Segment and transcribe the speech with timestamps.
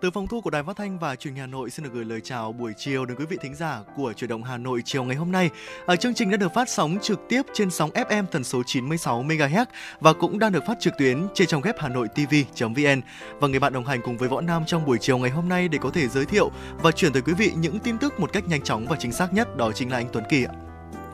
[0.00, 2.04] Từ phòng thu của Đài Phát thanh và Truyền hình Hà Nội xin được gửi
[2.04, 5.04] lời chào buổi chiều đến quý vị thính giả của Chuyển động Hà Nội chiều
[5.04, 5.50] ngày hôm nay.
[5.86, 9.22] Ở chương trình đã được phát sóng trực tiếp trên sóng FM tần số 96
[9.22, 9.66] MHz
[10.00, 13.00] và cũng đang được phát trực tuyến trên trang web Hà Nội TV.vn.
[13.40, 15.68] Và người bạn đồng hành cùng với Võ Nam trong buổi chiều ngày hôm nay
[15.68, 16.50] để có thể giới thiệu
[16.82, 19.32] và chuyển tới quý vị những tin tức một cách nhanh chóng và chính xác
[19.32, 20.67] nhất đó chính là anh Tuấn Kỳ ạ.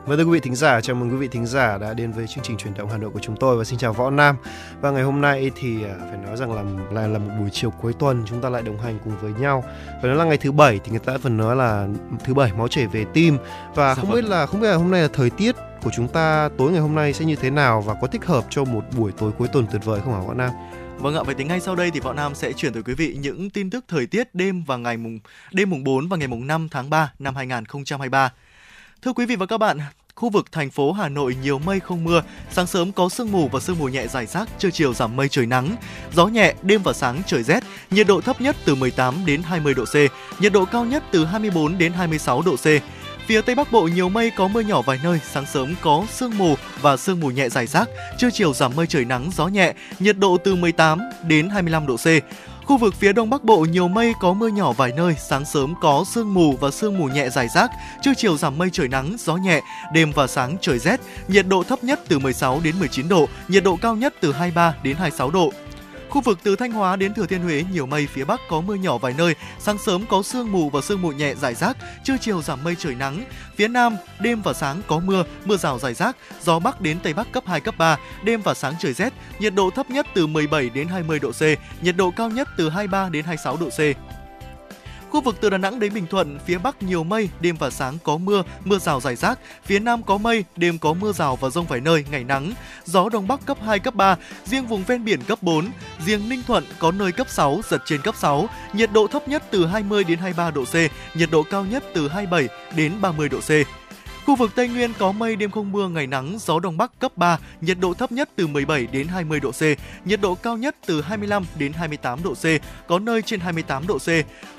[0.05, 2.27] Vâng thưa quý vị thính giả, chào mừng quý vị thính giả đã đến với
[2.27, 4.35] chương trình truyền động Hà Nội của chúng tôi và xin chào Võ Nam.
[4.81, 7.69] Và ngày hôm nay thì à, phải nói rằng là là là một buổi chiều
[7.69, 9.63] cuối tuần chúng ta lại đồng hành cùng với nhau.
[9.85, 11.87] Phải nói là ngày thứ bảy thì người ta phần nói là
[12.25, 13.37] thứ bảy máu chảy về tim
[13.75, 14.21] và dạ không vâng.
[14.21, 16.81] biết là không biết là hôm nay là thời tiết của chúng ta tối ngày
[16.81, 19.47] hôm nay sẽ như thế nào và có thích hợp cho một buổi tối cuối
[19.47, 20.51] tuần tuyệt vời không hả Võ Nam?
[20.97, 23.17] Vâng ạ, vậy thì ngay sau đây thì Võ Nam sẽ chuyển tới quý vị
[23.19, 25.19] những tin tức thời tiết đêm và ngày mùng
[25.51, 28.31] đêm mùng 4 và ngày mùng 5 tháng 3 năm 2023.
[29.05, 29.79] Thưa quý vị và các bạn,
[30.15, 33.47] Khu vực thành phố Hà Nội nhiều mây không mưa, sáng sớm có sương mù
[33.47, 35.75] và sương mù nhẹ rải rác, trưa chiều giảm mây trời nắng.
[36.13, 39.73] Gió nhẹ, đêm và sáng trời rét, nhiệt độ thấp nhất từ 18 đến 20
[39.73, 39.95] độ C,
[40.41, 42.65] nhiệt độ cao nhất từ 24 đến 26 độ C.
[43.25, 46.37] Phía Tây Bắc Bộ nhiều mây có mưa nhỏ vài nơi, sáng sớm có sương
[46.37, 49.73] mù và sương mù nhẹ rải rác, trưa chiều giảm mây trời nắng, gió nhẹ,
[49.99, 52.07] nhiệt độ từ 18 đến 25 độ C.
[52.65, 55.73] Khu vực phía Đông Bắc Bộ nhiều mây có mưa nhỏ vài nơi, sáng sớm
[55.81, 59.15] có sương mù và sương mù nhẹ dài rác, trưa chiều giảm mây trời nắng,
[59.19, 59.61] gió nhẹ,
[59.93, 63.63] đêm và sáng trời rét, nhiệt độ thấp nhất từ 16 đến 19 độ, nhiệt
[63.63, 65.51] độ cao nhất từ 23 đến 26 độ.
[66.15, 68.75] Khu vực từ Thanh Hóa đến Thừa Thiên Huế nhiều mây, phía Bắc có mưa
[68.75, 72.17] nhỏ vài nơi, sáng sớm có sương mù và sương mù nhẹ rải rác, trưa
[72.21, 73.23] chiều giảm mây trời nắng.
[73.55, 77.13] Phía Nam, đêm và sáng có mưa, mưa rào rải rác, gió Bắc đến Tây
[77.13, 80.27] Bắc cấp 2, cấp 3, đêm và sáng trời rét, nhiệt độ thấp nhất từ
[80.27, 81.41] 17 đến 20 độ C,
[81.81, 83.79] nhiệt độ cao nhất từ 23 đến 26 độ C.
[85.15, 87.97] Khu vực từ Đà Nẵng đến Bình Thuận, phía Bắc nhiều mây, đêm và sáng
[88.03, 89.39] có mưa, mưa rào rải rác.
[89.65, 92.53] Phía Nam có mây, đêm có mưa rào và rông vài nơi, ngày nắng.
[92.85, 95.69] Gió Đông Bắc cấp 2, cấp 3, riêng vùng ven biển cấp 4.
[96.05, 98.49] Riêng Ninh Thuận có nơi cấp 6, giật trên cấp 6.
[98.73, 100.75] Nhiệt độ thấp nhất từ 20 đến 23 độ C,
[101.17, 103.51] nhiệt độ cao nhất từ 27 đến 30 độ C.
[104.25, 107.17] Khu vực Tây Nguyên có mây đêm không mưa, ngày nắng, gió đông bắc cấp
[107.17, 109.61] 3, nhiệt độ thấp nhất từ 17 đến 20 độ C,
[110.05, 112.45] nhiệt độ cao nhất từ 25 đến 28 độ C,
[112.87, 114.07] có nơi trên 28 độ C.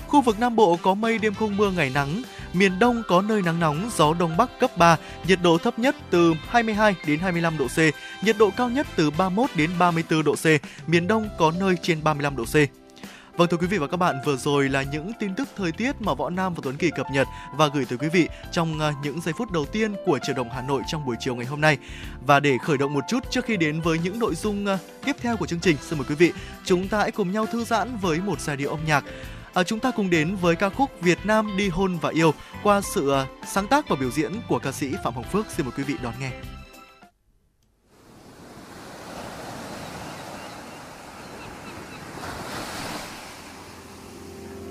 [0.09, 2.23] Khu vực Nam Bộ có mây đêm không mưa ngày nắng,
[2.53, 4.97] miền Đông có nơi nắng nóng, gió đông bắc cấp 3,
[5.27, 7.79] nhiệt độ thấp nhất từ 22 đến 25 độ C,
[8.25, 10.47] nhiệt độ cao nhất từ 31 đến 34 độ C,
[10.87, 12.57] miền Đông có nơi trên 35 độ C.
[13.37, 15.93] Vâng thưa quý vị và các bạn, vừa rồi là những tin tức thời tiết
[16.01, 18.93] mà Võ Nam và Tuấn Kỳ cập nhật và gửi tới quý vị trong à,
[19.03, 21.61] những giây phút đầu tiên của Chiều đồng Hà Nội trong buổi chiều ngày hôm
[21.61, 21.79] nay.
[22.27, 25.17] Và để khởi động một chút trước khi đến với những nội dung à, tiếp
[25.21, 26.33] theo của chương trình, xin mời quý vị
[26.65, 29.05] chúng ta hãy cùng nhau thư giãn với một giai điệu âm nhạc
[29.57, 32.81] à, chúng ta cùng đến với ca khúc Việt Nam đi hôn và yêu qua
[32.81, 35.47] sự uh, sáng tác và biểu diễn của ca sĩ Phạm Hồng Phước.
[35.51, 36.31] Xin mời quý vị đón nghe.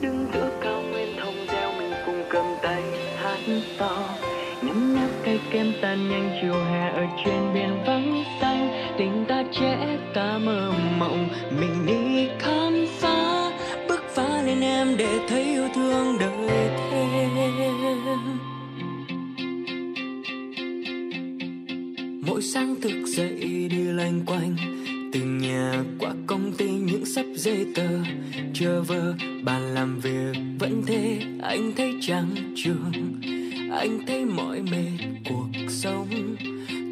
[0.01, 2.84] Đứng giữa cao nguyên thông gieo mình cùng cầm tay
[3.17, 3.40] hát
[3.79, 4.09] to
[4.62, 9.44] nhấm nháp cây kem tan nhanh chiều hè ở trên biển vắng xanh tình ta
[9.59, 11.29] trẻ ta mơ mộng
[11.59, 13.34] mình đi khám phá
[14.75, 17.29] em để thấy yêu thương đời thêm.
[22.27, 24.55] Mỗi sáng thức dậy đi lanh quanh,
[25.13, 27.87] từ nhà qua công ty những sắp giấy tờ.
[28.53, 29.13] Chờ vơ
[29.43, 32.91] bàn làm việc vẫn thế, anh thấy trắng trường
[33.71, 36.07] anh thấy mỏi mệt cuộc sống.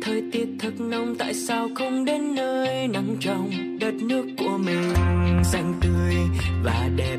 [0.01, 3.49] Thời tiết thật nóng, tại sao không đến nơi nắng trong?
[3.79, 4.93] Đất nước của mình
[5.43, 6.15] xanh tươi
[6.63, 7.17] và đẹp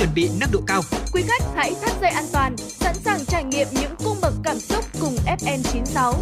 [0.00, 0.82] chuẩn bị nâng độ cao.
[1.12, 4.58] Quý khách hãy thắt dây an toàn, sẵn sàng trải nghiệm những cung bậc cảm
[4.58, 6.14] xúc cùng FN96.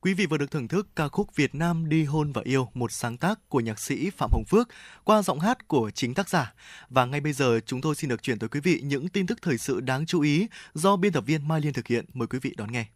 [0.00, 2.92] Quý vị vừa được thưởng thức ca khúc Việt Nam đi hôn và yêu, một
[2.92, 4.68] sáng tác của nhạc sĩ Phạm Hồng Phước
[5.04, 6.54] qua giọng hát của chính tác giả.
[6.88, 9.38] Và ngay bây giờ chúng tôi xin được chuyển tới quý vị những tin tức
[9.42, 12.04] thời sự đáng chú ý do biên tập viên Mai Liên thực hiện.
[12.14, 12.86] Mời quý vị đón nghe.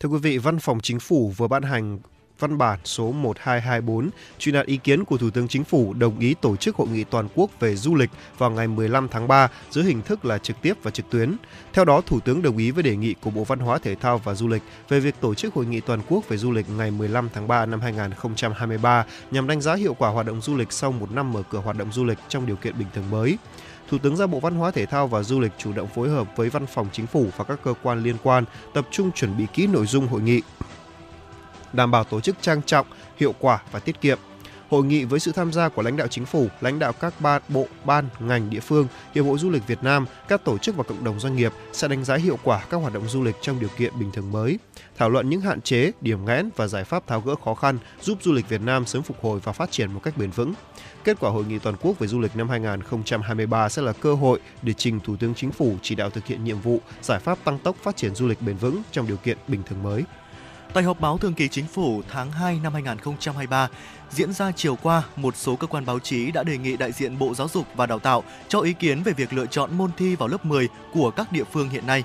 [0.00, 1.98] Thưa quý vị, Văn phòng Chính phủ vừa ban hành
[2.42, 6.34] văn bản số 1224 truyền đạt ý kiến của Thủ tướng Chính phủ đồng ý
[6.34, 9.84] tổ chức hội nghị toàn quốc về du lịch vào ngày 15 tháng 3 dưới
[9.84, 11.36] hình thức là trực tiếp và trực tuyến.
[11.72, 14.18] Theo đó, Thủ tướng đồng ý với đề nghị của Bộ Văn hóa Thể thao
[14.18, 16.90] và Du lịch về việc tổ chức hội nghị toàn quốc về du lịch ngày
[16.90, 20.92] 15 tháng 3 năm 2023 nhằm đánh giá hiệu quả hoạt động du lịch sau
[20.92, 23.38] một năm mở cửa hoạt động du lịch trong điều kiện bình thường mới.
[23.92, 26.28] Thủ tướng giao Bộ Văn hóa Thể thao và Du lịch chủ động phối hợp
[26.36, 29.46] với Văn phòng Chính phủ và các cơ quan liên quan tập trung chuẩn bị
[29.52, 30.42] kỹ nội dung hội nghị,
[31.72, 32.86] đảm bảo tổ chức trang trọng,
[33.16, 34.18] hiệu quả và tiết kiệm.
[34.72, 37.38] Hội nghị với sự tham gia của lãnh đạo chính phủ, lãnh đạo các ba
[37.48, 40.82] bộ, ban, ngành địa phương, Hiệp hội Du lịch Việt Nam, các tổ chức và
[40.82, 43.60] cộng đồng doanh nghiệp sẽ đánh giá hiệu quả các hoạt động du lịch trong
[43.60, 44.58] điều kiện bình thường mới,
[44.96, 48.18] thảo luận những hạn chế, điểm nghẽn và giải pháp tháo gỡ khó khăn giúp
[48.22, 50.54] du lịch Việt Nam sớm phục hồi và phát triển một cách bền vững.
[51.04, 54.40] Kết quả hội nghị toàn quốc về du lịch năm 2023 sẽ là cơ hội
[54.62, 57.58] để trình Thủ tướng Chính phủ chỉ đạo thực hiện nhiệm vụ, giải pháp tăng
[57.58, 60.04] tốc phát triển du lịch bền vững trong điều kiện bình thường mới.
[60.74, 63.68] Tại họp báo thường kỳ chính phủ tháng 2 năm 2023
[64.10, 67.18] diễn ra chiều qua, một số cơ quan báo chí đã đề nghị đại diện
[67.18, 70.14] Bộ Giáo dục và Đào tạo cho ý kiến về việc lựa chọn môn thi
[70.16, 72.04] vào lớp 10 của các địa phương hiện nay.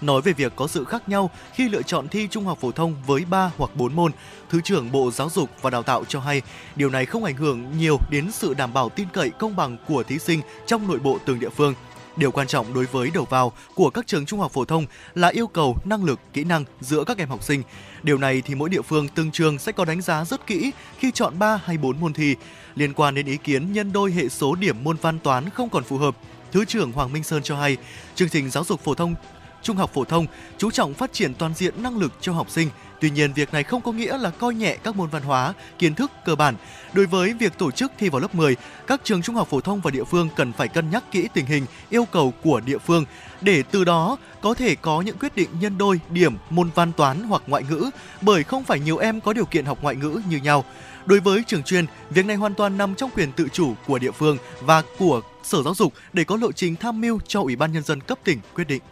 [0.00, 2.94] Nói về việc có sự khác nhau khi lựa chọn thi trung học phổ thông
[3.06, 4.12] với 3 hoặc 4 môn,
[4.50, 6.42] Thứ trưởng Bộ Giáo dục và Đào tạo cho hay
[6.76, 10.02] điều này không ảnh hưởng nhiều đến sự đảm bảo tin cậy công bằng của
[10.02, 11.74] thí sinh trong nội bộ từng địa phương.
[12.16, 15.28] Điều quan trọng đối với đầu vào của các trường trung học phổ thông là
[15.28, 17.62] yêu cầu năng lực, kỹ năng giữa các em học sinh.
[18.02, 21.10] Điều này thì mỗi địa phương từng trường sẽ có đánh giá rất kỹ khi
[21.10, 22.36] chọn 3 hay 4 môn thi.
[22.74, 25.84] Liên quan đến ý kiến nhân đôi hệ số điểm môn văn toán không còn
[25.84, 26.16] phù hợp,
[26.52, 27.76] Thứ trưởng Hoàng Minh Sơn cho hay,
[28.14, 29.14] chương trình giáo dục phổ thông
[29.62, 30.26] trung học phổ thông
[30.58, 32.68] chú trọng phát triển toàn diện năng lực cho học sinh.
[33.02, 35.94] Tuy nhiên, việc này không có nghĩa là coi nhẹ các môn văn hóa, kiến
[35.94, 36.54] thức cơ bản.
[36.92, 38.56] Đối với việc tổ chức thi vào lớp 10,
[38.86, 41.46] các trường trung học phổ thông và địa phương cần phải cân nhắc kỹ tình
[41.46, 43.04] hình, yêu cầu của địa phương
[43.40, 47.22] để từ đó có thể có những quyết định nhân đôi điểm môn văn toán
[47.22, 47.90] hoặc ngoại ngữ,
[48.20, 50.64] bởi không phải nhiều em có điều kiện học ngoại ngữ như nhau.
[51.06, 54.12] Đối với trường chuyên, việc này hoàn toàn nằm trong quyền tự chủ của địa
[54.12, 57.72] phương và của Sở Giáo dục để có lộ trình tham mưu cho Ủy ban
[57.72, 58.82] nhân dân cấp tỉnh quyết định.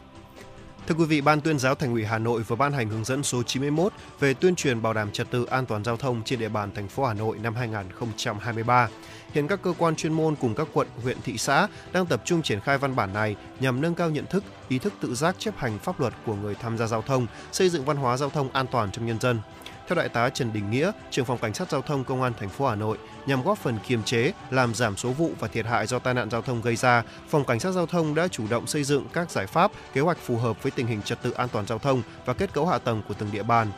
[0.91, 3.23] Thưa quý vị, Ban tuyên giáo Thành ủy Hà Nội vừa ban hành hướng dẫn
[3.23, 6.49] số 91 về tuyên truyền bảo đảm trật tự an toàn giao thông trên địa
[6.49, 8.89] bàn thành phố Hà Nội năm 2023.
[9.33, 12.43] Hiện các cơ quan chuyên môn cùng các quận, huyện, thị xã đang tập trung
[12.43, 15.57] triển khai văn bản này nhằm nâng cao nhận thức, ý thức tự giác chấp
[15.57, 18.51] hành pháp luật của người tham gia giao thông, xây dựng văn hóa giao thông
[18.53, 19.41] an toàn trong nhân dân.
[19.91, 22.49] Theo đại tá Trần Đình Nghĩa, trưởng phòng cảnh sát giao thông công an thành
[22.49, 25.87] phố Hà Nội, nhằm góp phần kiềm chế, làm giảm số vụ và thiệt hại
[25.87, 28.67] do tai nạn giao thông gây ra, phòng cảnh sát giao thông đã chủ động
[28.67, 31.49] xây dựng các giải pháp, kế hoạch phù hợp với tình hình trật tự an
[31.53, 33.73] toàn giao thông và kết cấu hạ tầng của từng địa bàn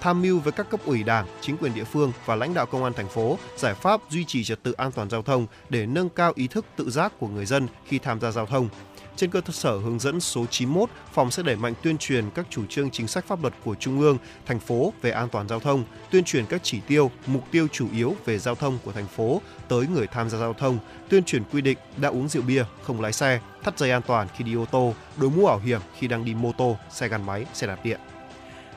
[0.00, 2.84] tham mưu với các cấp ủy Đảng, chính quyền địa phương và lãnh đạo công
[2.84, 6.08] an thành phố giải pháp duy trì trật tự an toàn giao thông để nâng
[6.08, 8.68] cao ý thức tự giác của người dân khi tham gia giao thông.
[9.16, 12.66] Trên cơ sở hướng dẫn số 91, phòng sẽ đẩy mạnh tuyên truyền các chủ
[12.66, 15.84] trương chính sách pháp luật của Trung ương, thành phố về an toàn giao thông,
[16.10, 19.40] tuyên truyền các chỉ tiêu, mục tiêu chủ yếu về giao thông của thành phố
[19.68, 23.00] tới người tham gia giao thông, tuyên truyền quy định đã uống rượu bia, không
[23.00, 26.08] lái xe, thắt dây an toàn khi đi ô tô, đội mũ bảo hiểm khi
[26.08, 28.00] đang đi mô tô, xe gắn máy, xe đạp điện.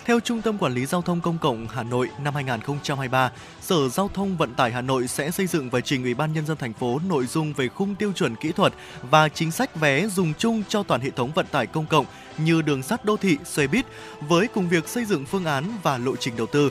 [0.09, 4.09] Theo Trung tâm Quản lý Giao thông Công cộng Hà Nội năm 2023, Sở Giao
[4.13, 6.73] thông Vận tải Hà Nội sẽ xây dựng và trình Ủy ban Nhân dân thành
[6.73, 8.73] phố nội dung về khung tiêu chuẩn kỹ thuật
[9.09, 12.05] và chính sách vé dùng chung cho toàn hệ thống vận tải công cộng
[12.37, 13.85] như đường sắt đô thị, xe buýt
[14.21, 16.69] với cùng việc xây dựng phương án và lộ trình đầu tư.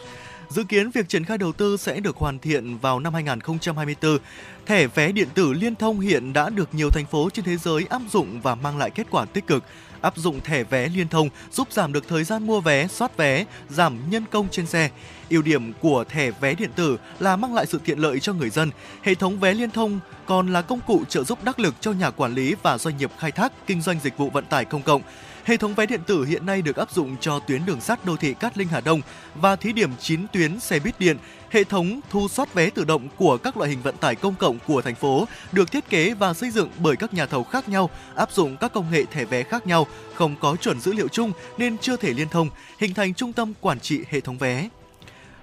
[0.49, 4.19] Dự kiến việc triển khai đầu tư sẽ được hoàn thiện vào năm 2024.
[4.67, 7.87] Thẻ vé điện tử liên thông hiện đã được nhiều thành phố trên thế giới
[7.91, 9.65] áp dụng và mang lại kết quả tích cực.
[10.01, 13.45] Áp dụng thẻ vé liên thông giúp giảm được thời gian mua vé, soát vé,
[13.69, 14.91] giảm nhân công trên xe.
[15.31, 18.51] Ưu điểm của thẻ vé điện tử là mang lại sự tiện lợi cho người
[18.51, 18.71] dân.
[19.03, 22.11] Hệ thống vé liên thông còn là công cụ trợ giúp đắc lực cho nhà
[22.11, 25.03] quản lý và doanh nghiệp khai thác kinh doanh dịch vụ vận tải công cộng.
[25.49, 28.17] Hệ thống vé điện tử hiện nay được áp dụng cho tuyến đường sắt đô
[28.17, 29.01] thị Cát Linh Hà Đông
[29.35, 31.17] và thí điểm 9 tuyến xe buýt điện.
[31.51, 34.59] Hệ thống thu soát vé tự động của các loại hình vận tải công cộng
[34.67, 37.91] của thành phố được thiết kế và xây dựng bởi các nhà thầu khác nhau,
[38.15, 41.33] áp dụng các công nghệ thẻ vé khác nhau, không có chuẩn dữ liệu chung
[41.59, 44.69] nên chưa thể liên thông, hình thành trung tâm quản trị hệ thống vé.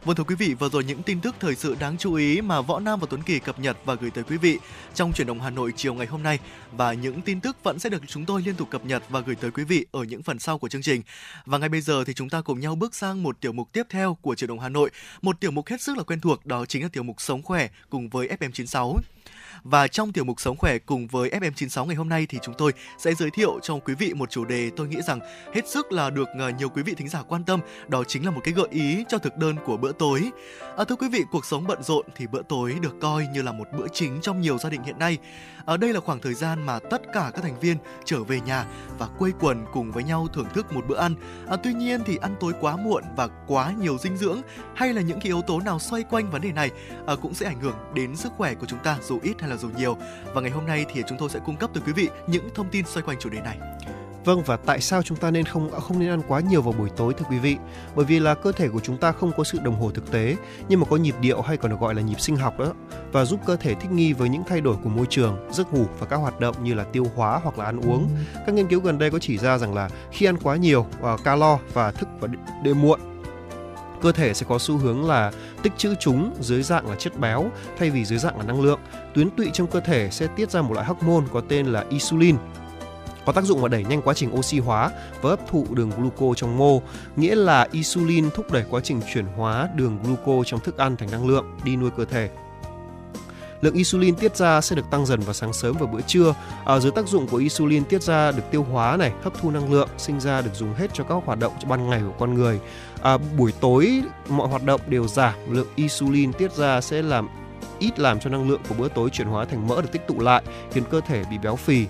[0.05, 2.61] Vâng thưa quý vị, vừa rồi những tin tức thời sự đáng chú ý mà
[2.61, 4.59] Võ Nam và Tuấn Kỳ cập nhật và gửi tới quý vị
[4.93, 6.39] trong chuyển động Hà Nội chiều ngày hôm nay
[6.71, 9.35] và những tin tức vẫn sẽ được chúng tôi liên tục cập nhật và gửi
[9.35, 11.01] tới quý vị ở những phần sau của chương trình.
[11.45, 13.83] Và ngay bây giờ thì chúng ta cùng nhau bước sang một tiểu mục tiếp
[13.89, 14.89] theo của chuyển động Hà Nội,
[15.21, 17.69] một tiểu mục hết sức là quen thuộc đó chính là tiểu mục sống khỏe
[17.89, 18.97] cùng với FM96.
[19.65, 22.71] Và trong tiểu mục Sống khỏe cùng với FM96 ngày hôm nay thì chúng tôi
[22.97, 25.19] sẽ giới thiệu cho quý vị một chủ đề tôi nghĩ rằng
[25.53, 28.31] hết sức là được à, nhiều quý vị thính giả quan tâm, đó chính là
[28.31, 30.31] một cái gợi ý cho thực đơn của bữa tối.
[30.77, 33.51] À, thưa quý vị, cuộc sống bận rộn thì bữa tối được coi như là
[33.51, 35.17] một bữa chính trong nhiều gia đình hiện nay.
[35.65, 38.65] Ở đây là khoảng thời gian mà tất cả các thành viên trở về nhà
[38.97, 41.15] và quây quần cùng với nhau thưởng thức một bữa ăn.
[41.47, 44.41] À, tuy nhiên thì ăn tối quá muộn và quá nhiều dinh dưỡng
[44.75, 46.71] hay là những cái yếu tố nào xoay quanh vấn đề này
[47.07, 49.54] à, cũng sẽ ảnh hưởng đến sức khỏe của chúng ta dù ít hay là
[49.57, 49.97] dù nhiều.
[50.33, 52.69] Và ngày hôm nay thì chúng tôi sẽ cung cấp tới quý vị những thông
[52.69, 53.57] tin xoay quanh chủ đề này.
[54.25, 56.89] Vâng và tại sao chúng ta nên không không nên ăn quá nhiều vào buổi
[56.89, 57.57] tối thưa quý vị?
[57.95, 60.35] Bởi vì là cơ thể của chúng ta không có sự đồng hồ thực tế
[60.69, 62.73] nhưng mà có nhịp điệu hay còn được gọi là nhịp sinh học đó
[63.11, 65.85] và giúp cơ thể thích nghi với những thay đổi của môi trường, giấc ngủ
[65.99, 68.09] và các hoạt động như là tiêu hóa hoặc là ăn uống.
[68.45, 71.23] Các nghiên cứu gần đây có chỉ ra rằng là khi ăn quá nhiều uh,
[71.23, 72.31] calo và thức vào
[72.63, 73.14] đêm muộn
[74.05, 75.31] cơ thể sẽ có xu hướng là
[75.63, 77.45] tích trữ chúng dưới dạng là chất béo
[77.77, 78.79] thay vì dưới dạng là năng lượng.
[79.13, 82.37] Tuyến tụy trong cơ thể sẽ tiết ra một loại hormone có tên là insulin
[83.25, 86.33] có tác dụng là đẩy nhanh quá trình oxy hóa và hấp thụ đường gluco
[86.35, 86.81] trong mô,
[87.15, 91.11] nghĩa là insulin thúc đẩy quá trình chuyển hóa đường gluco trong thức ăn thành
[91.11, 92.29] năng lượng đi nuôi cơ thể.
[93.61, 96.35] Lượng insulin tiết ra sẽ được tăng dần vào sáng sớm và bữa trưa.
[96.65, 99.73] À, dưới tác dụng của insulin tiết ra được tiêu hóa này, hấp thu năng
[99.73, 102.59] lượng, sinh ra được dùng hết cho các hoạt động ban ngày của con người.
[103.01, 107.29] À, buổi tối mọi hoạt động đều giảm, lượng insulin tiết ra sẽ làm
[107.79, 110.19] ít làm cho năng lượng của bữa tối chuyển hóa thành mỡ được tích tụ
[110.19, 111.85] lại, khiến cơ thể bị béo phì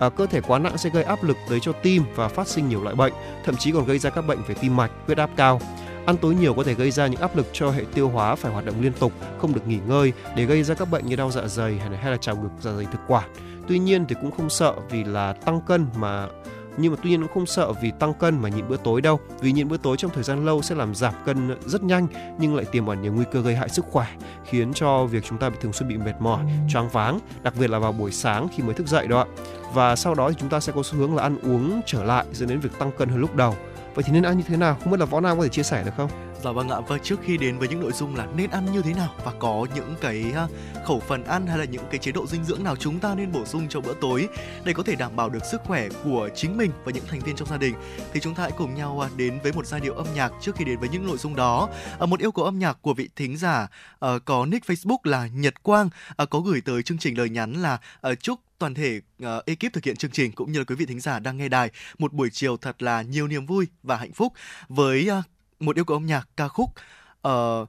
[0.00, 2.68] à, cơ thể quá nặng sẽ gây áp lực tới cho tim và phát sinh
[2.68, 3.12] nhiều loại bệnh,
[3.44, 5.60] thậm chí còn gây ra các bệnh về tim mạch, huyết áp cao.
[6.06, 8.52] Ăn tối nhiều có thể gây ra những áp lực cho hệ tiêu hóa phải
[8.52, 11.30] hoạt động liên tục, không được nghỉ ngơi để gây ra các bệnh như đau
[11.30, 13.30] dạ dày hay là, hay là trào ngược dạ dày thực quản.
[13.68, 16.26] Tuy nhiên thì cũng không sợ vì là tăng cân mà
[16.80, 19.20] nhưng mà tuy nhiên cũng không sợ vì tăng cân mà nhịn bữa tối đâu.
[19.40, 22.06] Vì nhịn bữa tối trong thời gian lâu sẽ làm giảm cân rất nhanh
[22.38, 24.06] nhưng lại tiềm ẩn nhiều nguy cơ gây hại sức khỏe
[24.44, 27.70] khiến cho việc chúng ta bị thường xuyên bị mệt mỏi choáng váng đặc biệt
[27.70, 29.26] là vào buổi sáng khi mới thức dậy đó ạ.
[29.74, 32.24] Và sau đó thì chúng ta sẽ có xu hướng là ăn uống trở lại
[32.32, 33.56] dẫn đến việc tăng cân hơn lúc đầu.
[33.94, 34.76] Vậy thì nên ăn như thế nào?
[34.82, 36.10] Không biết là võ nam có thể chia sẻ được không
[36.44, 38.82] Dạ vâng ạ, và trước khi đến với những nội dung là nên ăn như
[38.82, 40.46] thế nào và có những cái à,
[40.84, 43.32] khẩu phần ăn hay là những cái chế độ dinh dưỡng nào chúng ta nên
[43.32, 44.28] bổ sung cho bữa tối
[44.64, 47.36] để có thể đảm bảo được sức khỏe của chính mình và những thành viên
[47.36, 47.74] trong gia đình
[48.12, 50.56] thì chúng ta hãy cùng nhau à, đến với một giai điệu âm nhạc trước
[50.56, 51.68] khi đến với những nội dung đó.
[51.98, 53.68] À, một yêu cầu âm nhạc của vị thính giả
[53.98, 55.88] ờ, có nick Facebook là Nhật Quang.
[56.30, 59.84] Có gửi tới chương trình lời nhắn là ờ, chúc toàn thể uh, ekip thực
[59.84, 62.30] hiện chương trình cũng như là quý vị thính giả đang nghe đài một buổi
[62.32, 64.32] chiều thật là nhiều niềm vui và hạnh phúc.
[64.68, 65.24] Với uh,
[65.60, 66.70] một yêu cầu âm nhạc ca khúc
[67.28, 67.68] uh,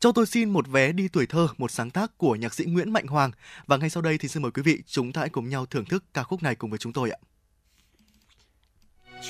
[0.00, 2.92] cho tôi xin một vé đi tuổi thơ, một sáng tác của nhạc sĩ Nguyễn
[2.92, 3.30] Mạnh Hoàng.
[3.66, 5.84] Và ngay sau đây thì xin mời quý vị chúng ta hãy cùng nhau thưởng
[5.84, 7.18] thức ca khúc này cùng với chúng tôi ạ.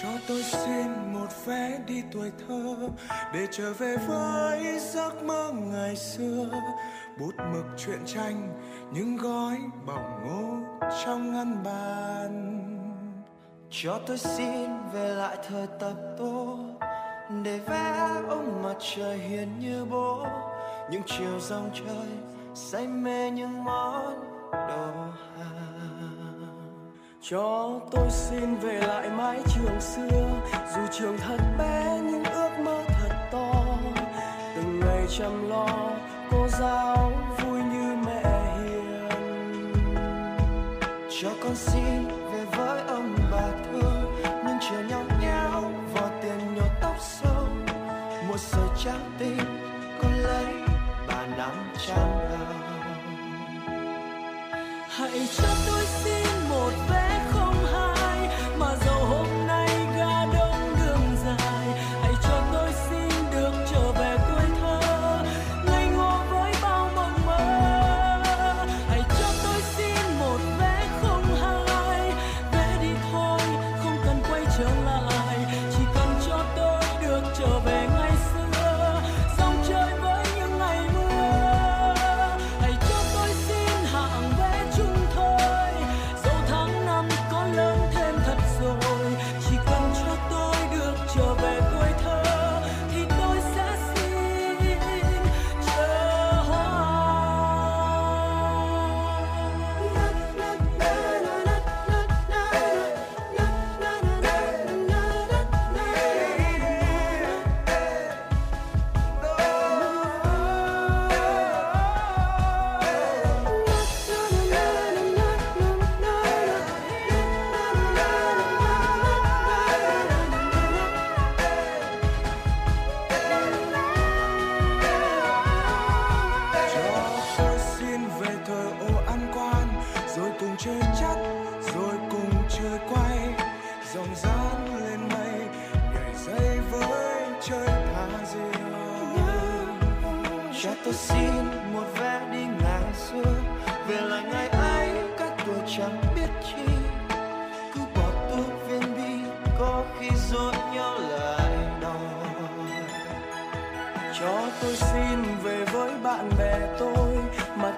[0.03, 2.89] Cho tôi xin một vé đi tuổi thơ
[3.35, 6.51] để trở về với giấc mơ ngày xưa.
[7.21, 10.61] Bút mực truyện tranh, những gói bỏng ngô
[11.05, 12.61] trong ngăn bàn.
[13.71, 16.59] Cho tôi xin về lại thời tập tô
[17.43, 20.27] để vẽ ông mặt trời hiền như bố,
[20.91, 22.09] những chiều dòng trời
[22.55, 24.93] say mê những món đồ
[25.37, 25.75] hàng.
[27.23, 30.41] Cho tôi xin về lại mái trường xưa,
[30.75, 33.65] dù trường thật bé nhưng ước mơ thật to.
[34.57, 35.91] Từng ngày chăm lo,
[36.31, 38.23] cô giáo vui như mẹ
[38.59, 39.73] hiền.
[41.23, 42.14] Cho con xin
[51.89, 51.97] nắm
[55.37, 55.64] trăng đầu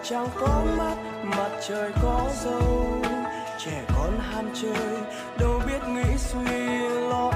[0.08, 3.02] trăng có mắt, mặt trời có dâu
[3.58, 4.98] trẻ con ham chơi,
[5.38, 6.78] đâu biết nghĩ suy
[7.10, 7.35] lo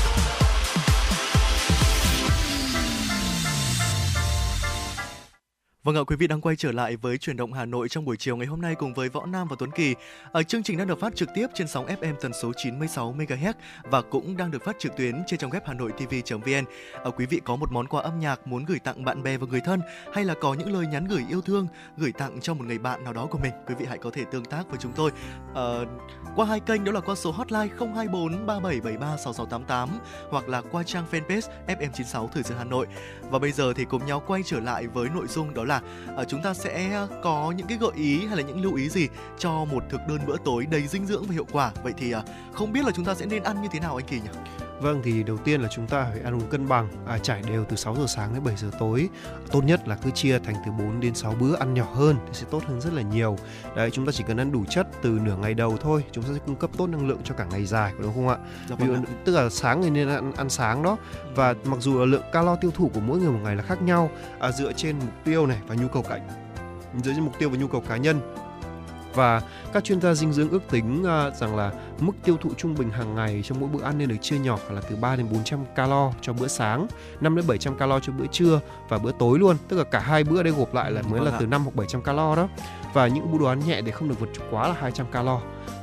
[5.83, 8.17] Vâng ạ, quý vị đang quay trở lại với chuyển động Hà Nội trong buổi
[8.17, 9.95] chiều ngày hôm nay cùng với Võ Nam và Tuấn Kỳ.
[10.31, 13.53] Ở chương trình đang được phát trực tiếp trên sóng FM tần số 96 MHz
[13.83, 16.65] và cũng đang được phát trực tuyến trên trang web hanoitv.vn.
[16.93, 19.37] Ở ờ, quý vị có một món quà âm nhạc muốn gửi tặng bạn bè
[19.37, 19.81] và người thân
[20.13, 21.67] hay là có những lời nhắn gửi yêu thương
[21.97, 24.23] gửi tặng cho một người bạn nào đó của mình, quý vị hãy có thể
[24.31, 25.11] tương tác với chúng tôi
[25.53, 25.85] ờ,
[26.35, 29.89] qua hai kênh đó là qua số hotline 024 3773 6688
[30.29, 32.87] hoặc là qua trang fanpage FM96 Thời sự Hà Nội.
[33.21, 36.27] Và bây giờ thì cùng nhau quay trở lại với nội dung đó là uh,
[36.27, 39.07] chúng ta sẽ có những cái gợi ý hay là những lưu ý gì
[39.39, 41.71] cho một thực đơn bữa tối đầy dinh dưỡng và hiệu quả.
[41.83, 44.05] Vậy thì uh, không biết là chúng ta sẽ nên ăn như thế nào anh
[44.05, 44.29] Kỳ nhỉ?
[44.81, 47.65] Vâng thì đầu tiên là chúng ta phải ăn uống cân bằng, à, trải đều
[47.69, 49.09] từ 6 giờ sáng đến 7 giờ tối.
[49.51, 52.33] Tốt nhất là cứ chia thành từ 4 đến 6 bữa ăn nhỏ hơn thì
[52.33, 53.37] sẽ tốt hơn rất là nhiều.
[53.75, 56.29] Đấy chúng ta chỉ cần ăn đủ chất từ nửa ngày đầu thôi, chúng ta
[56.33, 58.37] sẽ cung cấp tốt năng lượng cho cả ngày dài đúng không ạ?
[58.69, 60.97] Dạ Ví dụ, vâng tức là sáng thì nên ăn, ăn sáng đó
[61.35, 63.81] và mặc dù là lượng calo tiêu thụ của mỗi người một ngày là khác
[63.81, 66.19] nhau à, dựa trên mục tiêu này và nhu cầu cá
[67.03, 68.21] dựa trên mục tiêu và nhu cầu cá nhân
[69.15, 69.41] và
[69.73, 72.89] các chuyên gia dinh dưỡng ước tính à, rằng là mức tiêu thụ trung bình
[72.89, 75.59] hàng ngày trong mỗi bữa ăn nên được chia nhỏ là từ 3 đến 400
[75.75, 76.87] calo cho bữa sáng,
[77.21, 80.23] 5 đến 700 calo cho bữa trưa và bữa tối luôn, tức là cả hai
[80.23, 81.37] bữa đây gộp lại là mới Vâng là ạ.
[81.39, 82.49] từ 5 hoặc 700 calo đó.
[82.93, 85.41] Và những bữa đồ ăn nhẹ để không được vượt quá là 200 calo.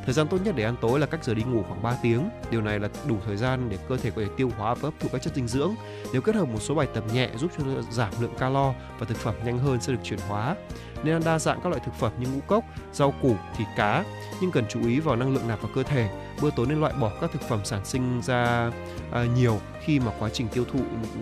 [0.09, 2.29] Thời gian tốt nhất để ăn tối là cách giờ đi ngủ khoảng 3 tiếng.
[2.51, 5.01] Điều này là đủ thời gian để cơ thể có thể tiêu hóa và hấp
[5.01, 5.75] thụ các chất dinh dưỡng.
[6.12, 9.16] Nếu kết hợp một số bài tập nhẹ giúp cho giảm lượng calo và thực
[9.16, 10.57] phẩm nhanh hơn sẽ được chuyển hóa.
[11.03, 14.05] Nên ăn đa dạng các loại thực phẩm như ngũ cốc, rau củ, thịt cá,
[14.40, 16.09] nhưng cần chú ý vào năng lượng nạp vào cơ thể.
[16.42, 18.71] Bữa tối nên loại bỏ các thực phẩm sản sinh ra
[19.12, 20.81] à, nhiều khi mà quá trình tiêu thụ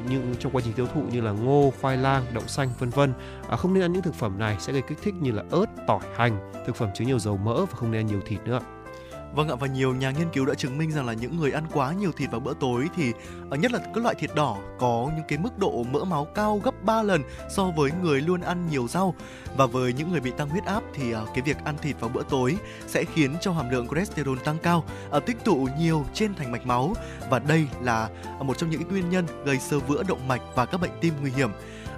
[0.08, 3.12] như trong quá trình tiêu thụ như là ngô, khoai lang, đậu xanh vân vân.
[3.48, 5.66] À, không nên ăn những thực phẩm này sẽ gây kích thích như là ớt,
[5.86, 8.60] tỏi, hành, thực phẩm chứa nhiều dầu mỡ và không nên ăn nhiều thịt nữa.
[9.36, 11.64] Vâng ạ và nhiều nhà nghiên cứu đã chứng minh rằng là những người ăn
[11.72, 13.12] quá nhiều thịt vào bữa tối thì
[13.50, 16.60] ờ, nhất là các loại thịt đỏ có những cái mức độ mỡ máu cao
[16.64, 19.14] gấp 3 lần so với người luôn ăn nhiều rau.
[19.56, 22.10] Và với những người bị tăng huyết áp thì ờ, cái việc ăn thịt vào
[22.14, 26.34] bữa tối sẽ khiến cho hàm lượng cholesterol tăng cao, ờ, tích tụ nhiều trên
[26.34, 26.94] thành mạch máu
[27.30, 28.08] và đây là
[28.40, 31.30] một trong những nguyên nhân gây sơ vữa động mạch và các bệnh tim nguy
[31.30, 31.50] hiểm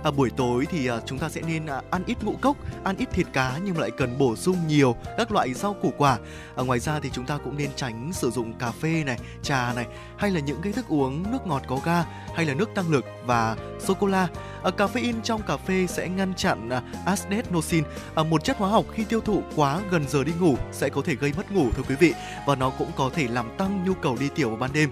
[0.04, 2.96] à, buổi tối thì à, chúng ta sẽ nên à, ăn ít ngũ cốc ăn
[2.96, 6.18] ít thịt cá nhưng lại cần bổ sung nhiều các loại rau củ quả.
[6.56, 9.72] À, ngoài ra thì chúng ta cũng nên tránh sử dụng cà phê này trà
[9.72, 12.90] này hay là những cái thức uống nước ngọt có ga hay là nước tăng
[12.90, 14.28] lực và sô cô la
[14.62, 18.84] à, caffeine trong cà phê sẽ ngăn chặn à, adenosine à, một chất hóa học
[18.92, 21.82] khi tiêu thụ quá gần giờ đi ngủ sẽ có thể gây mất ngủ thưa
[21.88, 22.14] quý vị
[22.46, 24.90] và nó cũng có thể làm tăng nhu cầu đi tiểu vào ban đêm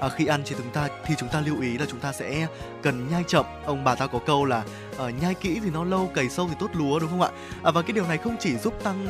[0.00, 2.46] à, khi ăn thì chúng ta thì chúng ta lưu ý là chúng ta sẽ
[2.82, 3.46] cần nhai chậm.
[3.64, 4.64] Ông bà ta có câu là
[4.98, 7.30] à, nhai kỹ thì nó lâu cày sâu thì tốt lúa đúng không ạ?
[7.62, 9.06] À, và cái điều này không chỉ giúp tăng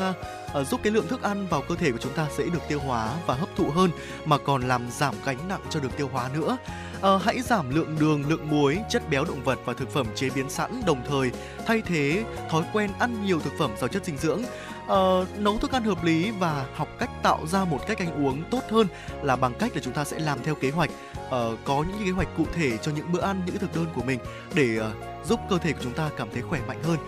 [0.54, 2.80] à, giúp cái lượng thức ăn vào cơ thể của chúng ta sẽ được tiêu
[2.80, 3.90] hóa và hấp thụ hơn
[4.24, 6.56] mà còn làm giảm gánh nặng cho được tiêu hóa nữa.
[7.02, 10.30] À, hãy giảm lượng đường lượng muối chất béo động vật và thực phẩm chế
[10.34, 11.30] biến sẵn đồng thời.
[11.66, 14.42] Thay thế thói quen ăn nhiều thực phẩm giàu chất dinh dưỡng
[14.86, 18.42] uh, nấu thức ăn hợp lý và học cách tạo ra một cách ăn uống
[18.50, 18.86] tốt hơn
[19.22, 20.90] là bằng cách là chúng ta sẽ làm theo kế hoạch.
[21.26, 21.30] Uh,
[21.64, 24.18] có những kế hoạch cụ thể cho những bữa ăn những thực đơn của mình
[24.54, 26.98] để uh, giúp cơ thể của chúng ta cảm thấy khỏe mạnh hơn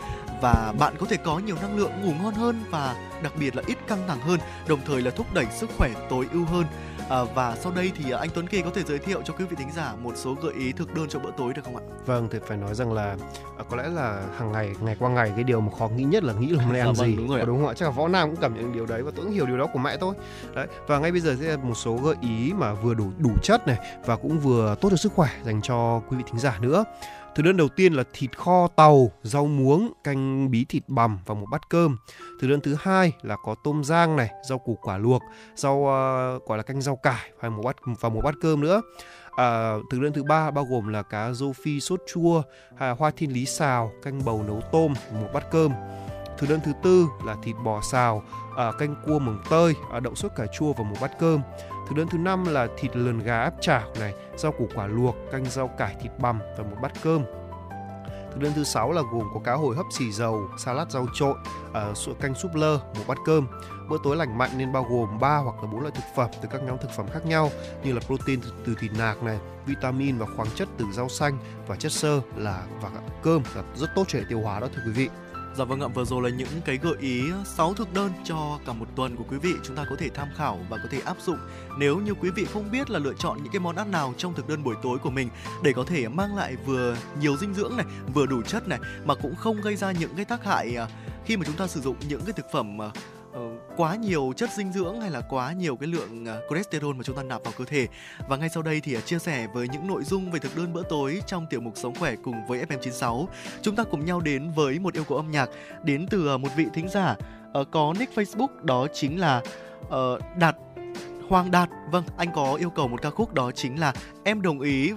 [0.43, 3.63] và bạn có thể có nhiều năng lượng ngủ ngon hơn và đặc biệt là
[3.67, 6.65] ít căng thẳng hơn đồng thời là thúc đẩy sức khỏe tối ưu hơn.
[7.09, 9.57] À, và sau đây thì anh Tuấn Kỳ có thể giới thiệu cho quý vị
[9.59, 11.83] thính giả một số gợi ý thực đơn cho bữa tối được không ạ?
[12.07, 13.17] Vâng, thì phải nói rằng là
[13.59, 16.25] à, có lẽ là hàng ngày ngày qua ngày cái điều mà khó nghĩ nhất
[16.25, 17.75] là nghĩ là hôm nay ăn vâng, gì đúng rồi đúng không ạ?
[17.77, 19.67] Chắc là võ nam cũng cảm nhận điều đấy và tôi cũng hiểu điều đó
[19.73, 20.15] của mẹ tôi.
[20.55, 20.67] Đấy.
[20.87, 23.67] Và ngay bây giờ sẽ là một số gợi ý mà vừa đủ đủ chất
[23.67, 26.85] này và cũng vừa tốt cho sức khỏe dành cho quý vị thính giả nữa.
[27.37, 31.35] Thực đơn đầu tiên là thịt kho tàu, rau muống, canh bí thịt bằm và
[31.35, 31.97] một bát cơm.
[32.41, 35.23] Thực đơn thứ hai là có tôm rang này, rau củ quả luộc,
[35.55, 38.61] rau ờ, uh, gọi là canh rau cải và một bát và một bát cơm
[38.61, 38.83] nữa.
[39.37, 42.43] À, thực đơn thứ ba bao gồm là cá rô phi sốt chua,
[42.79, 45.73] à, hoa thiên lý xào, canh bầu nấu tôm, một bát cơm.
[46.39, 48.23] Thực đơn thứ tư là thịt bò xào,
[48.57, 51.41] à, canh cua mồng tơi, à, đậu sốt cà chua và một bát cơm.
[51.87, 55.17] Thực đơn thứ năm là thịt lườn gà áp chảo này, rau củ quả luộc,
[55.33, 57.25] canh rau cải thịt bằm và một bát cơm.
[58.33, 61.37] Thực đơn thứ sáu là gồm có cá hồi hấp xì dầu, salad rau trộn,
[62.11, 63.47] uh, canh súp lơ, một bát cơm.
[63.89, 66.49] Bữa tối lành mạnh nên bao gồm 3 hoặc là 4 loại thực phẩm từ
[66.53, 67.51] các nhóm thực phẩm khác nhau
[67.85, 71.39] như là protein từ, từ thịt nạc này, vitamin và khoáng chất từ rau xanh
[71.67, 72.91] và chất xơ là và
[73.23, 75.09] cơm là rất tốt cho hệ tiêu hóa đó thưa quý vị.
[75.57, 78.59] Dạ vâng ạ, vừa rồi là những cái gợi ý ờ, 6 thực đơn cho
[78.67, 81.01] cả một tuần của quý vị chúng ta có thể tham khảo và có thể
[81.05, 81.39] áp dụng.
[81.79, 84.35] Nếu như quý vị không biết là lựa chọn những cái món ăn nào trong
[84.35, 85.29] thực đơn buổi tối của mình
[85.65, 89.15] để có thể mang lại vừa nhiều dinh dưỡng này, vừa đủ chất này mà
[89.15, 90.89] cũng không gây ra những cái tác hại ờ,
[91.25, 92.91] khi mà chúng ta sử dụng những cái thực phẩm ờ,
[93.37, 93.43] Ờ,
[93.77, 97.17] quá nhiều chất dinh dưỡng hay là quá nhiều cái lượng ờ, cholesterol mà chúng
[97.17, 97.89] ta nạp vào cơ thể.
[98.29, 100.73] Và ngay sau đây thì ờ, chia sẻ với những nội dung về thực đơn
[100.73, 103.27] bữa tối trong tiểu mục Sống khỏe cùng với FM96,
[103.63, 105.51] chúng ta cùng nhau đến với một yêu cầu âm nhạc
[105.85, 107.17] đến từ một vị thính giả
[107.53, 109.43] ờ, có nick Facebook đó chính là
[110.37, 110.57] Đạt
[111.29, 111.69] Hoàng Đạt.
[111.91, 113.93] Vâng, anh có yêu cầu một ca khúc đó chính là
[114.25, 114.93] Em đồng ý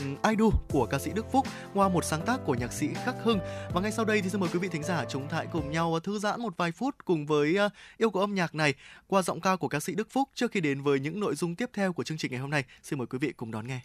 [0.00, 3.14] Ừ, idol của ca sĩ Đức Phúc qua một sáng tác của nhạc sĩ Khắc
[3.22, 3.38] Hưng
[3.74, 5.70] và ngay sau đây thì xin mời quý vị thính giả chúng ta hãy cùng
[5.70, 8.74] nhau ờ, thư giãn một vài phút cùng với ờ, yêu cầu âm nhạc này
[9.06, 11.54] qua giọng ca của ca sĩ Đức Phúc trước khi đến với những nội dung
[11.54, 12.64] tiếp theo của chương trình ngày hôm nay.
[12.82, 13.80] Xin mời quý vị cùng đón nghe.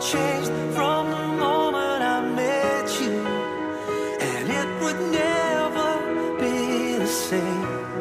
[0.00, 0.37] change
[7.30, 7.97] say.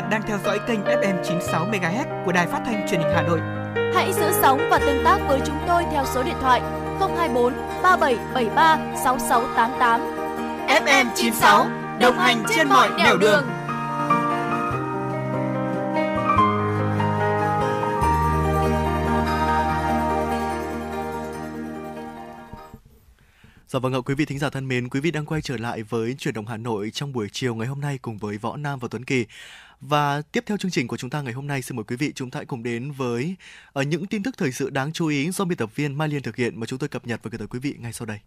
[0.00, 3.22] Bạn đang theo dõi kênh FM 96 MHz của Đài Phát thanh Truyền hình Hà
[3.22, 3.40] Nội.
[3.94, 6.60] Hãy giữ sóng và tương tác với chúng tôi theo số điện thoại
[7.00, 10.00] 024 3773 6688.
[10.68, 11.66] FM 96
[12.00, 13.44] đồng hành trên mọi nẻo đường.
[23.72, 25.82] Dạ vâng ạ, quý vị thính giả thân mến, quý vị đang quay trở lại
[25.82, 28.78] với chuyển động Hà Nội trong buổi chiều ngày hôm nay cùng với Võ Nam
[28.78, 29.26] và Tuấn Kỳ.
[29.80, 32.12] Và tiếp theo chương trình của chúng ta ngày hôm nay, xin mời quý vị
[32.14, 33.36] chúng ta hãy cùng đến với
[33.80, 36.22] uh, những tin tức thời sự đáng chú ý do biên tập viên Mai Liên
[36.22, 38.18] thực hiện mà chúng tôi cập nhật và gửi tới quý vị ngay sau đây.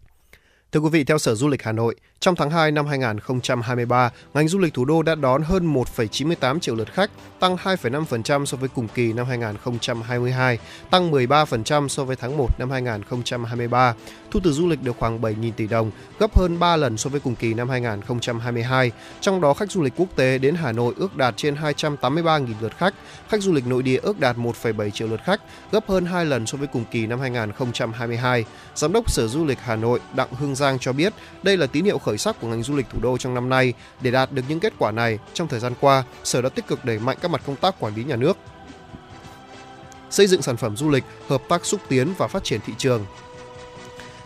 [0.72, 4.48] Thưa quý vị, theo Sở Du lịch Hà Nội, trong tháng 2 năm 2023, ngành
[4.48, 8.68] du lịch thủ đô đã đón hơn 1,98 triệu lượt khách, tăng 2,5% so với
[8.68, 10.58] cùng kỳ năm 2022,
[10.90, 13.94] tăng 13% so với tháng 1 năm 2023.
[14.34, 17.20] Thu từ du lịch được khoảng 7.000 tỷ đồng, gấp hơn 3 lần so với
[17.20, 18.92] cùng kỳ năm 2022.
[19.20, 22.76] Trong đó, khách du lịch quốc tế đến Hà Nội ước đạt trên 283.000 lượt
[22.76, 22.94] khách,
[23.28, 25.40] khách du lịch nội địa ước đạt 1,7 triệu lượt khách,
[25.72, 28.44] gấp hơn 2 lần so với cùng kỳ năm 2022.
[28.74, 31.84] Giám đốc Sở Du lịch Hà Nội Đặng Hương Giang cho biết đây là tín
[31.84, 33.72] hiệu khởi sắc của ngành du lịch thủ đô trong năm nay.
[34.00, 36.84] Để đạt được những kết quả này, trong thời gian qua, Sở đã tích cực
[36.84, 38.36] đẩy mạnh các mặt công tác quản lý nhà nước,
[40.10, 43.06] xây dựng sản phẩm du lịch, hợp tác xúc tiến và phát triển thị trường,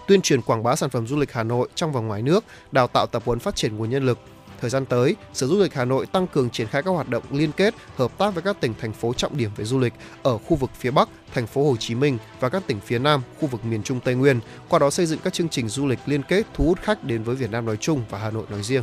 [0.08, 2.86] tuyên truyền quảng bá sản phẩm du lịch Hà Nội trong và ngoài nước, đào
[2.86, 4.18] tạo tập huấn phát triển nguồn nhân lực.
[4.60, 7.22] Thời gian tới, Sở Du lịch Hà Nội tăng cường triển khai các hoạt động
[7.30, 9.92] liên kết, hợp tác với các tỉnh thành phố trọng điểm về du lịch
[10.22, 13.22] ở khu vực phía Bắc, thành phố Hồ Chí Minh và các tỉnh phía Nam,
[13.40, 15.98] khu vực miền Trung Tây Nguyên, qua đó xây dựng các chương trình du lịch
[16.06, 18.62] liên kết thu hút khách đến với Việt Nam nói chung và Hà Nội nói
[18.62, 18.82] riêng.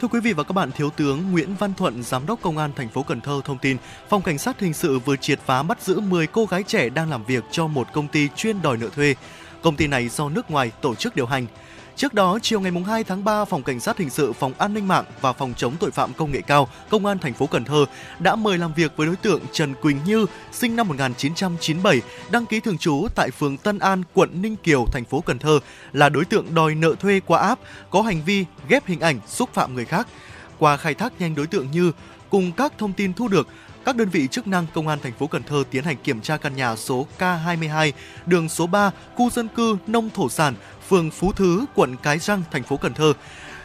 [0.00, 2.70] Thưa quý vị và các bạn, Thiếu tướng Nguyễn Văn Thuận, Giám đốc Công an
[2.76, 3.76] thành phố Cần Thơ thông tin,
[4.08, 7.10] Phòng Cảnh sát Hình sự vừa triệt phá bắt giữ 10 cô gái trẻ đang
[7.10, 9.14] làm việc cho một công ty chuyên đòi nợ thuê.
[9.66, 11.46] Công ty này do nước ngoài tổ chức điều hành.
[11.96, 14.88] Trước đó, chiều ngày 2 tháng 3, Phòng Cảnh sát Hình sự, Phòng An ninh
[14.88, 17.84] mạng và Phòng chống tội phạm công nghệ cao, Công an thành phố Cần Thơ
[18.18, 22.00] đã mời làm việc với đối tượng Trần Quỳnh Như, sinh năm 1997,
[22.30, 25.58] đăng ký thường trú tại phường Tân An, quận Ninh Kiều, thành phố Cần Thơ,
[25.92, 29.50] là đối tượng đòi nợ thuê qua app, có hành vi ghép hình ảnh xúc
[29.54, 30.08] phạm người khác.
[30.58, 31.92] Qua khai thác nhanh đối tượng Như
[32.30, 33.48] cùng các thông tin thu được,
[33.86, 36.36] các đơn vị chức năng công an thành phố Cần Thơ tiến hành kiểm tra
[36.36, 37.92] căn nhà số K22,
[38.26, 40.54] đường số 3, khu dân cư nông thổ sản,
[40.88, 43.12] phường Phú Thứ, quận Cái Răng, thành phố Cần Thơ.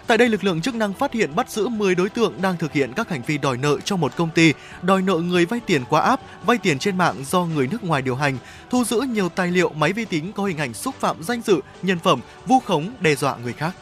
[0.08, 2.74] Tại đây, lực lượng chức năng phát hiện bắt giữ 10 đối tượng đang thực
[2.74, 5.84] hiện các hành vi đòi nợ cho một công ty, đòi nợ người vay tiền
[5.90, 8.38] qua app, vay tiền trên mạng do người nước ngoài điều hành,
[8.70, 11.60] thu giữ nhiều tài liệu máy vi tính có hình ảnh xúc phạm danh dự,
[11.82, 13.76] nhân phẩm, vu khống, đe dọa người khác.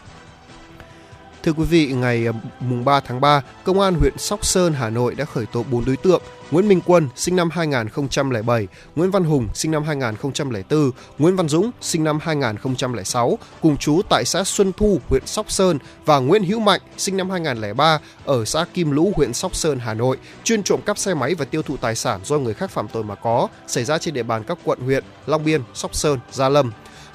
[1.44, 4.90] Thưa quý vị, ngày à, mùng 3 tháng 3, Công an huyện Sóc Sơn, Hà
[4.90, 6.22] Nội đã khởi tố 4 đối tượng
[6.52, 11.72] Nguyễn Minh Quân, sinh năm 2007, Nguyễn Văn Hùng, sinh năm 2004, Nguyễn Văn Dũng,
[11.82, 16.60] sinh năm 2006, cùng chú tại xã Xuân Thu, huyện Sóc Sơn và Nguyễn Hữu
[16.60, 20.80] Mạnh, sinh năm 2003, ở xã Kim Lũ, huyện Sóc Sơn, Hà Nội, chuyên trộm
[20.86, 23.48] cắp xe máy và tiêu thụ tài sản do người khác phạm tội mà có,
[23.68, 26.72] xảy ra trên địa bàn các quận huyện Long Biên, Sóc Sơn, Gia Lâm.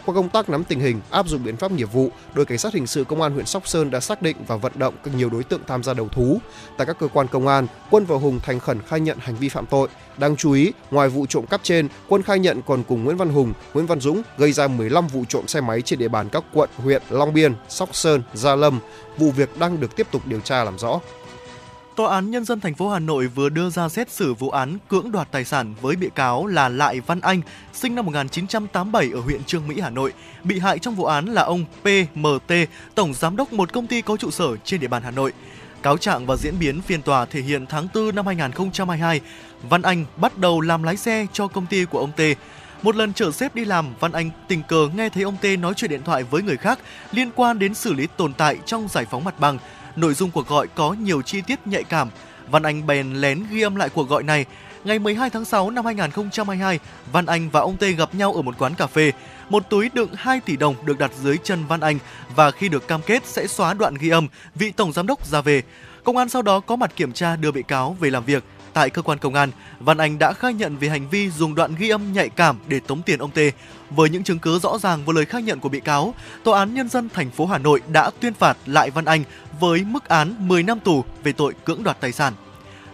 [0.06, 2.74] Qua công tác nắm tình hình, áp dụng biện pháp nghiệp vụ, đội cảnh sát
[2.74, 5.30] hình sự công an huyện Sóc Sơn đã xác định và vận động các nhiều
[5.30, 6.38] đối tượng tham gia đầu thú.
[6.76, 9.48] Tại các cơ quan công an, Quân và Hùng thành khẩn khai nhận hành vi
[9.48, 9.88] phạm tội.
[10.16, 13.28] Đáng chú ý, ngoài vụ trộm cắp trên, Quân khai nhận còn cùng Nguyễn Văn
[13.28, 16.44] Hùng, Nguyễn Văn Dũng gây ra 15 vụ trộm xe máy trên địa bàn các
[16.52, 18.80] quận, huyện Long Biên, Sóc Sơn, Gia Lâm.
[19.16, 21.00] Vụ việc đang được tiếp tục điều tra làm rõ.
[21.96, 24.78] Tòa án Nhân dân thành phố Hà Nội vừa đưa ra xét xử vụ án
[24.88, 27.40] cưỡng đoạt tài sản với bị cáo là Lại Văn Anh,
[27.72, 30.12] sinh năm 1987 ở huyện Trương Mỹ, Hà Nội.
[30.44, 32.54] Bị hại trong vụ án là ông PMT,
[32.94, 35.32] tổng giám đốc một công ty có trụ sở trên địa bàn Hà Nội.
[35.82, 39.20] Cáo trạng và diễn biến phiên tòa thể hiện tháng 4 năm 2022,
[39.62, 42.20] Văn Anh bắt đầu làm lái xe cho công ty của ông T.
[42.82, 45.74] Một lần chở xếp đi làm, Văn Anh tình cờ nghe thấy ông T nói
[45.76, 46.78] chuyện điện thoại với người khác
[47.12, 49.58] liên quan đến xử lý tồn tại trong giải phóng mặt bằng.
[49.96, 52.08] Nội dung cuộc gọi có nhiều chi tiết nhạy cảm.
[52.50, 54.44] Văn Anh bèn lén ghi âm lại cuộc gọi này.
[54.84, 56.78] Ngày 12 tháng 6 năm 2022,
[57.12, 59.12] Văn Anh và ông tê gặp nhau ở một quán cà phê.
[59.48, 61.98] Một túi đựng 2 tỷ đồng được đặt dưới chân Văn Anh
[62.36, 65.40] và khi được cam kết sẽ xóa đoạn ghi âm, vị tổng giám đốc ra
[65.40, 65.62] về.
[66.04, 68.44] Công an sau đó có mặt kiểm tra đưa bị cáo về làm việc.
[68.74, 71.74] Tại cơ quan công an, Văn Anh đã khai nhận về hành vi dùng đoạn
[71.78, 73.38] ghi âm nhạy cảm để tống tiền ông T.
[73.90, 76.74] Với những chứng cứ rõ ràng và lời khai nhận của bị cáo, Tòa án
[76.74, 79.24] Nhân dân thành phố Hà Nội đã tuyên phạt lại Văn Anh
[79.60, 82.32] với mức án 10 năm tù về tội cưỡng đoạt tài sản.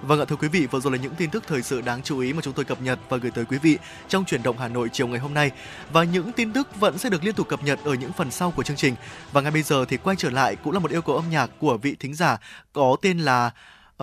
[0.02, 2.18] Vâng ạ thưa quý vị, vừa rồi là những tin tức thời sự đáng chú
[2.18, 4.68] ý mà chúng tôi cập nhật và gửi tới quý vị trong chuyển động Hà
[4.68, 5.50] Nội chiều ngày hôm nay.
[5.92, 8.50] Và những tin tức vẫn sẽ được liên tục cập nhật ở những phần sau
[8.50, 8.94] của chương trình.
[9.32, 11.50] Và ngay bây giờ thì quay trở lại cũng là một yêu cầu âm nhạc
[11.58, 12.38] của vị thính giả
[12.72, 13.50] có tên là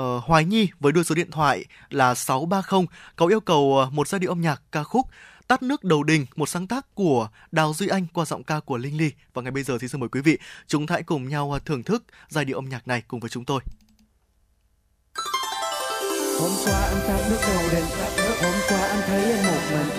[0.01, 2.85] uh, Hoài Nhi với đuôi số điện thoại là 630
[3.15, 5.07] có yêu cầu ờ, một giai điệu âm nhạc ca khúc
[5.47, 8.77] Tắt nước đầu đình, một sáng tác của Đào Duy Anh qua giọng ca của
[8.77, 9.11] Linh Ly.
[9.33, 10.37] Và ngay bây giờ thì xin mời quý vị
[10.67, 13.29] chúng ta hãy cùng nhau ờ, thưởng thức giai điệu âm nhạc này cùng với
[13.29, 13.61] chúng tôi.
[16.39, 17.85] Hôm qua anh tắt nước đầu đình
[18.41, 19.89] Hôm qua anh thấy em một mình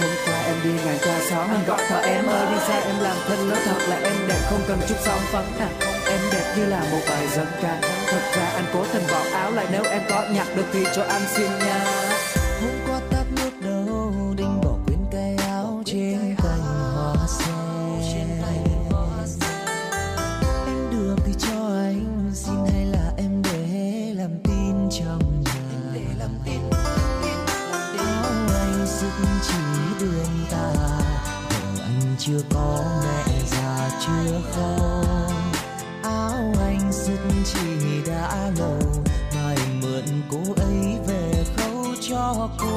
[0.00, 3.00] Hôm qua em đi ngang qua xóm Anh gọi thợ em ơi đi xe em
[3.00, 6.54] làm thân Nói thật là em đẹp không cần chút son phấn à Em đẹp
[6.56, 9.82] như là một bài dân ca Thật ra anh cố tình bỏ áo lại Nếu
[9.90, 11.84] em có nhặt được thì cho anh xin nha
[12.60, 16.60] Hôm qua tắt nước đầu đinh bỏ quên cái áo trên cành
[16.94, 18.42] hoa sen.
[20.66, 25.50] Em được thì cho anh xin hay là em để làm tin trong nhà?
[27.98, 29.12] Áo anh sức
[29.42, 29.54] chỉ
[30.00, 30.72] đường ta.
[31.50, 34.93] Vợ anh chưa có mẹ già chưa không
[38.24, 38.78] đã lâu
[39.34, 42.76] mai mượn cô ấy về khâu cho cô.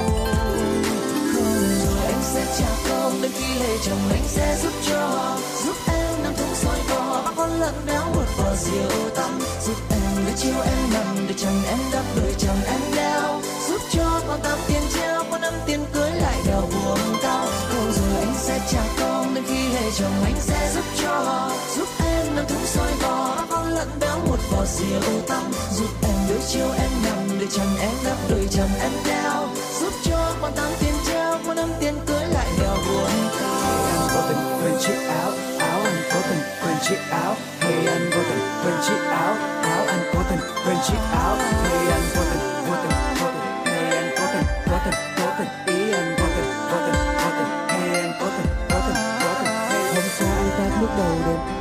[1.32, 5.36] Không rồi anh sẽ trả công đến khi lấy chồng anh sẽ giúp cho.
[5.64, 9.76] Giúp em nằm thùng soi cò bắt con lợn béo một vò rượu tắm giúp
[9.90, 13.40] em để chiều em nằm để chồng em đắp đôi chồng em đeo
[13.78, 17.46] giúp cho con tập tiền treo, con năm tiền cưới lại đèo buồn cao.
[17.68, 21.88] Không rồi anh sẽ trả công, đến khi hệ chồng anh sẽ giúp cho giúp
[22.04, 25.42] em nằm thúng soi bò con lợn béo một vò rượu tăm.
[25.72, 29.48] Giúp em đôi chiều em nằm để chồng em đắp đôi chồng em đeo.
[29.80, 33.10] Giúp cho con tám tiền treo, con năm tiền cưới lại đèo buồn
[33.40, 34.08] cao.
[34.14, 37.34] Có tình quên chiếc áo Áo anh có tình quên chiếc áo.
[37.60, 41.36] Hey, anh vô tình quên chiếc áo Áo anh vô tình quên chiếc áo.
[41.36, 42.57] Hey, anh vô tình
[44.70, 44.94] vô tình
[45.66, 48.96] Hey anh cố tình cố tình cố tình
[49.94, 51.58] Hôm qua anh tát lúc đầu đêm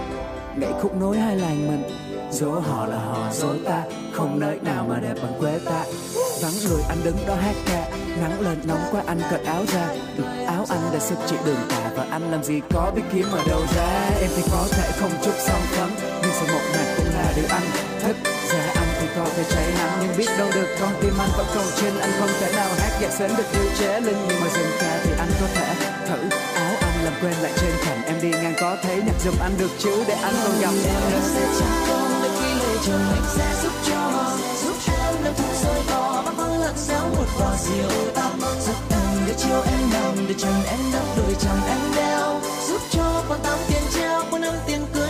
[0.57, 1.83] Nhảy khúc nối hai làng mình.
[2.31, 3.83] Dỗ họ là họ dỗ ta.
[4.13, 5.83] Không nơi nào mà đẹp bằng quê ta.
[6.41, 7.89] Vắng người anh đứng đó hát ca.
[8.21, 9.87] Nắng lên nóng quá anh cởi áo ra.
[10.17, 13.25] Ừ, Áo anh đã sức chỉ đường tà Và anh làm gì có biết kiếm
[13.31, 14.09] ở đâu ra.
[14.21, 15.89] Em thì có thể không chút son phấn
[16.21, 17.63] Nhưng sự một mặt cũng là điều anh
[18.01, 18.17] thích
[18.51, 18.76] Ra
[19.17, 21.65] cầu thì có thể cháy nắng Nhưng biết đâu được con tim anh vẫn còn
[21.81, 24.17] trên, Anh không thể nào hát nhạc sến được như chế linh.
[24.27, 25.75] Nhưng mà dừng ca thì anh có thể
[26.07, 28.03] thử Áo anh làm quên lại trên thành.
[28.05, 31.11] Em đi ngang có thấy nhạc giùm anh được chứ, Để anh còn gặp em
[31.11, 34.01] nữa sẽ trả con đến khi lời chồng anh sẽ giúp cho.
[34.63, 38.75] Giúp em nằm thùng rơi bò bắt con lặng xéo một vò rượu tăm giúp
[38.89, 42.41] em để chiều em nằm, để chồng em đắp đôi chồng em đeo.
[42.67, 45.06] Giúp cho con tám tiền treo con năm tiền cưới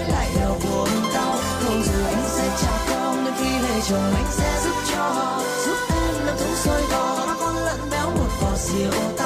[3.90, 8.30] chồng anh sẽ giúp cho giúp em làm thúng sôi bò con lợn béo một
[8.42, 9.17] vò rượu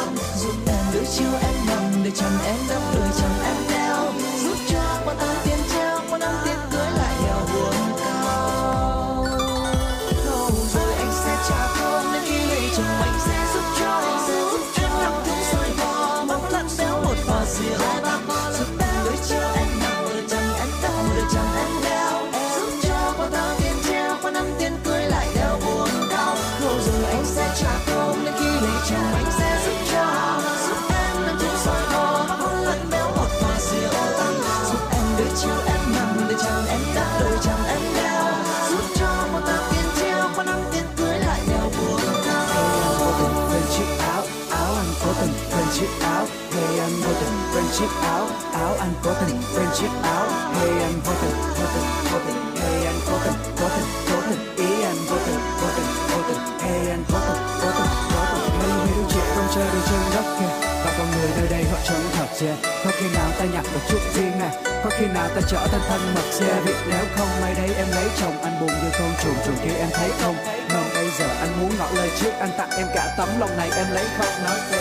[47.81, 49.41] chiếc áo áo anh có tình.
[49.55, 52.55] Quên chiếc áo, hey, anh vô tình vô tình vô tình.
[52.61, 54.55] Hey, anh có tình có tình có tình.
[54.67, 56.41] Ý anh vô tình vô tình vô tình.
[56.61, 58.51] Hey, anh có tình có tình có tình.
[58.59, 60.51] Hey mấy đứa trẻ không chơi đi trên đất kia
[60.83, 62.57] và con người nơi đây họ chẳng thật yeah.
[62.85, 64.51] có khi nào ta nhặt được chút riêng này
[64.83, 67.87] có khi nào ta trở thành thân mật xe vì nếu không may đây em
[67.95, 70.35] lấy chồng anh buồn như con chuồn chuồn kia em thấy không?
[70.69, 73.69] Mà bây giờ anh muốn ngỏ lời trước anh tặng em cả tấm lòng này
[73.75, 74.80] em lấy không nói về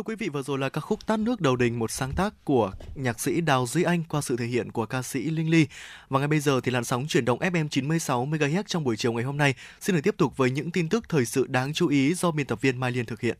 [0.00, 2.44] Thưa quý vị, vừa rồi là ca khúc Tát nước đầu đình, một sáng tác
[2.44, 5.66] của nhạc sĩ Đào Duy Anh qua sự thể hiện của ca sĩ Linh Ly.
[6.08, 9.12] Và ngay bây giờ thì làn sóng chuyển động FM 96 MHz trong buổi chiều
[9.12, 11.88] ngày hôm nay xin được tiếp tục với những tin tức thời sự đáng chú
[11.88, 13.36] ý do biên tập viên Mai Liên thực hiện.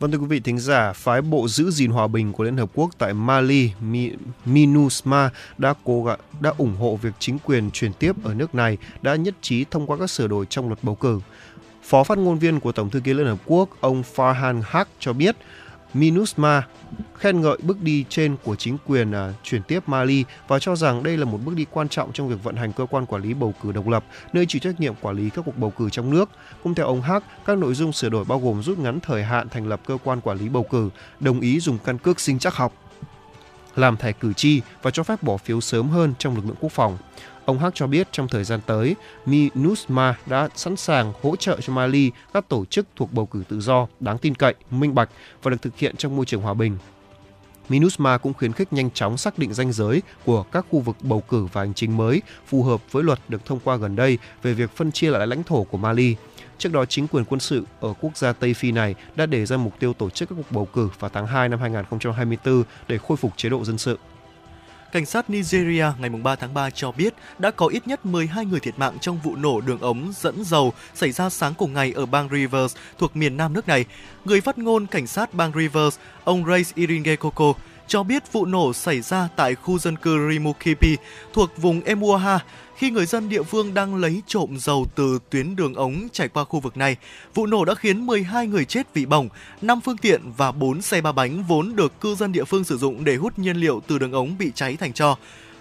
[0.00, 2.70] Vâng thưa quý vị thính giả, phái bộ giữ gìn hòa bình của Liên Hợp
[2.74, 3.70] Quốc tại Mali,
[4.44, 8.78] MINUSMA đã cố gắng đã ủng hộ việc chính quyền chuyển tiếp ở nước này
[9.02, 11.20] đã nhất trí thông qua các sửa đổi trong luật bầu cử.
[11.82, 15.12] Phó phát ngôn viên của Tổng thư ký Liên Hợp Quốc, ông Farhan Haq cho
[15.12, 15.36] biết,
[15.94, 16.62] MINUSMA
[17.14, 21.02] khen ngợi bước đi trên của chính quyền uh, chuyển tiếp Mali và cho rằng
[21.02, 23.34] đây là một bước đi quan trọng trong việc vận hành cơ quan quản lý
[23.34, 26.10] bầu cử độc lập, nơi chịu trách nhiệm quản lý các cuộc bầu cử trong
[26.10, 26.30] nước.
[26.62, 29.48] Cũng theo ông Hắc, các nội dung sửa đổi bao gồm rút ngắn thời hạn
[29.48, 32.54] thành lập cơ quan quản lý bầu cử, đồng ý dùng căn cước sinh chắc
[32.54, 32.72] học
[33.76, 36.72] làm thẻ cử tri và cho phép bỏ phiếu sớm hơn trong lực lượng quốc
[36.72, 36.98] phòng.
[37.44, 41.72] Ông Haq cho biết trong thời gian tới, MINUSMA đã sẵn sàng hỗ trợ cho
[41.72, 45.10] Mali các tổ chức thuộc bầu cử tự do, đáng tin cậy, minh bạch
[45.42, 46.78] và được thực hiện trong môi trường hòa bình.
[47.68, 51.20] MINUSMA cũng khuyến khích nhanh chóng xác định ranh giới của các khu vực bầu
[51.20, 54.52] cử và hành chính mới phù hợp với luật được thông qua gần đây về
[54.52, 56.16] việc phân chia lại lãnh thổ của Mali.
[56.58, 59.56] Trước đó, chính quyền quân sự ở quốc gia Tây Phi này đã đề ra
[59.56, 63.16] mục tiêu tổ chức các cuộc bầu cử vào tháng 2 năm 2024 để khôi
[63.16, 63.98] phục chế độ dân sự.
[64.92, 68.60] Cảnh sát Nigeria ngày 3 tháng 3 cho biết đã có ít nhất 12 người
[68.60, 72.06] thiệt mạng trong vụ nổ đường ống dẫn dầu xảy ra sáng cùng ngày ở
[72.06, 73.84] bang Rivers thuộc miền nam nước này.
[74.24, 77.52] Người phát ngôn cảnh sát bang Rivers, ông Ray Iringekoko,
[77.86, 80.96] cho biết vụ nổ xảy ra tại khu dân cư Rimukipi
[81.32, 82.38] thuộc vùng Emuaha
[82.76, 86.44] khi người dân địa phương đang lấy trộm dầu từ tuyến đường ống chảy qua
[86.44, 86.96] khu vực này.
[87.34, 89.28] Vụ nổ đã khiến 12 người chết vì bỏng,
[89.62, 92.76] 5 phương tiện và 4 xe ba bánh vốn được cư dân địa phương sử
[92.76, 95.16] dụng để hút nhiên liệu từ đường ống bị cháy thành tro.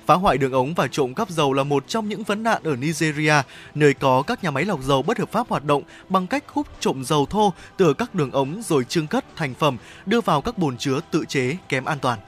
[0.06, 2.76] Phá hoại đường ống và trộm cắp dầu là một trong những vấn nạn ở
[2.76, 3.34] Nigeria,
[3.76, 6.68] nơi có các nhà máy lọc dầu bất hợp pháp hoạt động bằng cách hút
[6.80, 10.58] trộm dầu thô từ các đường ống rồi trưng cất thành phẩm đưa vào các
[10.58, 12.20] bồn chứa tự chế kém an toàn.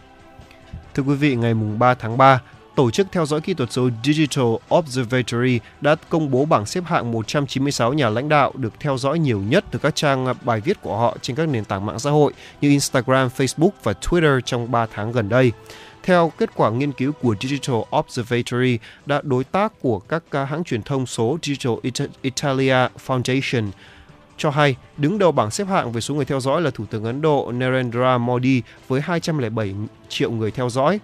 [0.93, 2.41] Thưa quý vị, ngày 3 tháng 3,
[2.75, 4.45] Tổ chức theo dõi kỹ thuật số Digital
[4.75, 9.41] Observatory đã công bố bảng xếp hạng 196 nhà lãnh đạo được theo dõi nhiều
[9.49, 12.33] nhất từ các trang bài viết của họ trên các nền tảng mạng xã hội
[12.61, 15.51] như Instagram, Facebook và Twitter trong 3 tháng gần đây.
[16.03, 20.83] Theo kết quả nghiên cứu của Digital Observatory, đã đối tác của các hãng truyền
[20.83, 21.73] thông số Digital
[22.21, 23.69] Italia Foundation
[24.37, 27.03] cho hay đứng đầu bảng xếp hạng về số người theo dõi là Thủ tướng
[27.03, 29.73] Ấn Độ Narendra Modi với 207
[30.09, 30.99] triệu người theo dõi.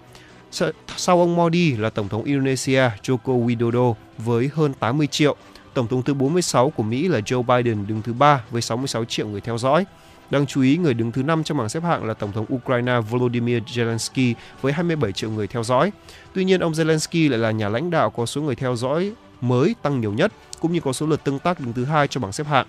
[0.96, 5.36] Sau ông Modi là Tổng thống Indonesia Joko Widodo với hơn 80 triệu.
[5.74, 9.28] Tổng thống thứ 46 của Mỹ là Joe Biden đứng thứ 3 với 66 triệu
[9.28, 9.84] người theo dõi.
[10.30, 13.00] Đáng chú ý, người đứng thứ 5 trong bảng xếp hạng là Tổng thống Ukraine
[13.10, 15.92] Volodymyr Zelensky với 27 triệu người theo dõi.
[16.34, 19.74] Tuy nhiên, ông Zelensky lại là nhà lãnh đạo có số người theo dõi mới
[19.82, 22.32] tăng nhiều nhất, cũng như có số lượt tương tác đứng thứ hai trong bảng
[22.32, 22.66] xếp hạng.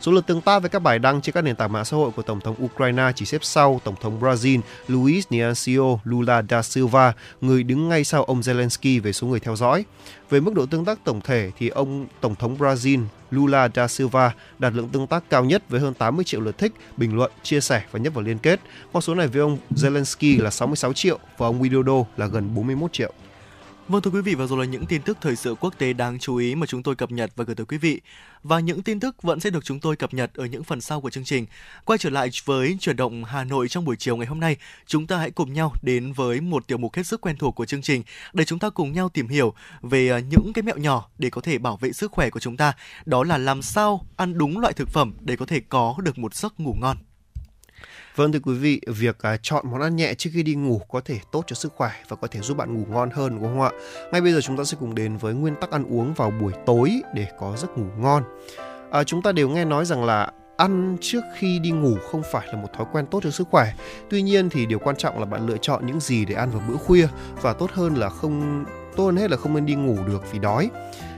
[0.00, 2.10] Số lượt tương tác với các bài đăng trên các nền tảng mạng xã hội
[2.10, 7.12] của Tổng thống Ukraine chỉ xếp sau Tổng thống Brazil Luiz Inacio Lula da Silva,
[7.40, 9.84] người đứng ngay sau ông Zelensky về số người theo dõi.
[10.30, 14.32] Về mức độ tương tác tổng thể thì ông Tổng thống Brazil Lula da Silva
[14.58, 17.60] đạt lượng tương tác cao nhất với hơn 80 triệu lượt thích, bình luận, chia
[17.60, 18.60] sẻ và nhấp vào liên kết.
[18.92, 22.92] Con số này với ông Zelensky là 66 triệu và ông Widodo là gần 41
[22.92, 23.12] triệu.
[23.88, 26.18] Vâng thưa quý vị và rồi là những tin tức thời sự quốc tế đáng
[26.18, 28.00] chú ý mà chúng tôi cập nhật và gửi tới quý vị.
[28.42, 31.00] Và những tin tức vẫn sẽ được chúng tôi cập nhật ở những phần sau
[31.00, 31.46] của chương trình.
[31.84, 34.56] Quay trở lại với chuyển động Hà Nội trong buổi chiều ngày hôm nay,
[34.86, 37.66] chúng ta hãy cùng nhau đến với một tiểu mục hết sức quen thuộc của
[37.66, 41.08] chương trình để chúng ta cùng nhau tìm hiểu về à, những cái mẹo nhỏ
[41.18, 42.72] để có thể bảo vệ sức khỏe của chúng ta.
[43.04, 46.34] Đó là làm sao ăn đúng loại thực phẩm để có thể có được một
[46.34, 46.96] giấc ngủ ngon.
[48.16, 51.00] Vâng thưa quý vị, việc à, chọn món ăn nhẹ trước khi đi ngủ có
[51.04, 53.60] thể tốt cho sức khỏe và có thể giúp bạn ngủ ngon hơn đúng không
[53.60, 53.70] ạ?
[54.12, 56.52] Ngay bây giờ chúng ta sẽ cùng đến với nguyên tắc ăn uống vào buổi
[56.66, 58.22] tối để có giấc ngủ ngon.
[58.90, 62.46] À, chúng ta đều nghe nói rằng là ăn trước khi đi ngủ không phải
[62.46, 63.72] là một thói quen tốt cho sức khỏe.
[64.10, 66.62] Tuy nhiên thì điều quan trọng là bạn lựa chọn những gì để ăn vào
[66.68, 67.08] bữa khuya
[67.42, 68.64] và tốt hơn là không
[68.96, 70.70] tốt hơn hết là không nên đi ngủ được vì đói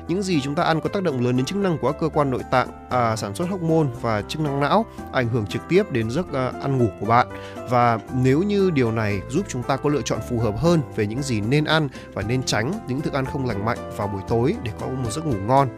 [0.08, 2.08] những gì chúng ta ăn có tác động lớn đến chức năng của các cơ
[2.08, 5.92] quan nội tạng à, sản xuất hormone và chức năng não ảnh hưởng trực tiếp
[5.92, 7.28] đến giấc à, ăn ngủ của bạn.
[7.70, 11.06] Và nếu như điều này giúp chúng ta có lựa chọn phù hợp hơn về
[11.06, 14.22] những gì nên ăn và nên tránh những thức ăn không lành mạnh vào buổi
[14.28, 15.68] tối để có một giấc ngủ ngon.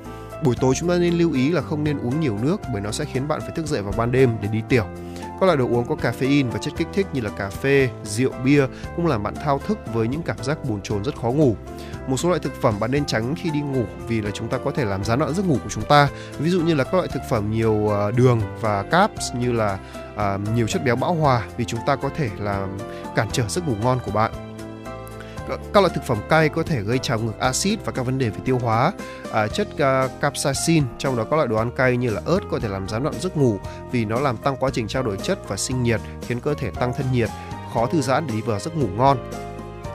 [0.45, 2.93] Buổi tối chúng ta nên lưu ý là không nên uống nhiều nước bởi nó
[2.93, 4.85] sẽ khiến bạn phải thức dậy vào ban đêm để đi tiểu
[5.41, 8.33] các loại đồ uống có caffeine và chất kích thích như là cà phê, rượu,
[8.45, 8.67] bia
[8.97, 11.57] cũng làm bạn thao thức với những cảm giác bồn chồn rất khó ngủ.
[12.07, 14.59] Một số loại thực phẩm bạn nên tránh khi đi ngủ vì là chúng ta
[14.65, 16.09] có thể làm gián đoạn giấc ngủ của chúng ta.
[16.39, 19.79] Ví dụ như là các loại thực phẩm nhiều ờ, đường và carbs như là
[20.17, 22.79] à, nhiều chất béo bão hòa vì chúng ta có thể làm
[23.17, 24.50] cản trở giấc ngủ ngon của bạn
[25.73, 28.29] các loại thực phẩm cay có thể gây trào ngược axit và các vấn đề
[28.31, 28.93] về tiêu hóa.
[29.33, 32.59] À, chất uh, capsaicin trong đó các loại đồ ăn cay như là ớt có
[32.59, 33.59] thể làm gián đoạn giấc ngủ
[33.93, 36.71] vì nó làm tăng quá trình trao đổi chất và sinh nhiệt, khiến cơ thể
[36.71, 37.29] tăng thân nhiệt,
[37.75, 39.31] khó thư giãn để đi vào giấc ngủ ngon.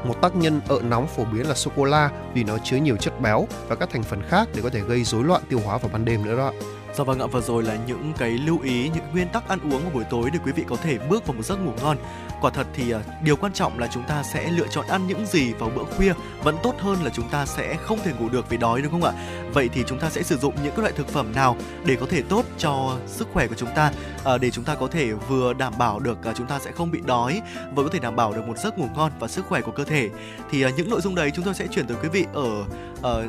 [0.03, 2.97] Một tác nhân ợ nóng phổ biến là sô cô la vì nó chứa nhiều
[2.97, 5.77] chất béo và các thành phần khác để có thể gây rối loạn tiêu hóa
[5.77, 6.51] vào ban đêm nữa đó.
[6.97, 9.81] Dạ vâng ạ, vừa rồi là những cái lưu ý, những nguyên tắc ăn uống
[9.81, 11.97] vào buổi tối để quý vị có thể bước vào một giấc ngủ ngon.
[12.41, 15.25] Quả thật thì ờ, điều quan trọng là chúng ta sẽ lựa chọn ăn những
[15.25, 16.13] gì vào bữa khuya
[16.43, 19.03] vẫn tốt hơn là chúng ta sẽ không thể ngủ được vì đói đúng không
[19.03, 19.11] ạ?
[19.53, 22.21] Vậy thì chúng ta sẽ sử dụng những loại thực phẩm nào để có thể
[22.21, 23.91] tốt cho sức khỏe của chúng ta
[24.23, 26.91] ờ, để chúng ta có thể vừa đảm bảo được ờ, chúng ta sẽ không
[26.91, 27.41] bị đói,
[27.75, 29.83] vừa có thể đảm bảo được một giấc ngủ ngon và sức khỏe của cơ
[29.83, 30.09] thể.
[30.51, 32.65] Thì những nội dung đấy chúng tôi sẽ chuyển tới quý vị ở
[33.01, 33.27] ở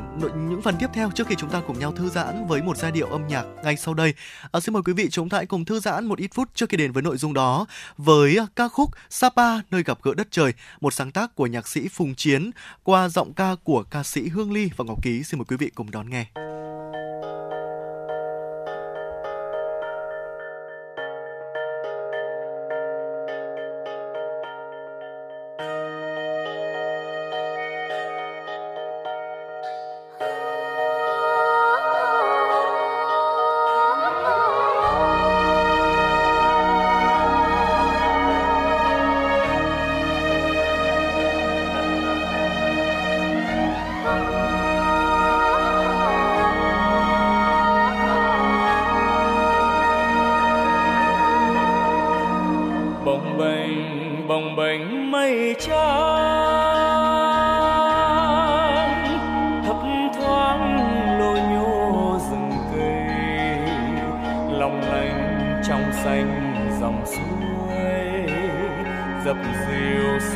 [0.49, 2.91] những phần tiếp theo trước khi chúng ta cùng nhau thư giãn với một giai
[2.91, 4.13] điệu âm nhạc ngay sau đây.
[4.51, 6.69] À, xin mời quý vị chúng ta hãy cùng thư giãn một ít phút trước
[6.69, 7.65] khi đến với nội dung đó
[7.97, 11.87] với ca khúc Sapa nơi gặp gỡ đất trời, một sáng tác của nhạc sĩ
[11.87, 12.51] Phùng Chiến
[12.83, 15.23] qua giọng ca của ca sĩ Hương Ly và Ngọc Ký.
[15.23, 16.25] Xin mời quý vị cùng đón nghe.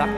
[0.01, 0.09] Bắc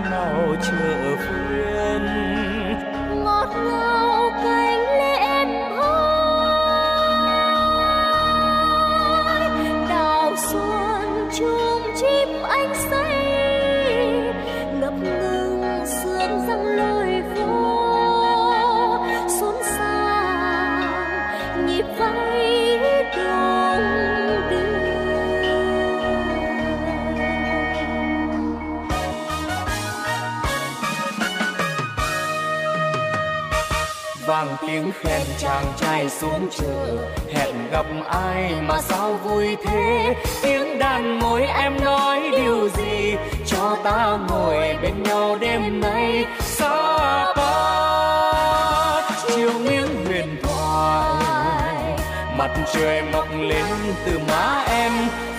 [35.43, 40.15] chàng trai xuống chợ, hẹn gặp ai mà sao vui thế?
[40.41, 43.15] Tiếng đàn môi em nói điều gì
[43.45, 46.25] cho ta ngồi bên nhau đêm nay?
[46.39, 51.97] Xa ta chiều nghiêng huyền thoại,
[52.37, 53.65] mặt trời mọc lên
[54.05, 54.91] từ má em,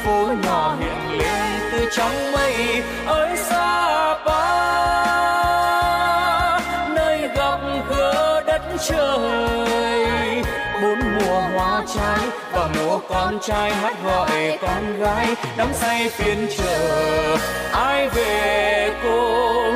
[0.04, 2.82] phố nhỏ hiện lên từ trong mây.
[3.06, 4.44] Ơi, xa pa
[6.94, 9.73] nơi gặp gỡ đất trời
[11.94, 12.18] trai
[12.52, 17.36] và mùa con trai, hát gọi con gái, đắm say phiên chờ
[17.72, 19.73] ai về cô?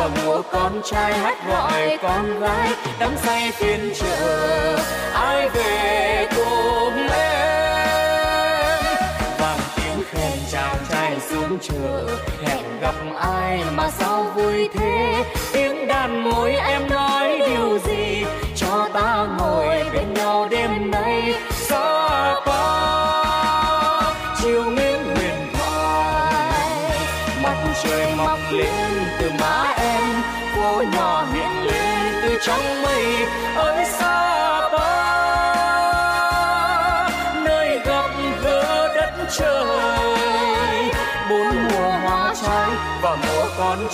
[0.00, 2.70] Và mùa con trai hát gọi con gái,
[3.00, 4.78] đắm say phiên chợ,
[5.14, 8.84] ai về cùng em
[9.38, 15.24] vang tiếng khen chàng trai xuống chợ, hẹn gặp ai mà sao vui thế?
[15.52, 18.24] Tiếng đàn môi em nói điều gì
[18.56, 21.34] cho ta ngồi bên nhau đêm nay?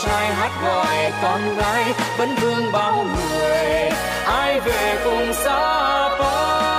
[0.05, 1.84] Trai hát gọi con gái
[2.18, 3.90] vẫn vương bao người
[4.26, 6.76] ai về cùng xa quá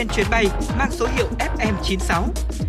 [0.00, 0.46] trên chuyến bay
[0.78, 2.22] mang số hiệu FM96.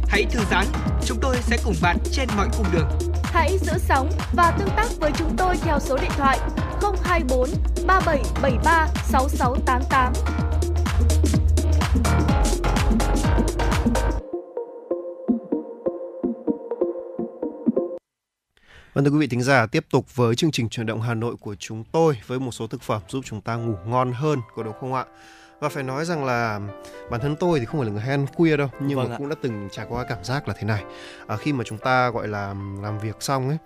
[0.08, 0.66] Hãy thư giãn,
[1.06, 2.90] chúng tôi sẽ cùng bạn trên mọi cung đường.
[3.24, 6.40] Hãy giữ sóng và tương tác với chúng tôi theo số điện thoại
[7.04, 7.50] 024
[7.88, 10.14] 3773 6688.
[18.94, 21.36] Vâng thưa quý vị thính giả, tiếp tục với chương trình chuyển động Hà Nội
[21.40, 24.64] của chúng tôi với một số thực phẩm giúp chúng ta ngủ ngon hơn, có
[24.64, 25.06] đúng không ạ?
[25.62, 26.60] Và phải nói rằng là
[27.10, 29.18] bản thân tôi thì không phải là người ăn khuya đâu, nhưng Vâng mà ạ.
[29.18, 30.84] cũng đã từng trải qua cảm giác là thế này.
[31.28, 33.58] À, khi mà chúng ta gọi là làm việc xong ấy,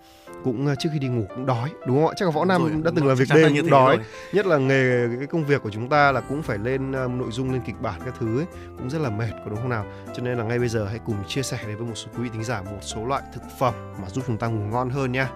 [0.44, 2.14] cũng uh, trước khi đi ngủ cũng đói, đúng không ạ?
[2.16, 3.96] Chắc là võ nam rồi, đã từng làm việc đêm cũng đói.
[3.96, 4.06] rồi.
[4.32, 7.30] Nhất là nghề cái công việc của chúng ta là cũng phải lên uh, nội
[7.30, 8.46] dung lên kịch bản các thứ ấy,
[8.78, 9.86] cũng rất là mệt, có đúng không nào?
[10.16, 12.22] Cho nên là ngay bây giờ hãy cùng chia sẻ đến với một số quý
[12.22, 15.12] vị thính giả một số loại thực phẩm mà giúp chúng ta ngủ ngon hơn
[15.12, 15.28] nha.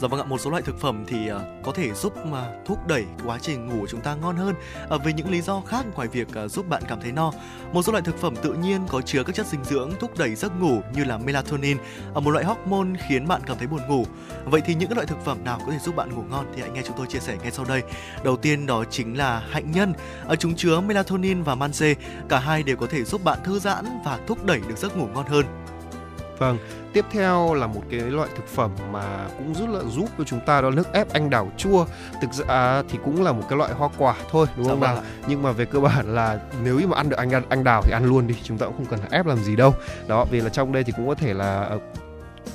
[0.00, 2.86] Dạ vâng ạ, một số loại thực phẩm thì uh, có thể giúp mà thúc
[2.86, 4.54] đẩy quá trình ngủ của chúng ta ngon hơn
[4.88, 7.32] ờ, uh, vì những lý do khác ngoài việc uh, giúp bạn cảm thấy no.
[7.72, 10.34] Một số loại thực phẩm tự nhiên có chứa các chất dinh dưỡng thúc đẩy
[10.34, 11.78] giấc ngủ như là melatonin,
[12.16, 14.04] uh, một loại hormone khiến bạn cảm thấy buồn ngủ.
[14.44, 16.70] Vậy thì những loại thực phẩm nào có thể giúp bạn ngủ ngon thì hãy
[16.70, 17.82] nghe chúng tôi chia sẻ ngay sau đây.
[18.24, 19.92] Đầu tiên đó chính là hạnh nhân.
[20.32, 21.94] Uh, Chúng chứa melatonin và magie,
[22.28, 25.06] cả hai đều có thể giúp bạn thư giãn và thúc đẩy được giấc ngủ
[25.14, 25.46] ngon hơn.
[26.38, 26.58] Vâng,
[26.92, 30.40] tiếp theo là một cái loại thực phẩm mà cũng rất là giúp cho chúng
[30.46, 31.84] ta đó là nước ép anh đào chua.
[32.22, 34.94] Thực ra thì cũng là một cái loại hoa quả thôi, đúng Dạ không vâng
[34.94, 35.02] nào?
[35.28, 37.92] Nhưng mà về cơ bản là nếu như mà ăn được anh anh đào thì
[37.92, 39.74] ăn luôn đi, chúng ta cũng không cần phải ép làm gì đâu.
[40.06, 41.78] Đó, vì là trong đây thì cũng có thể là ờ,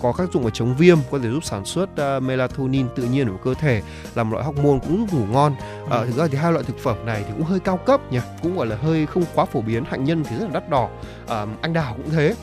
[0.02, 3.30] có các dụng ở chống viêm có thể giúp sản xuất ờ, melatonin tự nhiên
[3.30, 3.82] của cơ thể
[4.16, 5.56] làm loại hormone cũng giúp ngủ ngon
[5.90, 8.20] Ờ, thực ra thì hai loại thực phẩm này thì cũng hơi cao cấp nhỉ
[8.44, 10.90] cũng gọi là hơi không quá phổ biến hạnh nhân thì rất là đắt đỏ
[11.28, 12.36] Ờ, anh đào cũng thế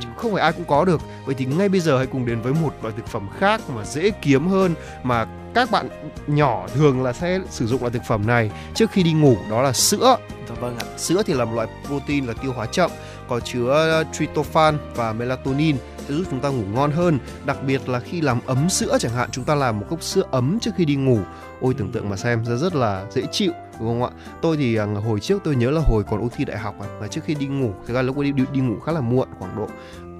[0.00, 1.00] chứ không phải ai cũng có được.
[1.24, 3.84] Vậy thì ngay bây giờ hãy cùng đến với một loại thực phẩm khác mà
[3.84, 5.88] dễ kiếm hơn mà các bạn
[6.26, 9.62] nhỏ thường là sẽ sử dụng loại thực phẩm này trước khi đi ngủ đó
[9.62, 10.16] là sữa.
[10.48, 10.86] Dạ vâng ạ.
[10.98, 12.90] Sữa thì là một loại protein là tiêu hóa chậm,
[13.28, 15.76] có chứa tryptophan và melatonin
[16.14, 17.18] giúp chúng ta ngủ ngon hơn.
[17.44, 20.22] Đặc biệt là khi làm ấm sữa chẳng hạn, chúng ta làm một cốc sữa
[20.30, 21.18] ấm trước khi đi ngủ.
[21.60, 24.10] Ôi tưởng tượng mà xem ra rất là dễ chịu đúng không ạ?
[24.42, 27.08] Tôi thì à, hồi trước tôi nhớ là hồi còn ôn thi đại học là
[27.08, 29.56] trước khi đi ngủ, thực ra lúc đi, đi, đi ngủ khá là muộn, khoảng
[29.56, 29.68] độ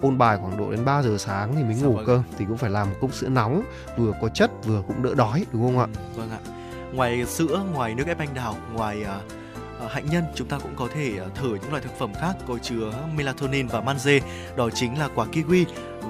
[0.03, 2.71] ôn bài khoảng độ đến 3 giờ sáng thì mới ngủ cơ thì cũng phải
[2.71, 3.63] làm một cốc sữa nóng
[3.97, 5.87] vừa có chất vừa cũng đỡ đói đúng không ạ?
[6.15, 6.39] Vâng ạ.
[6.93, 9.21] Ngoài sữa, ngoài nước ép anh đào, ngoài ờ,
[9.81, 12.37] Ờ, hạnh nhân chúng ta cũng có thể ờ, thử những loại thực phẩm khác
[12.49, 14.21] có chứa melatonin và magie
[14.57, 15.65] đó chính là quả kiwi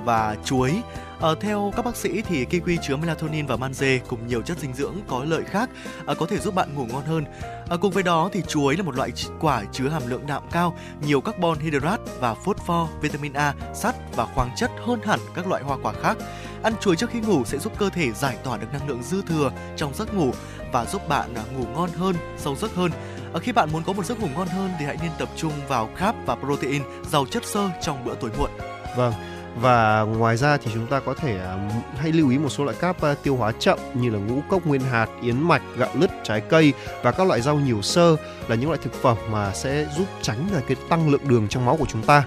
[0.04, 0.82] và chuối
[1.20, 4.72] À, theo các bác sĩ thì kiwi chứa melatonin và magie cùng nhiều chất dinh
[4.72, 5.70] dưỡng có lợi khác
[6.06, 7.24] à, có thể giúp bạn ngủ ngon hơn.
[7.68, 10.78] À, cùng với đó thì chuối là một loại quả chứa hàm lượng đạm cao,
[11.06, 15.62] nhiều carbon hydrate và phosphor, vitamin A, sắt và khoáng chất hơn hẳn các loại
[15.62, 16.16] hoa quả khác.
[16.62, 19.22] Ăn chuối trước khi ngủ sẽ giúp cơ thể giải tỏa được năng lượng dư
[19.22, 20.30] thừa trong giấc ngủ
[20.72, 22.90] và giúp bạn ngủ ngon hơn, sâu giấc hơn.
[23.36, 25.52] Ở khi bạn muốn có một giấc ngủ ngon hơn thì hãy nên tập trung
[25.68, 28.50] vào carb và protein giàu chất xơ trong bữa tối muộn.
[28.96, 29.12] Vâng.
[29.60, 31.68] Và ngoài ra thì chúng ta có thể à,
[31.98, 34.66] hãy lưu ý một số loại cáp à, tiêu hóa chậm như là ngũ cốc
[34.66, 36.72] nguyên hạt, yến mạch, gạo lứt, trái cây
[37.02, 38.16] và các loại rau nhiều xơ
[38.48, 41.64] là những loại thực phẩm mà sẽ giúp tránh là cái tăng lượng đường trong
[41.64, 42.24] máu của chúng ta.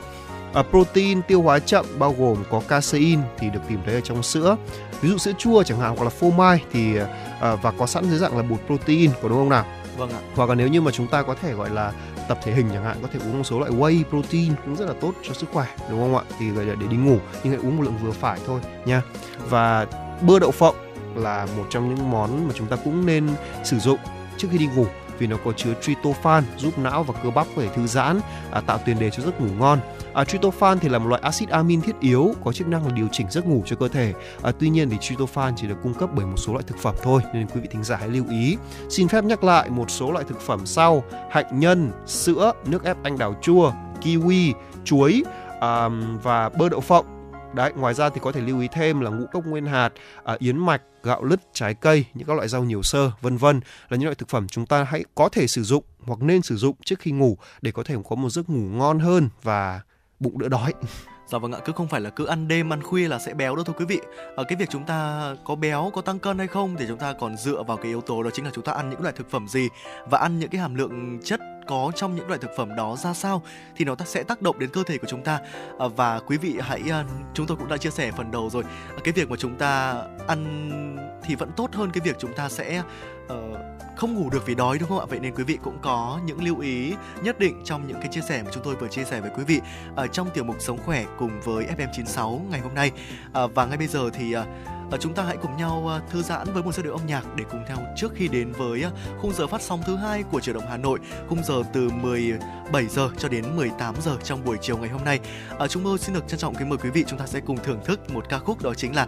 [0.54, 4.24] À, protein tiêu hóa chậm bao gồm có casein thì được tìm thấy ở trong
[4.24, 4.58] sữa.
[5.02, 6.98] Ví dụ sữa chua chẳng hạn hoặc là phô mai thì
[7.42, 9.66] à, và có sẵn dưới dạng là bột protein có đúng không nào?
[10.00, 10.20] Vâng ạ.
[10.36, 11.92] Hoặc là nếu như mà chúng ta có thể gọi là
[12.28, 14.86] tập thể hình chẳng hạn có thể uống một số loại whey protein cũng rất
[14.86, 16.24] là tốt cho sức khỏe đúng không ạ?
[16.40, 19.02] Thì gọi là để đi ngủ nhưng hãy uống một lượng vừa phải thôi nha.
[19.50, 19.86] Và
[20.22, 20.76] bơ đậu phộng
[21.16, 23.30] là một trong những món mà chúng ta cũng nên
[23.64, 24.00] sử dụng
[24.38, 24.86] trước khi đi ngủ
[25.18, 28.20] vì nó có chứa tryptophan giúp não và cơ bắp có thể thư giãn
[28.52, 29.80] à, tạo tiền đề cho giấc ngủ ngon
[30.14, 33.08] à, tryptophan thì là một loại axit amin thiết yếu có chức năng là điều
[33.12, 34.14] chỉnh giấc ngủ cho cơ thể.
[34.44, 36.96] À, tuy nhiên thì tryptophan chỉ được cung cấp bởi một số loại thực phẩm
[37.02, 38.58] thôi nên quý vị thính giả hãy lưu ý.
[38.90, 41.04] Xin phép nhắc lại một số loại thực phẩm sau.
[41.32, 44.54] Hạnh nhân sữa nước ép anh đào chua kiwi
[44.84, 45.24] chuối
[45.60, 45.90] à,
[46.24, 47.06] và bơ đậu phộng.
[47.54, 49.90] Đấy, ngoài ra thì có thể lưu ý thêm là ngũ cốc nguyên hạt,
[50.24, 53.60] à, yến mạch, gạo lứt, trái cây, những các loại rau nhiều xơ, vân vân
[53.90, 56.56] là những loại thực phẩm chúng ta hãy có thể sử dụng hoặc nên sử
[56.56, 59.82] dụng trước khi ngủ để có thể có một giấc ngủ ngon hơn và
[60.20, 60.74] bụng đỡ đói.
[61.26, 63.56] Dạ vâng ạ, cứ không phải là cứ ăn đêm ăn khuya là sẽ béo
[63.56, 64.00] đâu thưa quý vị.
[64.36, 67.14] Ở cái việc chúng ta có béo, có tăng cân hay không thì chúng ta
[67.14, 69.30] còn dựa vào cái yếu tố đó chính là chúng ta ăn những loại thực
[69.30, 69.70] phẩm gì
[70.10, 73.14] và ăn những cái hàm lượng chất có trong những loại thực phẩm đó ra
[73.14, 73.42] sao
[73.76, 75.40] thì nó sẽ tác động đến cơ thể của chúng ta
[75.80, 77.04] À, và quý vị hãy ờ,
[77.34, 78.64] chúng tôi cũng đã chia sẻ phần đầu rồi
[79.04, 80.70] cái việc mà chúng ta ăn
[81.24, 82.84] thì vẫn tốt hơn cái việc chúng ta sẽ
[84.00, 85.06] không ngủ được vì đói đúng không ạ?
[85.10, 86.94] Vậy nên quý vị cũng có những lưu ý
[87.24, 89.44] nhất định trong những cái chia sẻ mà chúng tôi vừa chia sẻ với quý
[89.44, 89.62] vị
[89.96, 92.92] ở trong tiểu mục sống khỏe cùng với FM96 ngày hôm nay.
[93.34, 94.46] À, và ngay bây giờ thì à,
[94.92, 97.24] và chúng ta hãy cùng nhau ờ, thư giãn với một giai điệu âm nhạc
[97.36, 100.40] để cùng theo trước khi đến với ờ, khung giờ phát sóng thứ hai của
[100.40, 104.58] Chuyển động Hà Nội, khung giờ từ 17 giờ cho đến 18 giờ trong buổi
[104.62, 105.20] chiều ngày hôm nay.
[105.60, 107.58] À, chúng tôi xin được trân trọng kính mời quý vị chúng ta sẽ cùng
[107.64, 109.08] thưởng thức một ca khúc đó chính là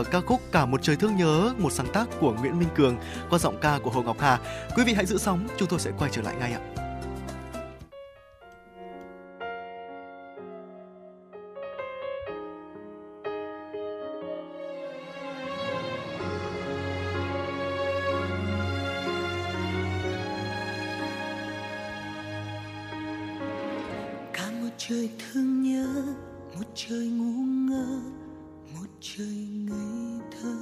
[0.00, 2.96] uh, ca khúc Cả một trời thương nhớ, một sáng tác của Nguyễn Minh Cường
[3.30, 4.38] qua giọng ca của Hồ Ngọc Hà.
[4.76, 6.79] Quý vị hãy giữ sóng, chúng tôi sẽ quay trở lại ngay ạ.
[26.90, 28.00] Trời ngu ngơ,
[28.74, 30.56] một trời ngây thơ.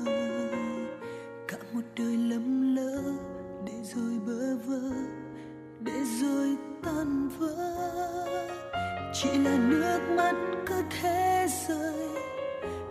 [1.49, 3.03] Cả một đời lầm lỡ
[3.67, 4.91] để rồi bơ vơ,
[5.81, 7.55] để rồi tan vỡ.
[9.15, 10.35] Chỉ là nước mắt
[10.67, 12.09] cứ thế rơi,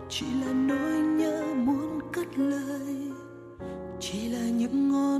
[0.08, 3.12] chỉ là nỗi nhớ muốn cất lời.
[4.00, 5.17] Chỉ là những ngón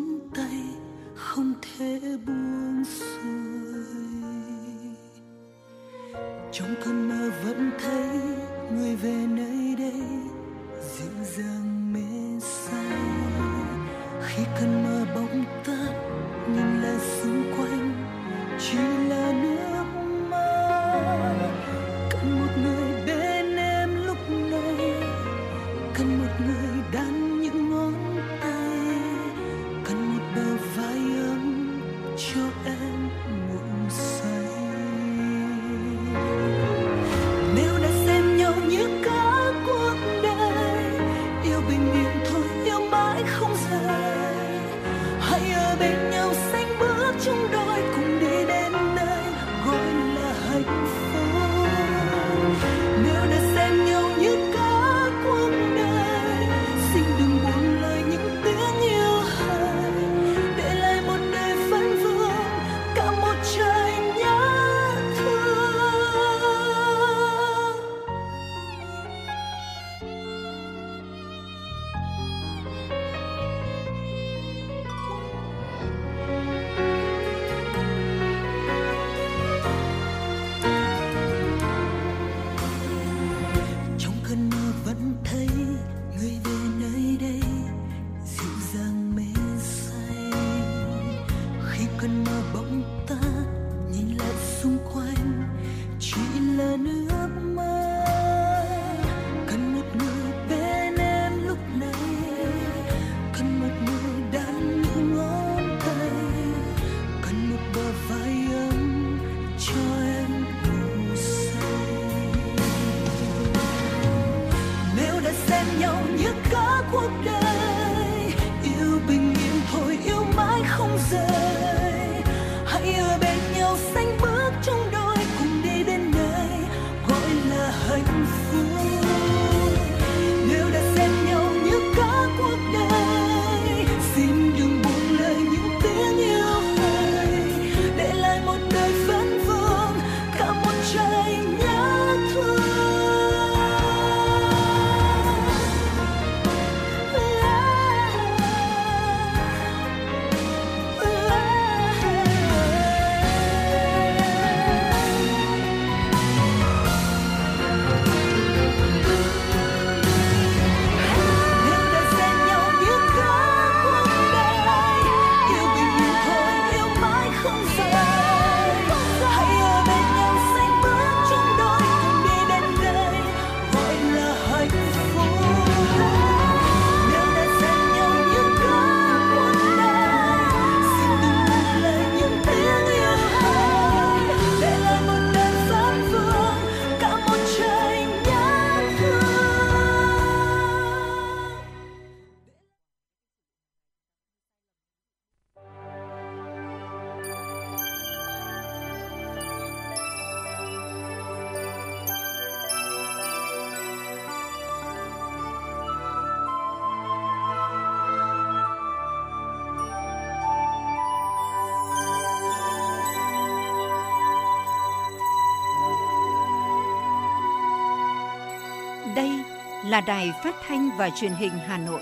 [219.89, 222.01] là đài phát thanh và truyền hình Hà Nội.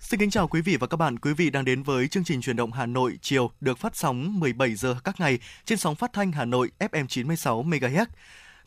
[0.00, 1.18] Xin kính chào quý vị và các bạn.
[1.18, 4.40] Quý vị đang đến với chương trình truyền động Hà Nội chiều được phát sóng
[4.40, 8.06] 17 giờ các ngày trên sóng phát thanh Hà Nội FM 96 MHz.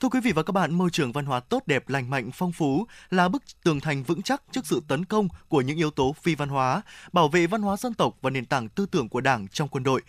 [0.04, 2.51] Thưa quý vị và các bạn, môi trường văn hóa tốt đẹp, lành mạnh, phong
[2.51, 6.16] phú là bức tường thành vững chắc trước sự tấn công của những yếu tố
[6.22, 6.82] phi văn hóa,
[7.14, 9.84] bảo vệ văn hóa dân tộc và nền tảng tư tưởng của Đảng trong quân
[9.84, 10.01] đội.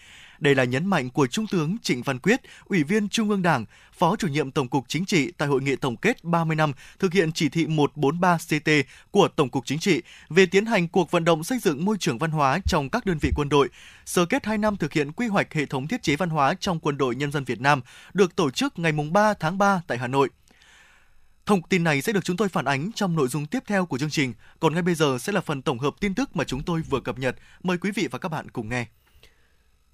[0.44, 3.64] Đây là nhấn mạnh của Trung tướng Trịnh Văn Quyết, Ủy viên Trung ương Đảng,
[3.92, 7.12] Phó chủ nhiệm Tổng cục Chính trị tại hội nghị tổng kết 30 năm thực
[7.12, 8.70] hiện chỉ thị 143 CT
[9.10, 12.18] của Tổng cục Chính trị về tiến hành cuộc vận động xây dựng môi trường
[12.18, 13.68] văn hóa trong các đơn vị quân đội.
[14.04, 16.80] Sơ kết 2 năm thực hiện quy hoạch hệ thống thiết chế văn hóa trong
[16.80, 17.80] quân đội nhân dân Việt Nam
[18.14, 20.28] được tổ chức ngày 3 tháng 3 tại Hà Nội.
[21.46, 23.98] Thông tin này sẽ được chúng tôi phản ánh trong nội dung tiếp theo của
[23.98, 24.32] chương trình.
[24.60, 27.00] Còn ngay bây giờ sẽ là phần tổng hợp tin tức mà chúng tôi vừa
[27.00, 27.36] cập nhật.
[27.62, 28.86] Mời quý vị và các bạn cùng nghe.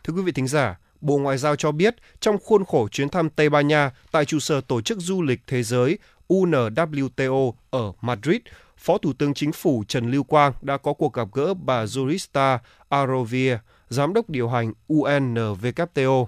[0.05, 3.31] Thưa quý vị thính giả, Bộ Ngoại giao cho biết trong khuôn khổ chuyến thăm
[3.31, 5.99] Tây Ban Nha tại trụ sở Tổ chức Du lịch Thế giới
[6.29, 8.41] UNWTO ở Madrid,
[8.77, 12.59] Phó Thủ tướng Chính phủ Trần Lưu Quang đã có cuộc gặp gỡ bà Jurista
[12.89, 16.27] Arovia, Giám đốc điều hành UNWTO.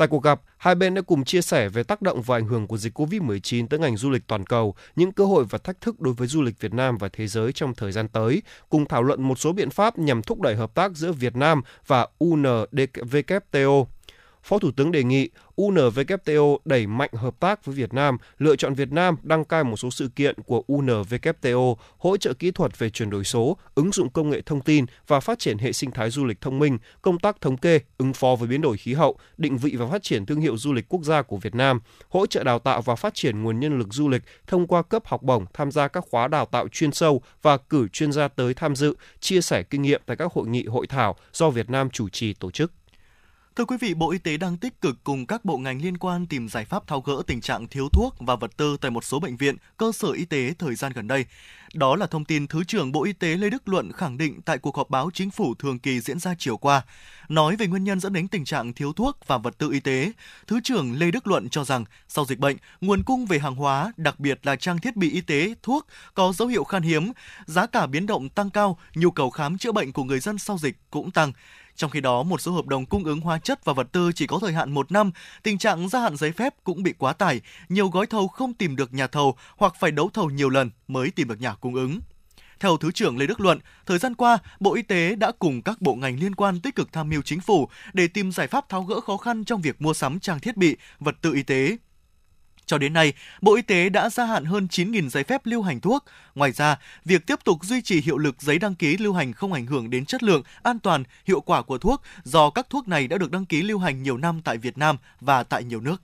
[0.00, 2.66] Tại cuộc gặp, hai bên đã cùng chia sẻ về tác động và ảnh hưởng
[2.66, 6.00] của dịch COVID-19 tới ngành du lịch toàn cầu, những cơ hội và thách thức
[6.00, 9.02] đối với du lịch Việt Nam và thế giới trong thời gian tới, cùng thảo
[9.02, 13.84] luận một số biện pháp nhằm thúc đẩy hợp tác giữa Việt Nam và UNWTO.
[14.42, 18.74] Phó Thủ tướng đề nghị UNWTO đẩy mạnh hợp tác với Việt Nam, lựa chọn
[18.74, 22.90] Việt Nam đăng cai một số sự kiện của UNWTO, hỗ trợ kỹ thuật về
[22.90, 26.10] chuyển đổi số, ứng dụng công nghệ thông tin và phát triển hệ sinh thái
[26.10, 29.18] du lịch thông minh, công tác thống kê, ứng phó với biến đổi khí hậu,
[29.36, 32.26] định vị và phát triển thương hiệu du lịch quốc gia của Việt Nam, hỗ
[32.26, 35.22] trợ đào tạo và phát triển nguồn nhân lực du lịch thông qua cấp học
[35.22, 38.76] bổng tham gia các khóa đào tạo chuyên sâu và cử chuyên gia tới tham
[38.76, 42.08] dự, chia sẻ kinh nghiệm tại các hội nghị hội thảo do Việt Nam chủ
[42.08, 42.72] trì tổ chức.
[43.56, 46.26] Thưa quý vị, Bộ Y tế đang tích cực cùng các bộ ngành liên quan
[46.26, 49.20] tìm giải pháp tháo gỡ tình trạng thiếu thuốc và vật tư tại một số
[49.20, 51.24] bệnh viện, cơ sở y tế thời gian gần đây.
[51.74, 54.58] Đó là thông tin Thứ trưởng Bộ Y tế Lê Đức Luận khẳng định tại
[54.58, 56.82] cuộc họp báo chính phủ thường kỳ diễn ra chiều qua.
[57.28, 60.12] Nói về nguyên nhân dẫn đến tình trạng thiếu thuốc và vật tư y tế,
[60.46, 63.92] Thứ trưởng Lê Đức Luận cho rằng sau dịch bệnh, nguồn cung về hàng hóa,
[63.96, 67.12] đặc biệt là trang thiết bị y tế, thuốc có dấu hiệu khan hiếm,
[67.46, 70.58] giá cả biến động tăng cao, nhu cầu khám chữa bệnh của người dân sau
[70.58, 71.32] dịch cũng tăng.
[71.80, 74.26] Trong khi đó, một số hợp đồng cung ứng hóa chất và vật tư chỉ
[74.26, 75.10] có thời hạn một năm,
[75.42, 78.76] tình trạng gia hạn giấy phép cũng bị quá tải, nhiều gói thầu không tìm
[78.76, 82.00] được nhà thầu hoặc phải đấu thầu nhiều lần mới tìm được nhà cung ứng.
[82.60, 85.80] Theo Thứ trưởng Lê Đức Luận, thời gian qua, Bộ Y tế đã cùng các
[85.80, 88.82] bộ ngành liên quan tích cực tham mưu chính phủ để tìm giải pháp tháo
[88.82, 91.76] gỡ khó khăn trong việc mua sắm trang thiết bị, vật tư y tế.
[92.70, 95.80] Cho đến nay, Bộ Y tế đã gia hạn hơn 9.000 giấy phép lưu hành
[95.80, 96.04] thuốc.
[96.34, 99.52] Ngoài ra, việc tiếp tục duy trì hiệu lực giấy đăng ký lưu hành không
[99.52, 103.08] ảnh hưởng đến chất lượng, an toàn, hiệu quả của thuốc do các thuốc này
[103.08, 106.02] đã được đăng ký lưu hành nhiều năm tại Việt Nam và tại nhiều nước.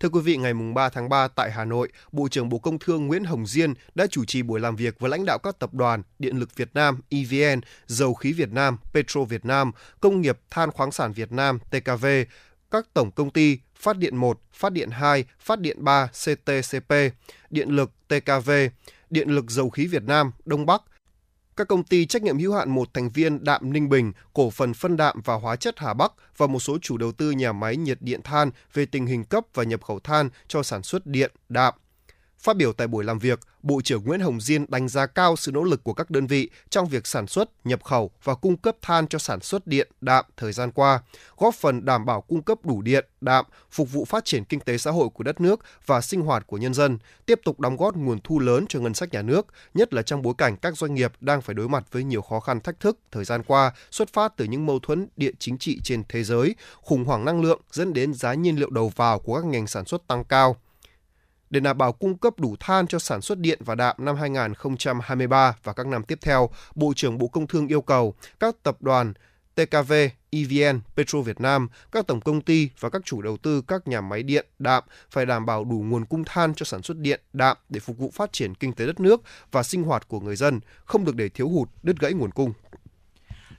[0.00, 3.06] Thưa quý vị, ngày 3 tháng 3 tại Hà Nội, Bộ trưởng Bộ Công Thương
[3.06, 6.02] Nguyễn Hồng Diên đã chủ trì buổi làm việc với lãnh đạo các tập đoàn
[6.18, 10.70] Điện lực Việt Nam EVN, Dầu khí Việt Nam Petro Việt Nam, Công nghiệp Than
[10.70, 12.06] khoáng sản Việt Nam TKV,
[12.70, 16.92] các tổng công ty Phát điện 1, Phát điện 2, Phát điện 3 CTCP,
[17.50, 18.50] Điện lực TKV,
[19.10, 20.82] Điện lực Dầu khí Việt Nam Đông Bắc,
[21.56, 24.74] các công ty trách nhiệm hữu hạn một thành viên Đạm Ninh Bình, cổ phần
[24.74, 27.76] phân đạm và hóa chất Hà Bắc và một số chủ đầu tư nhà máy
[27.76, 31.32] nhiệt điện than về tình hình cấp và nhập khẩu than cho sản xuất điện,
[31.48, 31.74] đạm.
[32.46, 35.52] Phát biểu tại buổi làm việc, Bộ trưởng Nguyễn Hồng Diên đánh giá cao sự
[35.52, 38.76] nỗ lực của các đơn vị trong việc sản xuất, nhập khẩu và cung cấp
[38.82, 41.00] than cho sản xuất điện, đạm thời gian qua,
[41.36, 44.78] góp phần đảm bảo cung cấp đủ điện, đạm, phục vụ phát triển kinh tế
[44.78, 47.96] xã hội của đất nước và sinh hoạt của nhân dân, tiếp tục đóng góp
[47.96, 50.94] nguồn thu lớn cho ngân sách nhà nước, nhất là trong bối cảnh các doanh
[50.94, 54.12] nghiệp đang phải đối mặt với nhiều khó khăn thách thức thời gian qua xuất
[54.12, 57.60] phát từ những mâu thuẫn địa chính trị trên thế giới, khủng hoảng năng lượng
[57.72, 60.56] dẫn đến giá nhiên liệu đầu vào của các ngành sản xuất tăng cao
[61.50, 65.56] để đảm bảo cung cấp đủ than cho sản xuất điện và đạm năm 2023
[65.62, 69.14] và các năm tiếp theo, Bộ trưởng Bộ Công Thương yêu cầu các tập đoàn
[69.56, 69.92] TKV,
[70.30, 74.00] EVN, Petro Việt Nam, các tổng công ty và các chủ đầu tư các nhà
[74.00, 77.56] máy điện, đạm phải đảm bảo đủ nguồn cung than cho sản xuất điện, đạm
[77.68, 79.22] để phục vụ phát triển kinh tế đất nước
[79.52, 82.52] và sinh hoạt của người dân, không được để thiếu hụt, đứt gãy nguồn cung.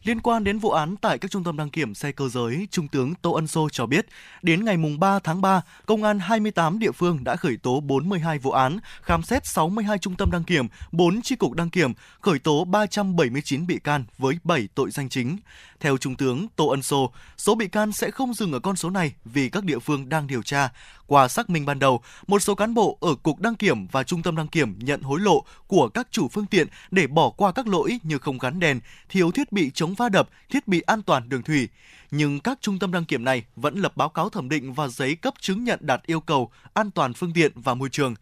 [0.08, 2.88] Liên quan đến vụ án tại các trung tâm đăng kiểm xe cơ giới, Trung
[2.88, 4.06] tướng Tô Ân Sô cho biết,
[4.42, 8.52] đến ngày 3 tháng 3, Công an 28 địa phương đã khởi tố 42 vụ
[8.52, 12.66] án, khám xét 62 trung tâm đăng kiểm, 4 chi cục đăng kiểm, khởi tố
[12.66, 15.38] 379 bị can với 7 tội danh chính.
[15.80, 18.90] Theo Trung tướng Tô Ân Sô, số bị can sẽ không dừng ở con số
[18.90, 20.70] này vì các địa phương đang điều tra.
[21.08, 24.24] Qua xác minh ban đầu, một số cán bộ ở cục đăng kiểm và trung
[24.24, 27.68] tâm đăng kiểm nhận hối lộ của các chủ phương tiện để bỏ qua các
[27.68, 31.30] lỗi như không gắn đèn, thiếu thiết bị chống va đập, thiết bị an toàn
[31.30, 31.68] đường thủy.
[32.12, 35.16] Nhưng các trung tâm đăng kiểm này vẫn lập báo cáo thẩm định và giấy
[35.16, 38.16] cấp chứng nhận đạt yêu cầu an toàn phương tiện và môi trường.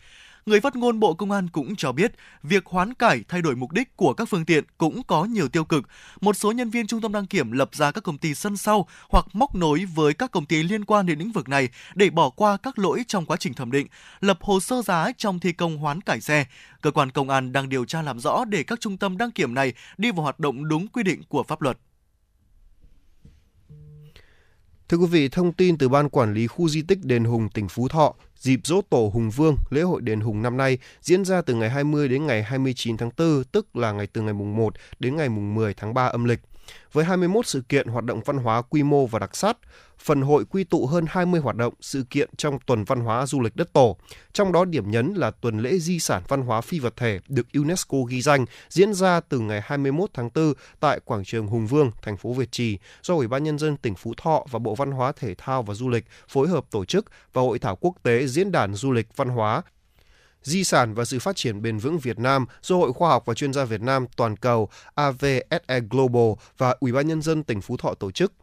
[0.50, 2.12] Người phát ngôn Bộ Công an cũng cho biết,
[2.44, 5.66] việc hoán cải thay đổi mục đích của các phương tiện cũng có nhiều tiêu
[5.66, 5.84] cực.
[6.22, 8.88] Một số nhân viên trung tâm đăng kiểm lập ra các công ty sân sau
[9.10, 12.30] hoặc móc nối với các công ty liên quan đến lĩnh vực này để bỏ
[12.30, 13.88] qua các lỗi trong quá trình thẩm định,
[14.20, 16.46] lập hồ sơ giá trong thi công hoán cải xe.
[16.82, 19.54] Cơ quan công an đang điều tra làm rõ để các trung tâm đăng kiểm
[19.54, 21.78] này đi vào hoạt động đúng quy định của pháp luật.
[24.90, 27.68] Thưa quý vị, thông tin từ Ban Quản lý Khu Di tích Đền Hùng, tỉnh
[27.68, 31.42] Phú Thọ, dịp dỗ tổ Hùng Vương, lễ hội Đền Hùng năm nay diễn ra
[31.42, 34.74] từ ngày 20 đến ngày 29 tháng 4, tức là ngày từ ngày mùng 1
[35.00, 36.40] đến ngày mùng 10 tháng 3 âm lịch.
[36.94, 39.58] Với 21 sự kiện hoạt động văn hóa quy mô và đặc sắc,
[40.06, 43.42] phần hội quy tụ hơn 20 hoạt động, sự kiện trong tuần văn hóa du
[43.42, 43.98] lịch đất tổ.
[44.34, 47.48] Trong đó điểm nhấn là tuần lễ di sản văn hóa phi vật thể được
[47.54, 51.92] UNESCO ghi danh diễn ra từ ngày 21 tháng 4 tại quảng trường Hùng Vương,
[52.02, 54.92] thành phố Việt Trì do Ủy ban Nhân dân tỉnh Phú Thọ và Bộ Văn
[54.92, 58.28] hóa Thể thao và Du lịch phối hợp tổ chức và Hội thảo quốc tế
[58.28, 59.62] Diễn đàn Du lịch Văn hóa
[60.42, 63.34] Di sản và sự phát triển bền vững Việt Nam do Hội Khoa học và
[63.34, 67.78] Chuyên gia Việt Nam toàn cầu AVSE Global và Ủy ban Nhân dân tỉnh Phú
[67.78, 68.34] Thọ tổ chức.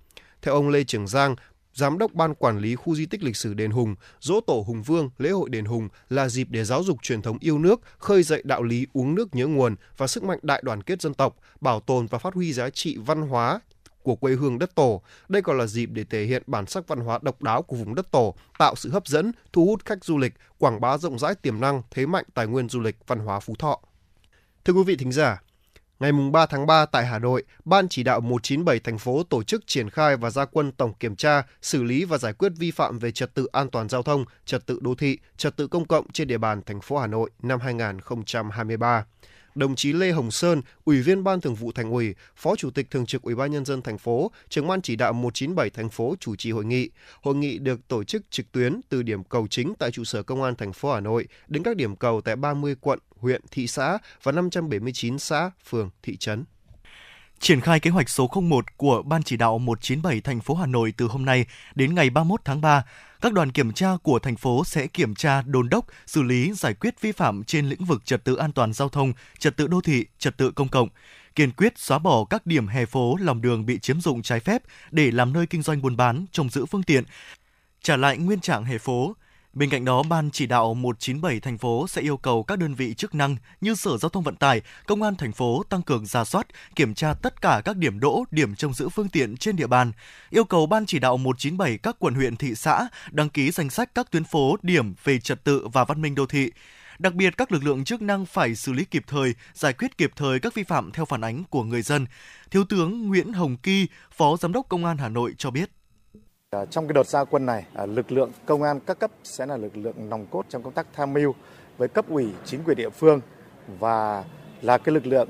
[0.43, 1.37] Theo ông Lê Trường Giang,
[1.75, 4.83] Giám đốc Ban Quản lý Khu Di tích Lịch sử Đền Hùng, dỗ tổ Hùng
[4.83, 8.23] Vương, lễ hội Đền Hùng là dịp để giáo dục truyền thống yêu nước, khơi
[8.23, 11.37] dậy đạo lý uống nước nhớ nguồn và sức mạnh đại đoàn kết dân tộc,
[11.61, 13.61] bảo tồn và phát huy giá trị văn hóa,
[14.03, 15.03] của quê hương đất tổ.
[15.29, 17.95] Đây còn là dịp để thể hiện bản sắc văn hóa độc đáo của vùng
[17.95, 21.35] đất tổ, tạo sự hấp dẫn, thu hút khách du lịch, quảng bá rộng rãi
[21.35, 23.81] tiềm năng, thế mạnh tài nguyên du lịch văn hóa Phú Thọ.
[24.65, 25.43] Thưa quý vị thính giả,
[26.03, 29.67] Ngày 3 tháng 3 tại Hà Nội, Ban chỉ đạo 197 thành phố tổ chức
[29.67, 32.99] triển khai và gia quân tổng kiểm tra, xử lý và giải quyết vi phạm
[32.99, 36.13] về trật tự an toàn giao thông, trật tự đô thị, trật tự công cộng
[36.13, 39.05] trên địa bàn thành phố Hà Nội năm 2023
[39.55, 42.91] đồng chí Lê Hồng Sơn, Ủy viên Ban Thường vụ Thành ủy, Phó Chủ tịch
[42.91, 46.15] Thường trực Ủy ban nhân dân thành phố, trưởng ban chỉ đạo 197 thành phố
[46.21, 46.91] chủ trì hội nghị.
[47.23, 50.43] Hội nghị được tổ chức trực tuyến từ điểm cầu chính tại trụ sở Công
[50.43, 53.99] an thành phố Hà Nội đến các điểm cầu tại 30 quận, huyện, thị xã
[54.23, 56.45] và 579 xã, phường, thị trấn.
[57.41, 60.95] Triển khai kế hoạch số 01 của Ban chỉ đạo 197 thành phố Hà Nội
[60.97, 62.85] từ hôm nay đến ngày 31 tháng 3,
[63.23, 66.75] các đoàn kiểm tra của thành phố sẽ kiểm tra, đôn đốc, xử lý, giải
[66.75, 69.81] quyết vi phạm trên lĩnh vực trật tự an toàn giao thông, trật tự đô
[69.81, 70.89] thị, trật tự công cộng,
[71.35, 74.63] kiên quyết xóa bỏ các điểm hè phố, lòng đường bị chiếm dụng trái phép
[74.91, 77.05] để làm nơi kinh doanh buôn bán, trông giữ phương tiện,
[77.83, 79.15] trả lại nguyên trạng hè phố,
[79.53, 82.95] Bên cạnh đó, Ban chỉ đạo 197 thành phố sẽ yêu cầu các đơn vị
[82.95, 86.25] chức năng như Sở Giao thông Vận tải, Công an thành phố tăng cường ra
[86.25, 86.47] soát,
[86.77, 89.93] kiểm tra tất cả các điểm đỗ, điểm trông giữ phương tiện trên địa bàn.
[90.31, 93.95] Yêu cầu Ban chỉ đạo 197 các quận huyện thị xã đăng ký danh sách
[93.95, 96.51] các tuyến phố, điểm về trật tự và văn minh đô thị.
[96.99, 100.13] Đặc biệt, các lực lượng chức năng phải xử lý kịp thời, giải quyết kịp
[100.17, 102.07] thời các vi phạm theo phản ánh của người dân.
[102.51, 105.71] Thiếu tướng Nguyễn Hồng Kỳ, Phó Giám đốc Công an Hà Nội cho biết.
[106.57, 109.47] À, trong cái đợt gia quân này, à, lực lượng công an các cấp sẽ
[109.47, 111.35] là lực lượng nòng cốt trong công tác tham mưu
[111.79, 113.21] với cấp ủy chính quyền địa phương
[113.79, 114.25] và
[114.63, 115.29] là cái lực lượng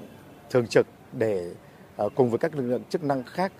[0.50, 1.54] thường trực để
[1.96, 3.52] à, cùng với các lực lượng chức năng khác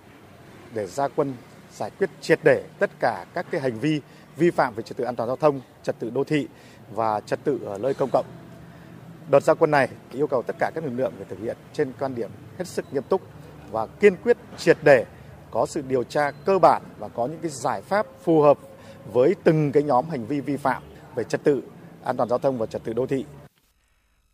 [0.75, 1.35] để gia quân
[1.73, 4.01] giải quyết triệt để tất cả các cái hành vi
[4.37, 6.49] vi phạm về trật tự an toàn giao thông, trật tự đô thị
[6.95, 8.27] và trật tự ở nơi công cộng.
[9.31, 11.93] Đợt gia quân này yêu cầu tất cả các lực lượng phải thực hiện trên
[11.99, 13.23] quan điểm hết sức nghiêm túc
[13.71, 15.05] và kiên quyết triệt để
[15.53, 18.59] có sự điều tra cơ bản và có những cái giải pháp phù hợp
[19.13, 20.83] với từng cái nhóm hành vi vi phạm
[21.15, 21.63] về trật tự
[22.05, 23.25] an toàn giao thông và trật tự đô thị.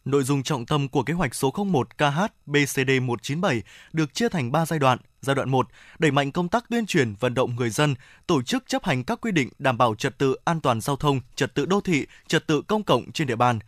[0.05, 3.63] Nội dung trọng tâm của kế hoạch số 01 KH BCD 197
[3.93, 4.99] được chia thành 3 giai đoạn.
[5.21, 5.69] Giai đoạn 1,
[5.99, 7.95] đẩy mạnh công tác tuyên truyền vận động người dân,
[8.27, 11.21] tổ chức chấp hành các quy định đảm bảo trật tự an toàn giao thông,
[11.35, 13.59] trật tự đô thị, trật tự công cộng trên địa bàn.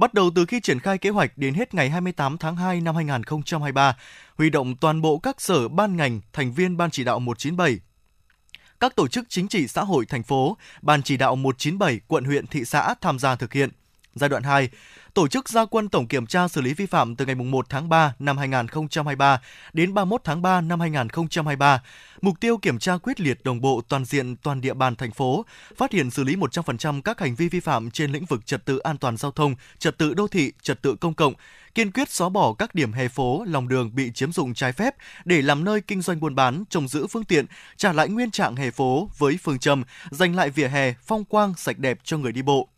[0.00, 2.94] Bắt đầu từ khi triển khai kế hoạch đến hết ngày 28 tháng 2 năm
[2.94, 3.96] 2023,
[4.38, 7.80] huy động toàn bộ các sở ban ngành, thành viên Ban chỉ đạo 197,
[8.80, 12.46] các tổ chức chính trị xã hội thành phố, Ban chỉ đạo 197 quận huyện
[12.46, 13.70] thị xã tham gia thực hiện.
[14.14, 14.68] Giai đoạn 2,
[15.14, 17.88] tổ chức gia quân tổng kiểm tra xử lý vi phạm từ ngày 1 tháng
[17.88, 19.40] 3 năm 2023
[19.72, 21.82] đến 31 tháng 3 năm 2023.
[22.20, 25.44] Mục tiêu kiểm tra quyết liệt đồng bộ toàn diện toàn địa bàn thành phố,
[25.76, 28.78] phát hiện xử lý 100% các hành vi vi phạm trên lĩnh vực trật tự
[28.78, 31.34] an toàn giao thông, trật tự đô thị, trật tự công cộng,
[31.74, 34.94] kiên quyết xóa bỏ các điểm hè phố, lòng đường bị chiếm dụng trái phép
[35.24, 37.46] để làm nơi kinh doanh buôn bán, trồng giữ phương tiện,
[37.76, 41.54] trả lại nguyên trạng hè phố với phương châm dành lại vỉa hè phong quang
[41.54, 42.68] sạch đẹp cho người đi bộ.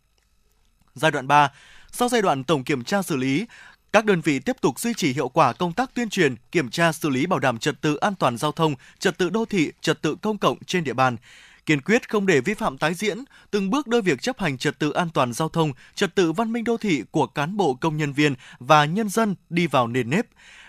[0.95, 1.51] Giai đoạn 3,
[1.95, 3.45] sau giai đoạn tổng kiểm tra xử lý,
[3.91, 6.91] các đơn vị tiếp tục duy trì hiệu quả công tác tuyên truyền, kiểm tra
[6.91, 10.01] xử lý bảo đảm trật tự an toàn giao thông, trật tự đô thị, trật
[10.01, 11.17] tự công cộng trên địa bàn.
[11.65, 14.79] Kiên quyết không để vi phạm tái diễn, từng bước đưa việc chấp hành trật
[14.79, 17.97] tự an toàn giao thông, trật tự văn minh đô thị của cán bộ công
[17.97, 20.25] nhân viên và nhân dân đi vào nền nếp.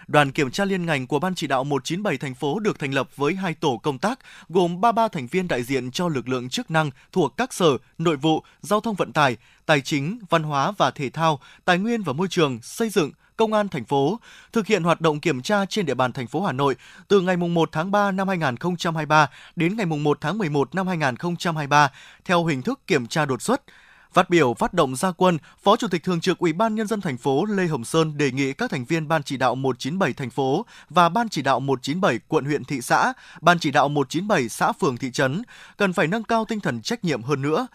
[0.07, 3.09] Đoàn kiểm tra liên ngành của Ban chỉ đạo 197 thành phố được thành lập
[3.17, 4.19] với hai tổ công tác,
[4.49, 8.17] gồm 33 thành viên đại diện cho lực lượng chức năng thuộc các sở, nội
[8.17, 9.37] vụ, giao thông vận tải,
[9.67, 13.53] tài chính, văn hóa và thể thao, tài nguyên và môi trường, xây dựng, công
[13.53, 14.21] an thành phố
[14.53, 16.77] thực hiện hoạt động kiểm tra trên địa bàn thành phố Hà Nội
[17.09, 21.91] từ ngày 1 tháng 3 năm 2023 đến ngày 1 tháng 11 năm 2023
[22.25, 23.63] theo hình thức kiểm tra đột xuất.
[24.15, 27.01] Phát biểu phát động gia quân, Phó Chủ tịch Thường trực Ủy ban nhân dân
[27.01, 30.31] thành phố Lê Hồng Sơn đề nghị các thành viên Ban chỉ đạo 197 thành
[30.31, 34.73] phố và Ban chỉ đạo 197 quận huyện thị xã, Ban chỉ đạo 197 xã
[34.73, 35.43] phường thị trấn
[35.77, 37.67] cần phải nâng cao tinh thần trách nhiệm hơn nữa.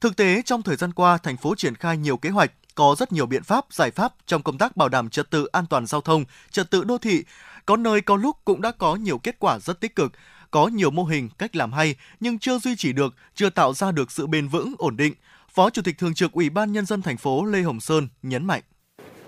[0.00, 3.12] Thực tế trong thời gian qua, thành phố triển khai nhiều kế hoạch, có rất
[3.12, 6.00] nhiều biện pháp, giải pháp trong công tác bảo đảm trật tự an toàn giao
[6.00, 7.24] thông, trật tự đô thị.
[7.66, 10.12] Có nơi có lúc cũng đã có nhiều kết quả rất tích cực,
[10.50, 13.92] có nhiều mô hình, cách làm hay nhưng chưa duy trì được, chưa tạo ra
[13.92, 15.14] được sự bền vững, ổn định.
[15.54, 18.46] Phó Chủ tịch Thường trực Ủy ban Nhân dân thành phố Lê Hồng Sơn nhấn
[18.46, 18.62] mạnh.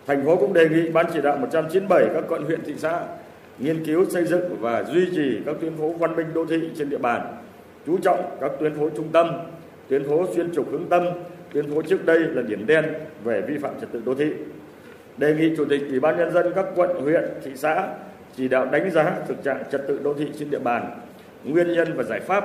[0.06, 3.04] Thành phố cũng đề nghị Ban chỉ đạo 197 các quận huyện thị xã
[3.58, 6.90] nghiên cứu xây dựng và duy trì các tuyến phố văn minh đô thị trên
[6.90, 7.36] địa bàn,
[7.86, 9.26] chú trọng các tuyến phố trung tâm,
[9.88, 11.02] tuyến phố xuyên trục hướng tâm,
[11.52, 12.84] tuyến phố trước đây là điểm đen
[13.24, 14.32] về vi phạm trật tự đô thị.
[15.16, 17.88] Đề nghị Chủ tịch Ủy ban nhân dân các quận, huyện, thị xã
[18.36, 21.00] chỉ đạo đánh giá thực trạng trật tự đô thị trên địa bàn,
[21.44, 22.44] nguyên nhân và giải pháp,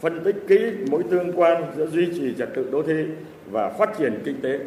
[0.00, 0.58] phân tích kỹ
[0.90, 3.04] mối tương quan giữa duy trì trật tự đô thị
[3.50, 4.58] và phát triển kinh tế.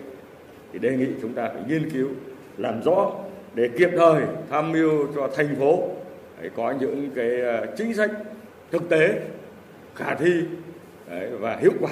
[0.73, 2.07] Thì đề nghị chúng ta phải nghiên cứu,
[2.57, 3.11] làm rõ
[3.56, 5.89] để kịp thời tham mưu cho thành phố
[6.41, 8.11] để có những cái ờ, chính sách
[8.72, 9.22] thực tế
[9.95, 10.31] khả thi
[11.10, 11.91] đấy, và hiệu quả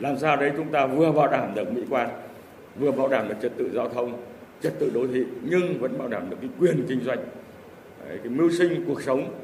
[0.00, 2.08] làm sao đấy chúng ta vừa bảo đảm được mỹ quan
[2.76, 4.22] vừa bảo đảm được trật tự giao thông
[4.62, 7.18] trật tự đô thị nhưng vẫn bảo đảm được cái quyền kinh doanh
[8.08, 9.34] đấy, cái mưu sinh cuộc sống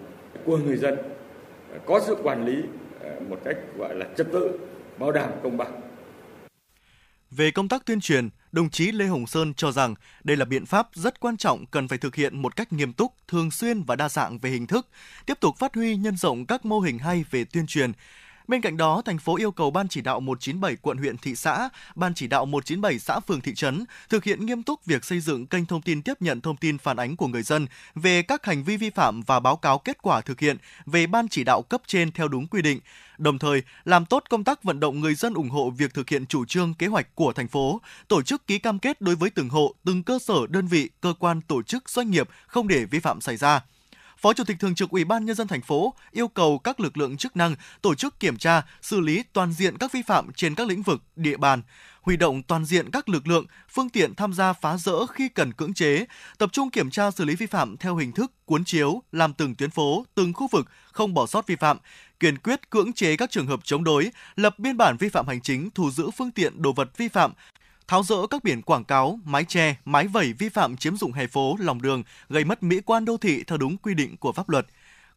[0.44, 0.94] của người dân
[1.86, 2.62] có sự quản lý
[3.00, 4.58] Ờ, một cách gọi là trật tự
[4.98, 5.80] bảo đảm công bằng
[7.30, 9.94] Về công tác tuyên truyền, đồng chí Lê Hồng Sơn cho rằng
[10.24, 13.12] đây là biện pháp rất quan trọng cần phải thực hiện một cách nghiêm túc,
[13.28, 14.88] thường xuyên và đa dạng về hình thức,
[15.26, 17.92] tiếp tục phát huy nhân rộng các mô hình hay về tuyên truyền.
[18.48, 21.68] Bên cạnh đó, thành phố yêu cầu Ban chỉ đạo 197 quận huyện thị xã,
[21.94, 25.46] Ban chỉ đạo 197 xã phường thị trấn thực hiện nghiêm túc việc xây dựng
[25.46, 28.64] kênh thông tin tiếp nhận thông tin phản ánh của người dân về các hành
[28.64, 30.56] vi vi phạm và báo cáo kết quả thực hiện
[30.86, 32.80] về Ban chỉ đạo cấp trên theo đúng quy định.
[33.18, 36.26] Đồng thời, làm tốt công tác vận động người dân ủng hộ việc thực hiện
[36.26, 39.48] chủ trương kế hoạch của thành phố, tổ chức ký cam kết đối với từng
[39.48, 42.98] hộ, từng cơ sở, đơn vị, cơ quan, tổ chức, doanh nghiệp không để vi
[42.98, 43.60] phạm xảy ra
[44.16, 46.96] Phó Chủ tịch Thường trực Ủy ban nhân dân thành phố yêu cầu các lực
[46.96, 50.54] lượng chức năng tổ chức kiểm tra, xử lý toàn diện các vi phạm trên
[50.54, 51.62] các lĩnh vực, địa bàn,
[52.00, 55.52] huy động toàn diện các lực lượng, phương tiện tham gia phá rỡ khi cần
[55.52, 56.04] cưỡng chế,
[56.38, 59.54] tập trung kiểm tra xử lý vi phạm theo hình thức cuốn chiếu, làm từng
[59.54, 61.78] tuyến phố, từng khu vực, không bỏ sót vi phạm,
[62.20, 65.40] kiên quyết cưỡng chế các trường hợp chống đối, lập biên bản vi phạm hành
[65.40, 67.32] chính, thu giữ phương tiện đồ vật vi phạm,
[67.88, 71.26] tháo rỡ các biển quảng cáo, mái che, mái vẩy vi phạm chiếm dụng hè
[71.26, 74.48] phố, lòng đường, gây mất mỹ quan đô thị theo đúng quy định của pháp
[74.48, 74.66] luật.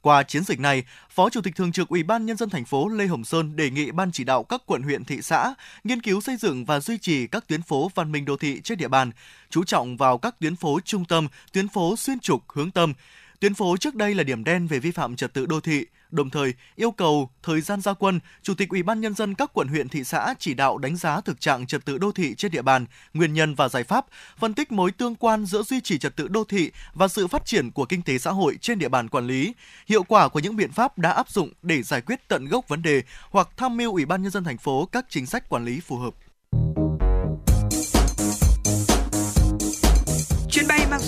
[0.01, 2.87] Qua chiến dịch này, Phó Chủ tịch Thường trực Ủy ban nhân dân thành phố
[2.87, 6.21] Lê Hồng Sơn đề nghị ban chỉ đạo các quận huyện thị xã nghiên cứu
[6.21, 9.11] xây dựng và duy trì các tuyến phố văn minh đô thị trên địa bàn,
[9.49, 12.93] chú trọng vào các tuyến phố trung tâm, tuyến phố xuyên trục hướng tâm.
[13.39, 16.29] Tuyến phố trước đây là điểm đen về vi phạm trật tự đô thị, đồng
[16.29, 19.67] thời yêu cầu thời gian gia quân, Chủ tịch Ủy ban nhân dân các quận
[19.67, 22.61] huyện thị xã chỉ đạo đánh giá thực trạng trật tự đô thị trên địa
[22.61, 24.05] bàn, nguyên nhân và giải pháp,
[24.37, 27.45] phân tích mối tương quan giữa duy trì trật tự đô thị và sự phát
[27.45, 29.53] triển của kinh tế xã hội trên địa bàn quản lý,
[29.87, 32.81] hiệu quả của những biện pháp đã áp dụng để giải quyết tận gốc vấn
[32.81, 35.79] đề hoặc tham mưu Ủy ban nhân dân thành phố các chính sách quản lý
[35.79, 36.13] phù hợp.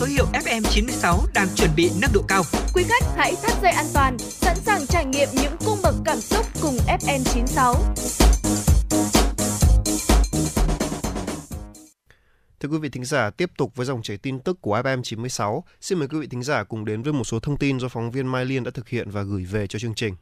[0.01, 2.43] Số hiệu FM96 đang chuẩn bị nâng độ cao.
[2.73, 6.17] Quý khách hãy thắt dây an toàn, sẵn sàng trải nghiệm những cung bậc cảm
[6.21, 7.75] xúc cùng FN96.
[12.59, 15.63] Thưa quý vị thính giả, tiếp tục với dòng chảy tin tức của FM 96.
[15.81, 18.11] Xin mời quý vị thính giả cùng đến với một số thông tin do phóng
[18.11, 20.15] viên Mai Liên đã thực hiện và gửi về cho chương trình.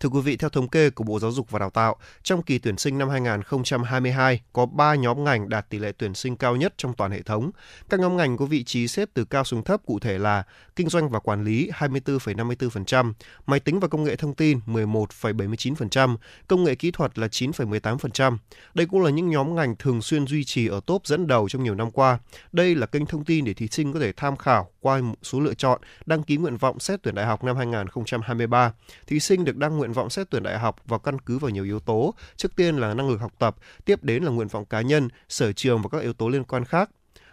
[0.00, 2.58] Thưa quý vị, theo thống kê của Bộ Giáo dục và Đào tạo, trong kỳ
[2.58, 6.74] tuyển sinh năm 2022 có 3 nhóm ngành đạt tỷ lệ tuyển sinh cao nhất
[6.76, 7.50] trong toàn hệ thống.
[7.88, 10.42] Các nhóm ngành có vị trí xếp từ cao xuống thấp cụ thể là
[10.76, 13.12] Kinh doanh và quản lý 24,54%,
[13.46, 16.16] Máy tính và công nghệ thông tin 11,79%,
[16.48, 18.36] Công nghệ kỹ thuật là 9,18%.
[18.74, 21.64] Đây cũng là những nhóm ngành thường xuyên duy trì ở top dẫn đầu trong
[21.64, 22.18] nhiều năm qua.
[22.52, 25.54] Đây là kênh thông tin để thí sinh có thể tham khảo qua số lựa
[25.54, 28.72] chọn đăng ký nguyện vọng xét tuyển đại học năm 2023.
[29.06, 31.64] Thí sinh được đăng nguyện vọng xét tuyển đại học vào căn cứ vào nhiều
[31.64, 32.14] yếu tố.
[32.36, 35.52] Trước tiên là năng lực học tập, tiếp đến là nguyện vọng cá nhân, sở
[35.52, 36.90] trường và các yếu tố liên quan khác.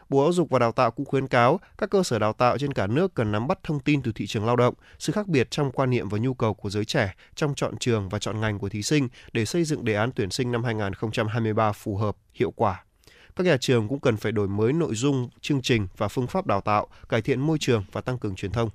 [0.10, 2.74] Bộ Giáo dục và Đào tạo cũng khuyến cáo các cơ sở đào tạo trên
[2.74, 5.52] cả nước cần nắm bắt thông tin từ thị trường lao động, sự khác biệt
[5.52, 8.60] trong quan niệm và nhu cầu của giới trẻ trong chọn trường và chọn ngành
[8.60, 12.52] của thí sinh để xây dựng đề án tuyển sinh năm 2023 phù hợp, hiệu
[12.52, 12.84] quả.
[13.36, 16.48] Các nhà trường cũng cần phải đổi mới nội dung, chương trình và phương pháp
[16.48, 18.70] đào tạo, cải thiện môi trường và tăng cường truyền thông.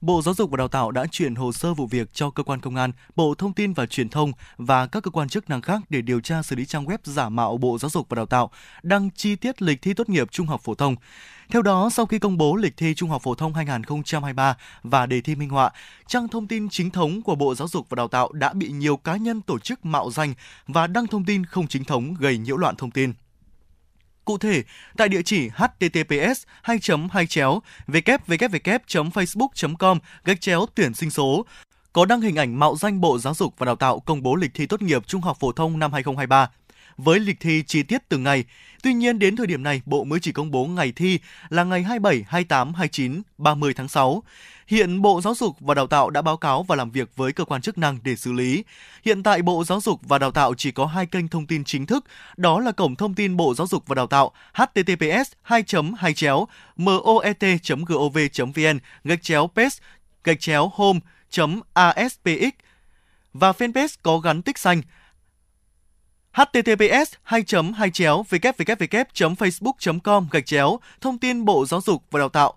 [0.00, 2.60] Bộ Giáo dục và Đào tạo đã chuyển hồ sơ vụ việc cho cơ quan
[2.60, 5.80] công an, Bộ Thông tin và Truyền thông và các cơ quan chức năng khác
[5.88, 8.50] để điều tra xử lý trang web giả mạo Bộ Giáo dục và Đào tạo
[8.82, 10.96] đăng chi tiết lịch thi tốt nghiệp trung học phổ thông.
[11.48, 15.20] Theo đó, sau khi công bố lịch thi Trung học phổ thông 2023 và đề
[15.20, 15.70] thi minh họa,
[16.06, 18.96] trang thông tin chính thống của Bộ Giáo dục và Đào tạo đã bị nhiều
[18.96, 20.34] cá nhân tổ chức mạo danh
[20.66, 23.12] và đăng thông tin không chính thống gây nhiễu loạn thông tin.
[24.26, 24.62] Cụ thể,
[24.96, 26.78] tại địa chỉ https 2
[27.10, 31.46] 2 chéo www.facebook.com gạch chéo tuyển sinh số
[31.92, 34.54] có đăng hình ảnh mạo danh Bộ Giáo dục và Đào tạo công bố lịch
[34.54, 36.50] thi tốt nghiệp trung học phổ thông năm 2023
[36.96, 38.44] với lịch thi chi tiết từng ngày.
[38.82, 41.82] Tuy nhiên đến thời điểm này, Bộ mới chỉ công bố ngày thi là ngày
[41.82, 44.22] 27, 28, 29, 30 tháng 6.
[44.66, 47.44] Hiện Bộ Giáo dục và Đào tạo đã báo cáo và làm việc với cơ
[47.44, 48.64] quan chức năng để xử lý.
[49.04, 51.86] Hiện tại Bộ Giáo dục và Đào tạo chỉ có hai kênh thông tin chính
[51.86, 52.04] thức,
[52.36, 55.64] đó là cổng thông tin Bộ Giáo dục và Đào tạo https 2
[55.96, 57.58] 2 chéo moet.gov.vn
[59.04, 59.78] gạch chéo pes
[60.24, 62.54] gạch chéo home.aspx
[63.32, 64.82] và fanpage có gắn tích xanh
[66.32, 67.44] https 2
[67.76, 72.54] 2 chéo www.facebook.com gạch chéo thông tin Bộ Giáo dục và Đào tạo.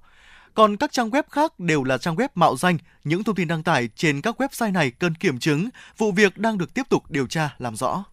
[0.59, 2.77] Còn các trang web khác đều là trang web mạo danh.
[3.03, 5.69] Những thông tin đăng tải trên các website này cần kiểm chứng.
[5.97, 8.03] Vụ việc đang được tiếp tục điều tra làm rõ.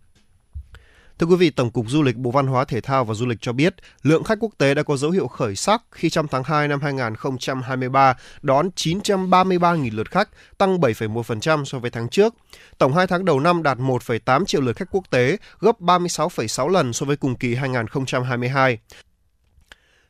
[1.19, 3.39] Thưa quý vị, Tổng cục Du lịch Bộ Văn hóa Thể thao và Du lịch
[3.41, 6.45] cho biết, lượng khách quốc tế đã có dấu hiệu khởi sắc khi trong tháng
[6.45, 10.29] 2 năm 2023 đón 933.000 lượt khách,
[10.59, 12.35] tăng 7,1% so với tháng trước.
[12.79, 16.93] Tổng 2 tháng đầu năm đạt 1,8 triệu lượt khách quốc tế, gấp 36,6 lần
[16.93, 18.79] so với cùng kỳ 2022.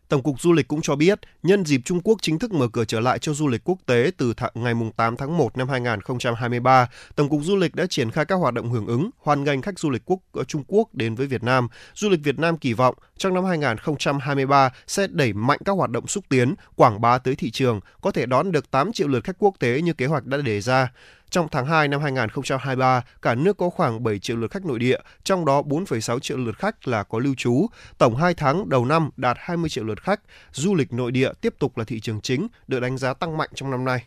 [0.09, 2.85] Tổng cục Du lịch cũng cho biết, nhân dịp Trung Quốc chính thức mở cửa
[2.85, 6.89] trở lại cho du lịch quốc tế từ th- ngày 8 tháng 1 năm 2023,
[7.16, 9.78] Tổng cục Du lịch đã triển khai các hoạt động hưởng ứng, hoan nghênh khách
[9.78, 11.69] du lịch quốc ở Trung Quốc đến với Việt Nam.
[11.95, 16.07] Du lịch Việt Nam kỳ vọng trong năm 2023 sẽ đẩy mạnh các hoạt động
[16.07, 19.37] xúc tiến, quảng bá tới thị trường, có thể đón được 8 triệu lượt khách
[19.39, 20.93] quốc tế như kế hoạch đã đề ra.
[21.36, 24.98] Trong tháng 2 năm 2023, cả nước có khoảng 7 triệu lượt khách nội địa,
[25.24, 27.66] trong đó 4,6 triệu lượt khách là có lưu trú.
[27.98, 30.20] Tổng 2 tháng đầu năm đạt 20 triệu lượt khách.
[30.52, 33.50] Du lịch nội địa tiếp tục là thị trường chính, được đánh giá tăng mạnh
[33.54, 34.04] trong năm nay.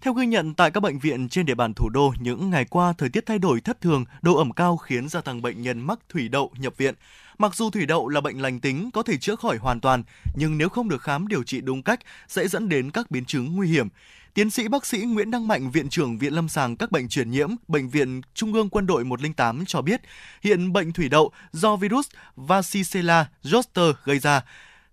[0.00, 2.92] Theo ghi nhận tại các bệnh viện trên địa bàn thủ đô, những ngày qua
[2.98, 5.98] thời tiết thay đổi thất thường, độ ẩm cao khiến gia tăng bệnh nhân mắc
[6.08, 6.94] thủy đậu nhập viện.
[7.38, 10.02] Mặc dù thủy đậu là bệnh lành tính có thể chữa khỏi hoàn toàn,
[10.34, 13.56] nhưng nếu không được khám điều trị đúng cách sẽ dẫn đến các biến chứng
[13.56, 13.88] nguy hiểm.
[14.34, 17.30] Tiến sĩ bác sĩ Nguyễn Đăng Mạnh, Viện trưởng Viện Lâm sàng các bệnh truyền
[17.30, 20.00] nhiễm, Bệnh viện Trung ương Quân đội 108 cho biết,
[20.42, 24.42] hiện bệnh thủy đậu do virus Varicella zoster gây ra.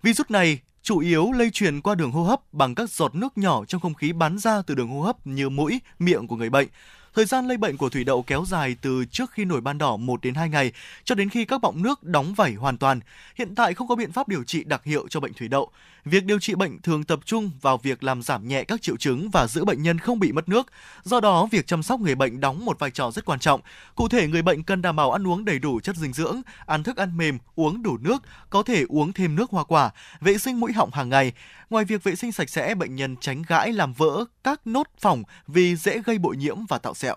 [0.03, 3.65] Virus này chủ yếu lây truyền qua đường hô hấp bằng các giọt nước nhỏ
[3.65, 6.67] trong không khí bắn ra từ đường hô hấp như mũi, miệng của người bệnh.
[7.15, 9.98] Thời gian lây bệnh của thủy đậu kéo dài từ trước khi nổi ban đỏ
[9.98, 10.72] 1 đến 2 ngày
[11.03, 12.99] cho đến khi các bọng nước đóng vảy hoàn toàn.
[13.35, 15.72] Hiện tại không có biện pháp điều trị đặc hiệu cho bệnh thủy đậu.
[16.05, 19.30] Việc điều trị bệnh thường tập trung vào việc làm giảm nhẹ các triệu chứng
[19.30, 20.67] và giữ bệnh nhân không bị mất nước.
[21.03, 23.61] Do đó, việc chăm sóc người bệnh đóng một vai trò rất quan trọng.
[23.95, 26.84] Cụ thể, người bệnh cần đảm bảo ăn uống đầy đủ chất dinh dưỡng, ăn
[26.84, 30.59] thức ăn mềm, uống đủ nước, có thể uống thêm nước hoa quả, vệ sinh
[30.59, 31.34] mũi họng hàng ngày.
[31.69, 35.23] Ngoài việc vệ sinh sạch sẽ, bệnh nhân tránh gãi làm vỡ các nốt phỏng
[35.47, 37.15] vì dễ gây bội nhiễm và tạo sẹo.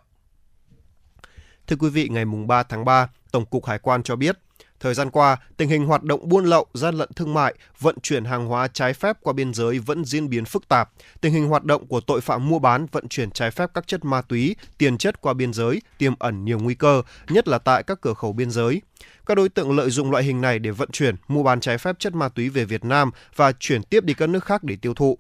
[1.67, 4.39] Thưa quý vị, ngày 3 tháng 3, Tổng cục Hải quan cho biết,
[4.81, 8.25] thời gian qua, tình hình hoạt động buôn lậu, gian lận thương mại, vận chuyển
[8.25, 10.91] hàng hóa trái phép qua biên giới vẫn diễn biến phức tạp.
[11.21, 14.05] Tình hình hoạt động của tội phạm mua bán, vận chuyển trái phép các chất
[14.05, 17.83] ma túy, tiền chất qua biên giới tiềm ẩn nhiều nguy cơ, nhất là tại
[17.83, 18.83] các cửa khẩu biên giới.
[19.27, 21.97] Các đối tượng lợi dụng loại hình này để vận chuyển, mua bán trái phép
[21.99, 24.95] chất ma túy về Việt Nam và chuyển tiếp đi các nước khác để tiêu
[24.95, 25.19] thụ.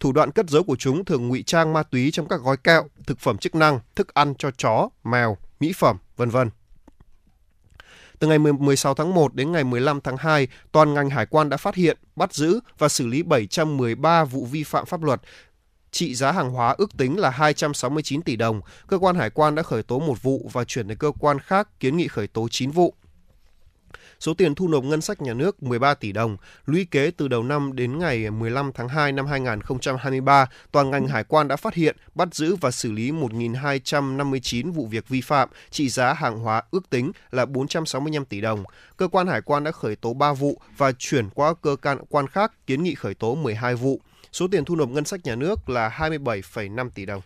[0.00, 2.84] Thủ đoạn cất giấu của chúng thường ngụy trang ma túy trong các gói kẹo,
[3.06, 6.50] thực phẩm chức năng, thức ăn cho chó, mèo, mỹ phẩm, vân vân.
[8.18, 11.56] Từ ngày 16 tháng 1 đến ngày 15 tháng 2, toàn ngành hải quan đã
[11.56, 15.20] phát hiện, bắt giữ và xử lý 713 vụ vi phạm pháp luật.
[15.90, 18.60] Trị giá hàng hóa ước tính là 269 tỷ đồng.
[18.86, 21.68] Cơ quan hải quan đã khởi tố một vụ và chuyển đến cơ quan khác
[21.80, 22.94] kiến nghị khởi tố 9 vụ.
[24.20, 26.36] Số tiền thu nộp ngân sách nhà nước 13 tỷ đồng,
[26.66, 31.24] lũy kế từ đầu năm đến ngày 15 tháng 2 năm 2023, toàn ngành hải
[31.24, 35.88] quan đã phát hiện, bắt giữ và xử lý 1.259 vụ việc vi phạm, trị
[35.88, 38.64] giá hàng hóa ước tính là 465 tỷ đồng.
[38.96, 41.76] Cơ quan hải quan đã khởi tố 3 vụ và chuyển qua cơ
[42.08, 44.00] quan khác kiến nghị khởi tố 12 vụ.
[44.32, 47.22] Số tiền thu nộp ngân sách nhà nước là 27,5 tỷ đồng.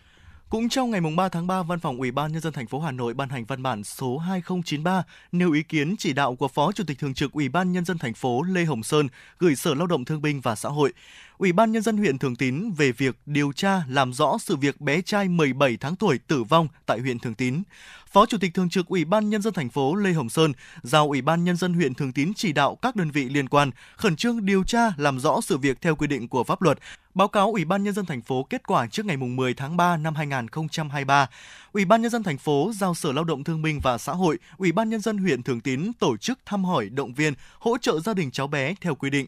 [0.53, 2.91] Cũng trong ngày 3 tháng 3, Văn phòng Ủy ban Nhân dân thành phố Hà
[2.91, 6.83] Nội ban hành văn bản số 2093 nêu ý kiến chỉ đạo của Phó Chủ
[6.87, 9.07] tịch Thường trực Ủy ban Nhân dân thành phố Lê Hồng Sơn
[9.39, 10.93] gửi Sở Lao động Thương binh và Xã hội.
[11.37, 14.81] Ủy ban Nhân dân huyện Thường Tín về việc điều tra làm rõ sự việc
[14.81, 17.63] bé trai 17 tháng tuổi tử vong tại huyện Thường Tín.
[18.11, 20.53] Phó Chủ tịch Thường trực Ủy ban Nhân dân thành phố Lê Hồng Sơn
[20.83, 23.71] giao Ủy ban Nhân dân huyện Thường Tín chỉ đạo các đơn vị liên quan
[23.97, 26.79] khẩn trương điều tra làm rõ sự việc theo quy định của pháp luật,
[27.13, 29.97] báo cáo Ủy ban Nhân dân thành phố kết quả trước ngày 10 tháng 3
[29.97, 31.29] năm 2023.
[31.73, 34.39] Ủy ban Nhân dân thành phố giao Sở Lao động Thương binh và Xã hội,
[34.57, 37.99] Ủy ban Nhân dân huyện Thường Tín tổ chức thăm hỏi, động viên, hỗ trợ
[37.99, 39.27] gia đình cháu bé theo quy định.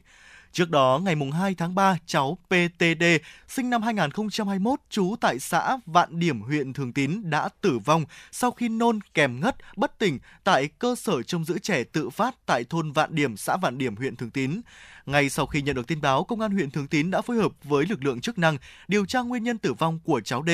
[0.55, 3.03] Trước đó, ngày 2 tháng 3, cháu PTD,
[3.47, 8.51] sinh năm 2021, trú tại xã Vạn Điểm, huyện Thường Tín đã tử vong sau
[8.51, 12.63] khi nôn kèm ngất, bất tỉnh tại cơ sở trông giữ trẻ tự phát tại
[12.69, 14.61] thôn Vạn Điểm, xã Vạn Điểm, huyện Thường Tín.
[15.05, 17.51] Ngay sau khi nhận được tin báo, Công an huyện Thường Tín đã phối hợp
[17.63, 18.57] với lực lượng chức năng
[18.87, 20.51] điều tra nguyên nhân tử vong của cháu D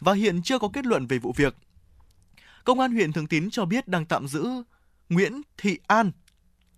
[0.00, 1.56] và hiện chưa có kết luận về vụ việc.
[2.64, 4.48] Công an huyện Thường Tín cho biết đang tạm giữ
[5.08, 6.10] Nguyễn Thị An,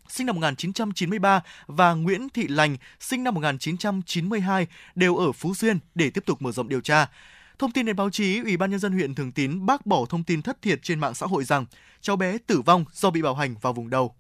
[0.09, 6.11] sinh năm 1993 và Nguyễn Thị Lành, sinh năm 1992 đều ở Phú Xuyên để
[6.11, 7.07] tiếp tục mở rộng điều tra.
[7.59, 10.25] Thông tin đến báo chí, Ủy ban nhân dân huyện Thường Tín bác bỏ thông
[10.25, 11.67] tin thất thiệt trên mạng xã hội rằng
[12.01, 14.15] cháu bé tử vong do bị bạo hành vào vùng đầu.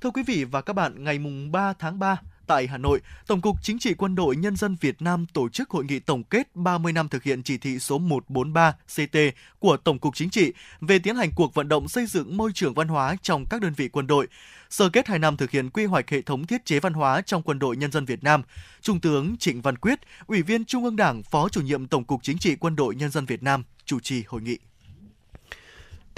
[0.00, 2.16] Thưa quý vị và các bạn, ngày mùng 3 tháng 3,
[2.46, 5.70] tại Hà Nội, Tổng cục Chính trị Quân đội Nhân dân Việt Nam tổ chức
[5.70, 9.18] hội nghị tổng kết 30 năm thực hiện chỉ thị số 143 CT
[9.58, 12.74] của Tổng cục Chính trị về tiến hành cuộc vận động xây dựng môi trường
[12.74, 14.26] văn hóa trong các đơn vị quân đội.
[14.70, 17.42] Sơ kết 2 năm thực hiện quy hoạch hệ thống thiết chế văn hóa trong
[17.42, 18.42] Quân đội Nhân dân Việt Nam,
[18.80, 22.22] Trung tướng Trịnh Văn Quyết, Ủy viên Trung ương Đảng, Phó chủ nhiệm Tổng cục
[22.22, 24.58] Chính trị Quân đội Nhân dân Việt Nam, chủ trì hội nghị.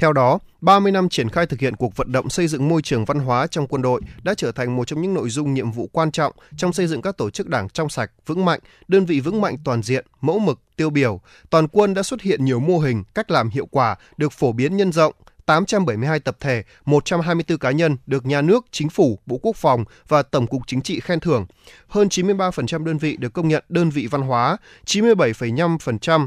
[0.05, 3.05] Theo đó, 30 năm triển khai thực hiện cuộc vận động xây dựng môi trường
[3.05, 5.89] văn hóa trong quân đội đã trở thành một trong những nội dung nhiệm vụ
[5.93, 9.21] quan trọng trong xây dựng các tổ chức đảng trong sạch, vững mạnh, đơn vị
[9.21, 11.21] vững mạnh toàn diện, mẫu mực, tiêu biểu.
[11.51, 14.77] Toàn quân đã xuất hiện nhiều mô hình, cách làm hiệu quả được phổ biến
[14.77, 15.15] nhân rộng,
[15.47, 20.23] 872 tập thể, 124 cá nhân được nhà nước, chính phủ, Bộ Quốc phòng và
[20.23, 21.47] Tổng cục Chính trị khen thưởng.
[21.89, 24.57] Hơn 93% đơn vị được công nhận đơn vị văn hóa,
[24.87, 26.27] 97,5%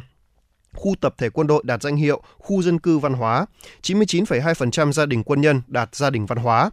[0.77, 3.45] khu tập thể quân đội đạt danh hiệu khu dân cư văn hóa,
[3.81, 6.71] 99,2% gia đình quân nhân đạt gia đình văn hóa.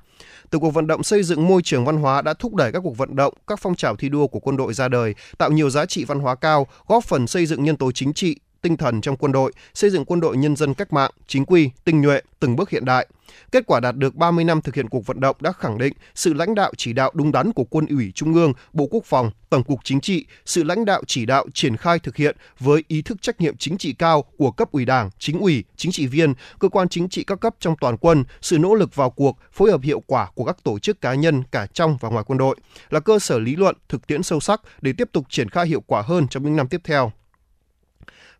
[0.50, 2.96] Từ cuộc vận động xây dựng môi trường văn hóa đã thúc đẩy các cuộc
[2.96, 5.86] vận động, các phong trào thi đua của quân đội ra đời, tạo nhiều giá
[5.86, 9.16] trị văn hóa cao, góp phần xây dựng nhân tố chính trị, tinh thần trong
[9.16, 12.56] quân đội, xây dựng quân đội nhân dân cách mạng, chính quy, tinh nhuệ, từng
[12.56, 13.06] bước hiện đại.
[13.52, 16.34] Kết quả đạt được 30 năm thực hiện cuộc vận động đã khẳng định sự
[16.34, 19.64] lãnh đạo chỉ đạo đúng đắn của Quân ủy Trung ương, Bộ Quốc phòng, Tổng
[19.64, 23.22] cục Chính trị, sự lãnh đạo chỉ đạo triển khai thực hiện với ý thức
[23.22, 26.68] trách nhiệm chính trị cao của cấp ủy Đảng, chính ủy, chính trị viên, cơ
[26.68, 29.80] quan chính trị các cấp trong toàn quân, sự nỗ lực vào cuộc, phối hợp
[29.82, 32.56] hiệu quả của các tổ chức cá nhân cả trong và ngoài quân đội
[32.90, 35.82] là cơ sở lý luận, thực tiễn sâu sắc để tiếp tục triển khai hiệu
[35.86, 37.12] quả hơn trong những năm tiếp theo.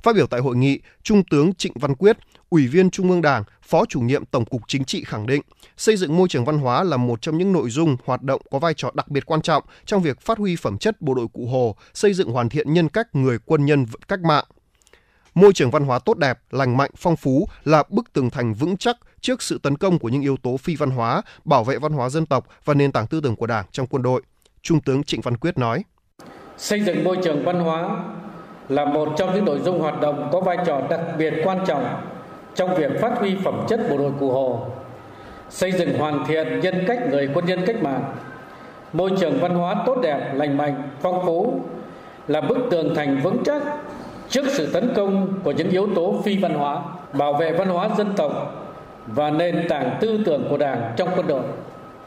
[0.04, 2.18] Phát biểu tại hội nghị, Trung tướng Trịnh Văn Quyết,
[2.50, 5.42] Ủy viên Trung ương Đảng, Phó chủ nhiệm Tổng cục Chính trị khẳng định,
[5.76, 8.58] xây dựng môi trường văn hóa là một trong những nội dung hoạt động có
[8.58, 11.46] vai trò đặc biệt quan trọng trong việc phát huy phẩm chất bộ đội cụ
[11.46, 14.44] Hồ, xây dựng hoàn thiện nhân cách người quân nhân cách mạng.
[15.34, 18.76] Môi trường văn hóa tốt đẹp, lành mạnh, phong phú là bức tường thành vững
[18.76, 21.92] chắc trước sự tấn công của những yếu tố phi văn hóa, bảo vệ văn
[21.92, 24.22] hóa dân tộc và nền tảng tư tưởng của Đảng trong quân đội.
[24.62, 25.84] Trung tướng Trịnh Văn Quyết nói:
[26.58, 28.04] Xây dựng môi trường văn hóa
[28.68, 31.84] là một trong những nội dung hoạt động có vai trò đặc biệt quan trọng
[32.54, 34.66] trong việc phát huy phẩm chất bộ đội cụ Hồ,
[35.50, 38.04] xây dựng hoàn thiện nhân cách người quân nhân cách mạng.
[38.92, 41.60] Môi trường văn hóa tốt đẹp, lành mạnh, phong phú
[42.28, 43.62] là bức tường thành vững chắc
[44.28, 46.82] trước sự tấn công của những yếu tố phi văn hóa,
[47.12, 48.32] bảo vệ văn hóa dân tộc
[49.06, 51.42] và nền tảng tư tưởng của Đảng trong quân đội.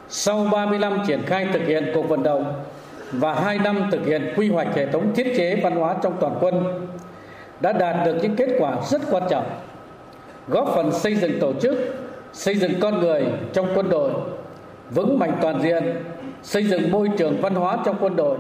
[0.10, 2.54] Sau 30 năm triển khai thực hiện cuộc vận động
[3.12, 6.38] và 2 năm thực hiện quy hoạch hệ thống thiết chế văn hóa trong toàn
[6.42, 6.88] quân
[7.60, 9.46] đã đạt được những kết quả rất quan trọng,
[10.48, 11.78] góp phần xây dựng tổ chức,
[12.34, 14.12] xây dựng con người trong quân đội,
[14.92, 15.84] vững mạnh toàn diện,
[16.44, 18.38] xây dựng môi trường văn hóa trong quân đội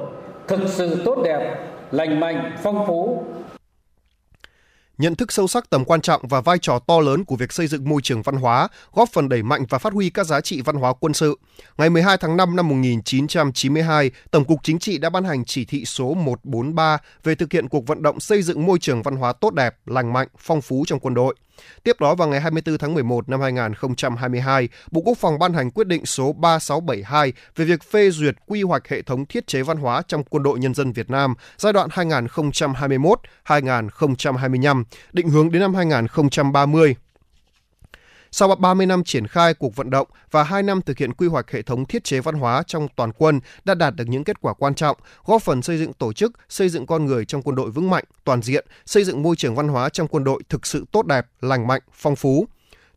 [0.47, 1.55] thực sự tốt đẹp,
[1.91, 3.23] lành mạnh, phong phú
[4.97, 7.67] nhận thức sâu sắc tầm quan trọng và vai trò to lớn của việc xây
[7.67, 10.61] dựng môi trường văn hóa, góp phần đẩy mạnh và phát huy các giá trị
[10.61, 11.39] văn hóa quân sự.
[11.77, 15.85] Ngày 12 tháng 5 năm 1992, Tổng cục Chính trị đã ban hành chỉ thị
[15.85, 19.53] số 143 về thực hiện cuộc vận động xây dựng môi trường văn hóa tốt
[19.53, 21.35] đẹp, lành mạnh, phong phú trong quân đội.
[21.83, 25.87] Tiếp đó vào ngày 24 tháng 11 năm 2022, Bộ Quốc phòng ban hành quyết
[25.87, 30.01] định số 3672 về việc phê duyệt quy hoạch hệ thống thiết chế văn hóa
[30.07, 36.95] trong Quân đội Nhân dân Việt Nam giai đoạn 2021-2025, định hướng đến năm 2030.
[38.31, 41.51] Sau 30 năm triển khai cuộc vận động và 2 năm thực hiện quy hoạch
[41.51, 44.53] hệ thống thiết chế văn hóa trong toàn quân đã đạt được những kết quả
[44.53, 47.71] quan trọng, góp phần xây dựng tổ chức, xây dựng con người trong quân đội
[47.71, 50.85] vững mạnh, toàn diện, xây dựng môi trường văn hóa trong quân đội thực sự
[50.91, 52.47] tốt đẹp, lành mạnh, phong phú.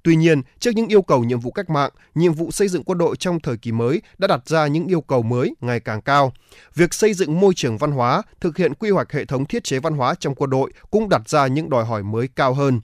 [0.03, 2.99] Tuy nhiên, trước những yêu cầu nhiệm vụ cách mạng, nhiệm vụ xây dựng quân
[2.99, 6.33] đội trong thời kỳ mới đã đặt ra những yêu cầu mới ngày càng cao.
[6.75, 9.79] Việc xây dựng môi trường văn hóa, thực hiện quy hoạch hệ thống thiết chế
[9.79, 12.81] văn hóa trong quân đội cũng đặt ra những đòi hỏi mới cao hơn.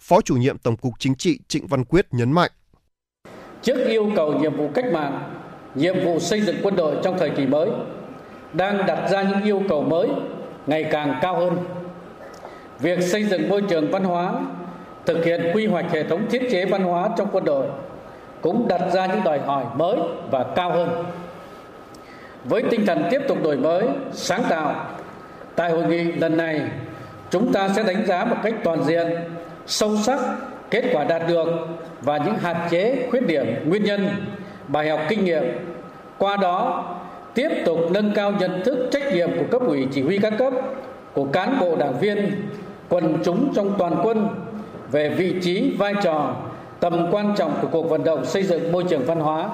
[0.00, 2.50] Phó chủ nhiệm Tổng cục Chính trị Trịnh Văn Quyết nhấn mạnh.
[3.62, 5.34] Trước yêu cầu nhiệm vụ cách mạng,
[5.74, 7.70] nhiệm vụ xây dựng quân đội trong thời kỳ mới
[8.52, 10.08] đang đặt ra những yêu cầu mới
[10.66, 11.56] ngày càng cao hơn.
[12.80, 14.34] Việc xây dựng môi trường văn hóa,
[15.06, 17.66] thực hiện quy hoạch hệ thống thiết chế văn hóa trong quân đội
[18.40, 19.96] cũng đặt ra những đòi hỏi mới
[20.30, 21.04] và cao hơn.
[22.44, 24.86] Với tinh thần tiếp tục đổi mới, sáng tạo,
[25.56, 26.60] tại hội nghị lần này,
[27.30, 29.06] chúng ta sẽ đánh giá một cách toàn diện
[29.70, 30.18] sâu sắc,
[30.70, 31.48] kết quả đạt được
[32.00, 34.08] và những hạn chế, khuyết điểm, nguyên nhân,
[34.68, 35.42] bài học kinh nghiệm.
[36.18, 36.84] Qua đó,
[37.34, 40.52] tiếp tục nâng cao nhận thức, trách nhiệm của cấp ủy chỉ huy các cấp,
[41.12, 42.48] của cán bộ đảng viên,
[42.88, 44.28] quần chúng trong toàn quân
[44.90, 46.36] về vị trí, vai trò,
[46.80, 49.48] tầm quan trọng của cuộc vận động xây dựng môi trường văn hóa,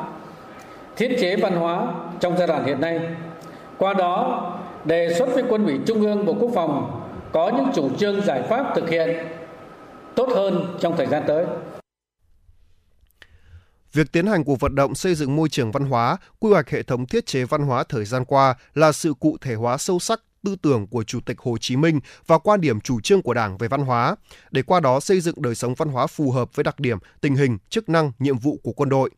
[0.97, 1.87] thiết chế văn hóa
[2.21, 3.01] trong giai đoạn hiện nay.
[3.79, 4.43] Qua đó,
[4.85, 7.01] đề xuất với quân ủy trung ương, bộ quốc phòng
[7.33, 9.17] có những chủ trương giải pháp thực hiện
[10.17, 11.47] tốt hơn trong thời gian tới.
[13.93, 16.83] Việc tiến hành cuộc vận động xây dựng môi trường văn hóa, quy hoạch hệ
[16.83, 20.21] thống thiết chế văn hóa thời gian qua là sự cụ thể hóa sâu sắc
[20.45, 23.59] tư tưởng của Chủ tịch Hồ Chí Minh và quan điểm chủ trương của Đảng
[23.59, 24.17] về văn hóa,
[24.51, 27.37] để qua đó xây dựng đời sống văn hóa phù hợp với đặc điểm, tình
[27.37, 29.11] hình, chức năng, nhiệm vụ của quân đội.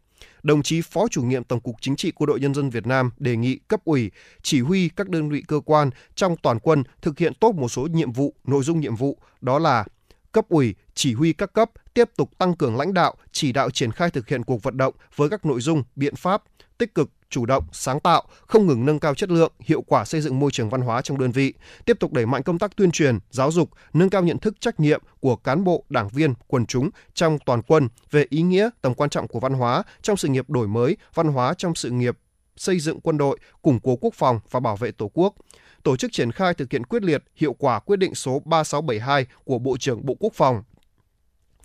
[0.43, 3.11] Đồng chí Phó chủ nhiệm Tổng cục Chính trị Quân đội Nhân dân Việt Nam
[3.19, 4.11] đề nghị cấp ủy,
[4.43, 7.87] chỉ huy các đơn vị cơ quan trong toàn quân thực hiện tốt một số
[7.87, 9.85] nhiệm vụ, nội dung nhiệm vụ, đó là
[10.33, 13.93] cấp ủy, chỉ huy các cấp tiếp tục tăng cường lãnh đạo, chỉ đạo triển
[13.93, 16.43] khai thực hiện cuộc vận động với các nội dung, biện pháp
[16.79, 20.21] tích cực, chủ động, sáng tạo, không ngừng nâng cao chất lượng, hiệu quả xây
[20.21, 22.91] dựng môi trường văn hóa trong đơn vị, tiếp tục đẩy mạnh công tác tuyên
[22.91, 26.67] truyền, giáo dục, nâng cao nhận thức trách nhiệm của cán bộ, đảng viên, quần
[26.67, 30.29] chúng trong toàn quân về ý nghĩa, tầm quan trọng của văn hóa trong sự
[30.29, 32.19] nghiệp đổi mới, văn hóa trong sự nghiệp
[32.57, 35.35] xây dựng quân đội, củng cố quốc phòng và bảo vệ Tổ quốc
[35.83, 39.59] tổ chức triển khai thực hiện quyết liệt, hiệu quả quyết định số 3672 của
[39.59, 40.63] Bộ trưởng Bộ Quốc phòng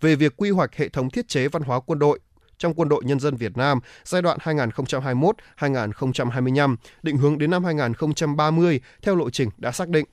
[0.02, 2.20] về việc quy hoạch hệ thống thiết chế văn hóa quân đội
[2.58, 8.82] trong Quân đội Nhân dân Việt Nam giai đoạn 2021-2025, định hướng đến năm 2030
[9.02, 10.06] theo lộ trình đã xác định.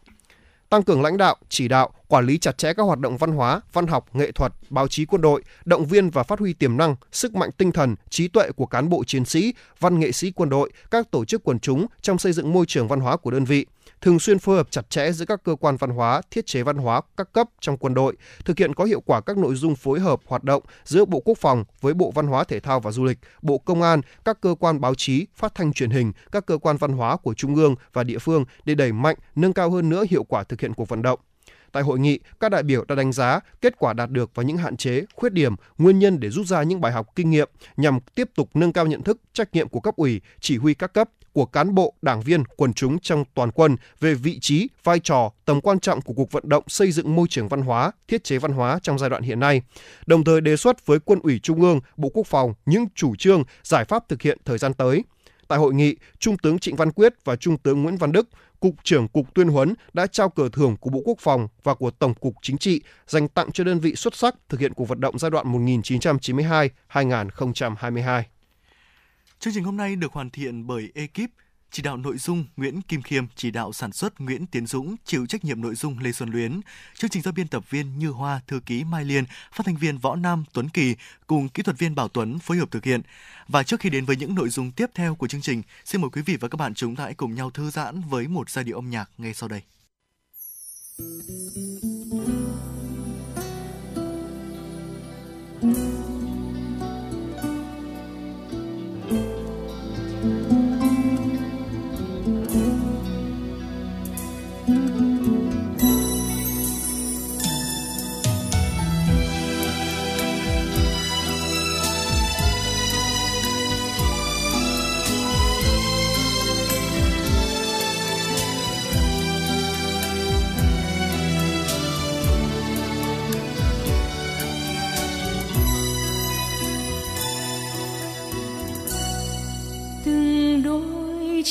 [0.69, 3.61] Tăng cường lãnh đạo, chỉ đạo, quản lý chặt chẽ các hoạt động văn hóa,
[3.73, 6.97] văn học, nghệ thuật, báo chí quân đội, động viên và phát huy tiềm năng,
[7.13, 10.49] sức mạnh tinh thần, trí tuệ của cán bộ chiến sĩ, văn nghệ sĩ quân
[10.49, 13.45] đội, các tổ chức quần chúng trong xây dựng môi trường văn hóa của đơn
[13.45, 13.67] vị
[14.01, 16.77] thường xuyên phối hợp chặt chẽ giữa các cơ quan văn hóa, thiết chế văn
[16.77, 20.01] hóa các cấp trong quân đội, thực hiện có hiệu quả các nội dung phối
[20.01, 23.05] hợp hoạt động giữa Bộ Quốc phòng với Bộ Văn hóa Thể thao và Du
[23.05, 26.59] lịch, Bộ Công an, các cơ quan báo chí, phát thanh truyền hình, các cơ
[26.59, 29.89] quan văn hóa của trung ương và địa phương để đẩy mạnh, nâng cao hơn
[29.89, 31.21] nữa hiệu quả thực hiện cuộc vận động.
[31.73, 34.57] Tại hội nghị, các đại biểu đã đánh giá kết quả đạt được và những
[34.57, 37.99] hạn chế, khuyết điểm, nguyên nhân để rút ra những bài học kinh nghiệm nhằm
[38.15, 41.09] tiếp tục nâng cao nhận thức, trách nhiệm của cấp ủy, chỉ huy các cấp,
[41.33, 45.33] của cán bộ, đảng viên, quần chúng trong toàn quân về vị trí, vai trò,
[45.45, 48.39] tầm quan trọng của cuộc vận động xây dựng môi trường văn hóa, thiết chế
[48.39, 49.63] văn hóa trong giai đoạn hiện nay,
[50.07, 53.45] đồng thời đề xuất với Quân ủy Trung ương, Bộ Quốc phòng những chủ trương,
[53.63, 55.05] giải pháp thực hiện thời gian tới.
[55.49, 58.29] Tại hội nghị, Trung tướng Trịnh Văn Quyết và Trung tướng Nguyễn Văn Đức,
[58.61, 61.91] Cục trưởng Cục Tuyên huấn đã trao cờ thưởng của Bộ Quốc phòng và của
[61.91, 65.01] Tổng cục Chính trị dành tặng cho đơn vị xuất sắc thực hiện cuộc vận
[65.01, 68.23] động giai đoạn 1992-2022.
[69.39, 71.31] Chương trình hôm nay được hoàn thiện bởi ekip
[71.71, 75.27] chỉ đạo nội dung Nguyễn Kim Khiêm, chỉ đạo sản xuất Nguyễn Tiến Dũng, chịu
[75.27, 76.61] trách nhiệm nội dung Lê Xuân Luyến.
[76.95, 79.99] Chương trình do biên tập viên Như Hoa, thư ký Mai Liên, phát thanh viên
[79.99, 83.01] Võ Nam, Tuấn Kỳ cùng kỹ thuật viên Bảo Tuấn phối hợp thực hiện.
[83.49, 86.11] Và trước khi đến với những nội dung tiếp theo của chương trình, xin mời
[86.11, 88.65] quý vị và các bạn chúng ta hãy cùng nhau thư giãn với một giai
[88.65, 89.63] điệu âm nhạc ngay sau đây.
[95.63, 96.00] từng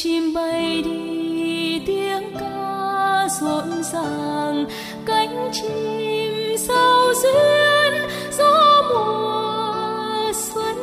[0.04, 4.66] chim bay đi, tiếng ca rộn ràng,
[5.06, 10.76] cánh chim sao duyên gió mùa xuân.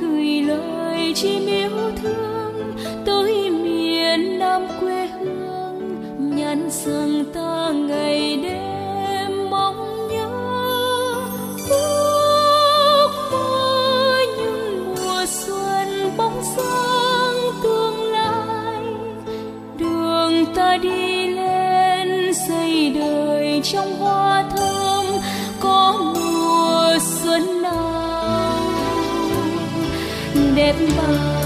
[0.00, 2.72] Gửi lời chim yêu thương
[3.06, 6.02] tới miền nam quê hương,
[6.36, 8.69] nhắn rằng ta ngày đêm
[23.72, 25.06] trong hoa thơm
[25.60, 28.60] có mùa xuân nào
[30.54, 31.39] đẹp bằng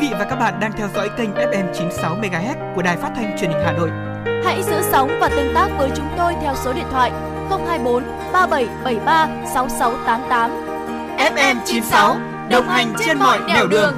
[0.00, 3.12] Quý vị và các bạn đang theo dõi kênh FM 96 MHz của đài phát
[3.16, 3.90] thanh truyền hình Hà Nội.
[4.44, 7.10] Hãy giữ sóng và tương tác với chúng tôi theo số điện thoại
[7.50, 10.50] 024 3773 6688.
[11.34, 12.16] FM 96
[12.50, 13.94] đồng hành trên mọi nẻo đường.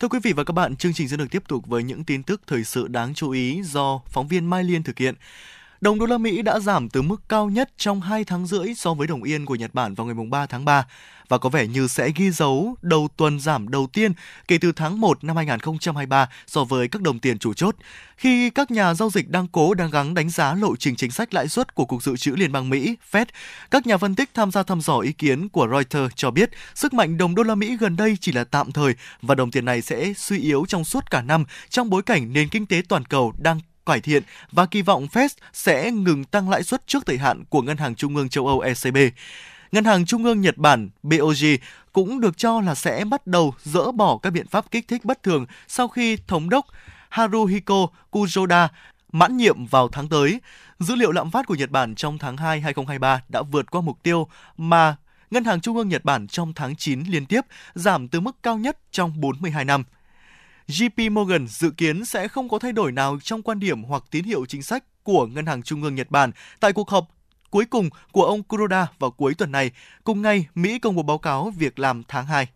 [0.00, 2.22] Thưa quý vị và các bạn, chương trình sẽ được tiếp tục với những tin
[2.22, 5.14] tức thời sự đáng chú ý do phóng viên Mai Liên thực hiện.
[5.80, 8.94] Đồng đô la Mỹ đã giảm từ mức cao nhất trong 2 tháng rưỡi so
[8.94, 10.86] với đồng yên của Nhật Bản vào ngày 3 tháng 3
[11.28, 14.12] và có vẻ như sẽ ghi dấu đầu tuần giảm đầu tiên
[14.48, 17.76] kể từ tháng 1 năm 2023 so với các đồng tiền chủ chốt.
[18.16, 21.34] Khi các nhà giao dịch đang cố đang gắng đánh giá lộ trình chính sách
[21.34, 23.26] lãi suất của Cục Dự trữ Liên bang Mỹ, Fed,
[23.70, 26.94] các nhà phân tích tham gia thăm dò ý kiến của Reuters cho biết sức
[26.94, 29.82] mạnh đồng đô la Mỹ gần đây chỉ là tạm thời và đồng tiền này
[29.82, 33.32] sẽ suy yếu trong suốt cả năm trong bối cảnh nền kinh tế toàn cầu
[33.38, 37.44] đang cải thiện và kỳ vọng Fed sẽ ngừng tăng lãi suất trước thời hạn
[37.44, 38.96] của Ngân hàng Trung ương châu Âu ECB.
[39.72, 41.58] Ngân hàng Trung ương Nhật Bản BOJ
[41.92, 45.22] cũng được cho là sẽ bắt đầu dỡ bỏ các biện pháp kích thích bất
[45.22, 46.66] thường sau khi thống đốc
[47.08, 48.68] Haruhiko Kuroda
[49.12, 50.40] mãn nhiệm vào tháng tới.
[50.78, 54.02] Dữ liệu lạm phát của Nhật Bản trong tháng 2 2023 đã vượt qua mục
[54.02, 54.96] tiêu mà
[55.30, 57.40] Ngân hàng Trung ương Nhật Bản trong tháng 9 liên tiếp
[57.74, 59.84] giảm từ mức cao nhất trong 42 năm.
[60.70, 64.24] JP Morgan dự kiến sẽ không có thay đổi nào trong quan điểm hoặc tín
[64.24, 66.30] hiệu chính sách của Ngân hàng Trung ương Nhật Bản
[66.60, 67.08] tại cuộc họp
[67.50, 69.70] cuối cùng của ông Kuroda vào cuối tuần này.
[70.04, 72.48] Cùng ngày, Mỹ công bố báo cáo việc làm tháng 2.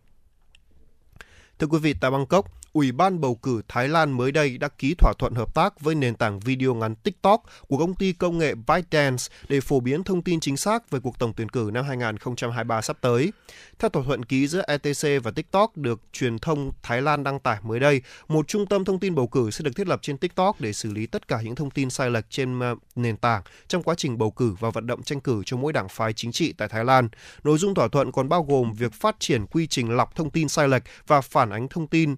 [1.59, 4.95] Thưa quý vị, tại Bangkok, Ủy ban bầu cử Thái Lan mới đây đã ký
[4.95, 8.55] thỏa thuận hợp tác với nền tảng video ngắn TikTok của công ty công nghệ
[8.55, 12.83] ByteDance để phổ biến thông tin chính xác về cuộc tổng tuyển cử năm 2023
[12.83, 13.33] sắp tới.
[13.79, 17.59] Theo thỏa thuận ký giữa ETC và TikTok được truyền thông Thái Lan đăng tải
[17.63, 20.61] mới đây, một trung tâm thông tin bầu cử sẽ được thiết lập trên TikTok
[20.61, 23.83] để xử lý tất cả những thông tin sai lệch trên ờ, nền tảng trong
[23.83, 26.53] quá trình bầu cử và vận động tranh cử cho mỗi đảng phái chính trị
[26.53, 27.09] tại Thái Lan.
[27.45, 30.49] Nội dung thỏa thuận còn bao gồm việc phát triển quy trình lọc thông tin
[30.49, 32.15] sai lệch và phản ánh thông tin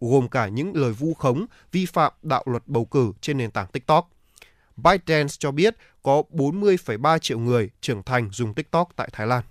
[0.00, 3.66] gồm cả những lời vu khống, vi phạm đạo luật bầu cử trên nền tảng
[3.66, 4.10] TikTok.
[4.76, 9.42] ByteDance cho biết có 40,3 triệu người trưởng thành dùng TikTok tại Thái Lan.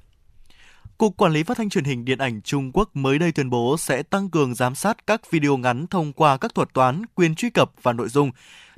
[0.98, 3.78] Cục Quản lý Phát thanh Truyền hình Điện ảnh Trung Quốc mới đây tuyên bố
[3.78, 7.50] sẽ tăng cường giám sát các video ngắn thông qua các thuật toán, quyền truy
[7.50, 8.32] cập và nội dung.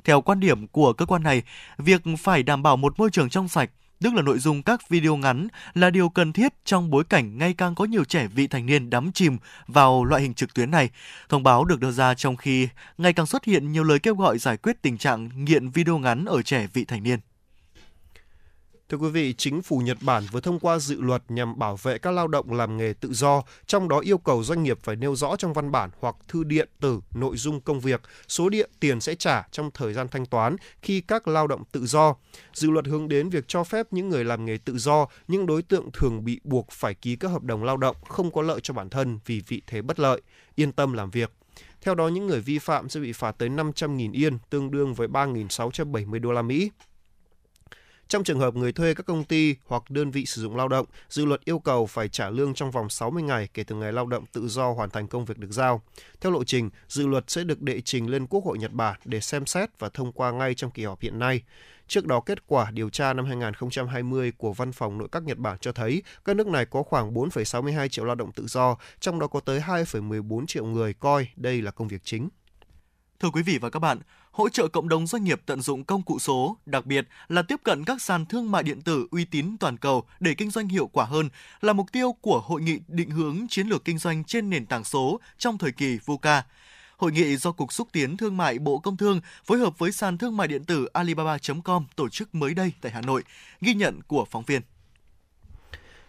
[0.04, 1.42] Theo quan điểm của cơ quan này,
[1.78, 3.70] việc phải đảm bảo một môi trường trong sạch,
[4.02, 7.54] tức là nội dung các video ngắn là điều cần thiết trong bối cảnh ngày
[7.54, 10.90] càng có nhiều trẻ vị thành niên đắm chìm vào loại hình trực tuyến này.
[11.28, 12.68] Thông báo được đưa ra trong khi
[12.98, 16.24] ngày càng xuất hiện nhiều lời kêu gọi giải quyết tình trạng nghiện video ngắn
[16.24, 17.18] ở trẻ vị thành niên.
[18.92, 21.98] Thưa quý vị, chính phủ Nhật Bản vừa thông qua dự luật nhằm bảo vệ
[21.98, 25.16] các lao động làm nghề tự do, trong đó yêu cầu doanh nghiệp phải nêu
[25.16, 29.00] rõ trong văn bản hoặc thư điện tử nội dung công việc, số điện tiền
[29.00, 32.14] sẽ trả trong thời gian thanh toán khi các lao động tự do.
[32.54, 35.62] Dự luật hướng đến việc cho phép những người làm nghề tự do, những đối
[35.62, 38.74] tượng thường bị buộc phải ký các hợp đồng lao động không có lợi cho
[38.74, 40.22] bản thân vì vị thế bất lợi,
[40.54, 41.32] yên tâm làm việc.
[41.82, 45.08] Theo đó, những người vi phạm sẽ bị phạt tới 500.000 yên, tương đương với
[45.08, 46.70] 3.670 đô la Mỹ.
[48.12, 50.86] Trong trường hợp người thuê các công ty hoặc đơn vị sử dụng lao động,
[51.08, 54.06] dự luật yêu cầu phải trả lương trong vòng 60 ngày kể từ ngày lao
[54.06, 55.82] động tự do hoàn thành công việc được giao.
[56.20, 59.20] Theo lộ trình, dự luật sẽ được đệ trình lên Quốc hội Nhật Bản để
[59.20, 61.42] xem xét và thông qua ngay trong kỳ họp hiện nay.
[61.86, 65.58] Trước đó, kết quả điều tra năm 2020 của Văn phòng Nội các Nhật Bản
[65.60, 69.26] cho thấy các nước này có khoảng 4,62 triệu lao động tự do, trong đó
[69.26, 72.28] có tới 2,14 triệu người coi đây là công việc chính.
[73.22, 73.98] Thưa quý vị và các bạn,
[74.30, 77.60] hỗ trợ cộng đồng doanh nghiệp tận dụng công cụ số, đặc biệt là tiếp
[77.64, 80.86] cận các sàn thương mại điện tử uy tín toàn cầu để kinh doanh hiệu
[80.86, 81.28] quả hơn
[81.60, 84.84] là mục tiêu của hội nghị định hướng chiến lược kinh doanh trên nền tảng
[84.84, 86.42] số trong thời kỳ VUCA.
[86.96, 90.18] Hội nghị do Cục Xúc tiến Thương mại Bộ Công Thương phối hợp với sàn
[90.18, 93.22] thương mại điện tử Alibaba.com tổ chức mới đây tại Hà Nội,
[93.60, 94.62] ghi nhận của phóng viên.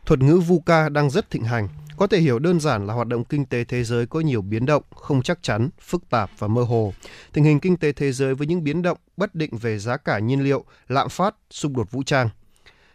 [0.06, 1.68] Thuật ngữ VUCA đang rất thịnh hành,
[1.98, 4.66] có thể hiểu đơn giản là hoạt động kinh tế thế giới có nhiều biến
[4.66, 6.94] động, không chắc chắn, phức tạp và mơ hồ.
[7.34, 10.20] Tình hình kinh tế thế giới với những biến động bất định về giá cả
[10.20, 12.30] nhiên liệu, lạm phát, xung đột vũ trang.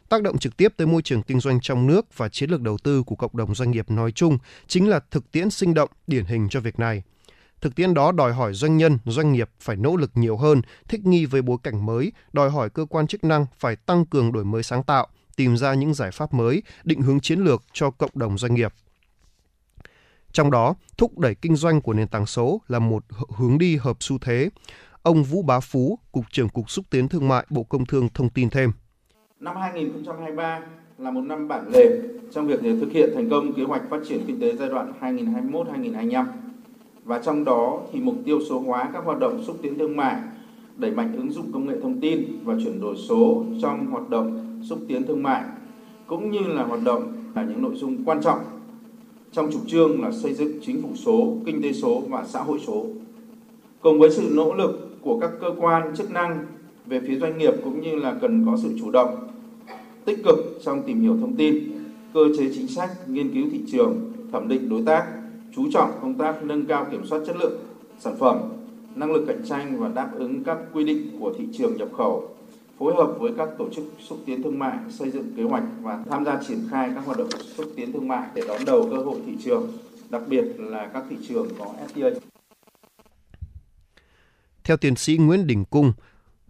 [0.09, 2.79] Tác động trực tiếp tới môi trường kinh doanh trong nước và chiến lược đầu
[2.79, 6.25] tư của cộng đồng doanh nghiệp nói chung chính là thực tiễn sinh động điển
[6.25, 7.03] hình cho việc này.
[7.61, 11.07] Thực tiễn đó đòi hỏi doanh nhân, doanh nghiệp phải nỗ lực nhiều hơn, thích
[11.07, 14.45] nghi với bối cảnh mới, đòi hỏi cơ quan chức năng phải tăng cường đổi
[14.45, 15.09] mới sáng tạo,
[15.39, 18.73] tìm ra những giải pháp mới, định hướng chiến lược cho cộng đồng doanh nghiệp.
[20.33, 23.05] Trong đó, thúc đẩy kinh doanh của nền tảng số là một
[23.37, 24.51] hướng đi hợp xu thế.
[25.03, 28.31] Ông Vũ Bá Phú, Cục trưởng Cục Xúc tiến Thương mại Bộ Công Thương thông
[28.31, 28.73] tin thêm.
[29.41, 30.61] Năm 2023
[30.99, 32.01] là một năm bản lề
[32.33, 36.27] trong việc thực hiện thành công kế hoạch phát triển kinh tế giai đoạn 2021-2025.
[37.05, 40.17] Và trong đó thì mục tiêu số hóa các hoạt động xúc tiến thương mại,
[40.77, 44.48] đẩy mạnh ứng dụng công nghệ thông tin và chuyển đổi số trong hoạt động
[44.63, 45.45] xúc tiến thương mại
[46.07, 48.39] cũng như là hoạt động là những nội dung quan trọng
[49.33, 52.59] trong chủ trương là xây dựng chính phủ số, kinh tế số và xã hội
[52.67, 52.87] số.
[53.81, 56.47] Cùng với sự nỗ lực của các cơ quan chức năng
[56.87, 59.29] về phía doanh nghiệp cũng như là cần có sự chủ động,
[60.05, 61.59] tích cực trong tìm hiểu thông tin,
[62.15, 65.07] cơ chế chính sách, nghiên cứu thị trường, thẩm định đối tác,
[65.55, 67.59] chú trọng công tác nâng cao kiểm soát chất lượng
[67.99, 68.39] sản phẩm,
[68.95, 72.29] năng lực cạnh tranh và đáp ứng các quy định của thị trường nhập khẩu,
[72.79, 76.05] phối hợp với các tổ chức xúc tiến thương mại xây dựng kế hoạch và
[76.11, 78.97] tham gia triển khai các hoạt động xúc tiến thương mại để đón đầu cơ
[78.97, 79.73] hội thị trường,
[80.11, 82.11] đặc biệt là các thị trường có FTA.
[84.65, 85.93] Theo tiến sĩ Nguyễn Đình Cung,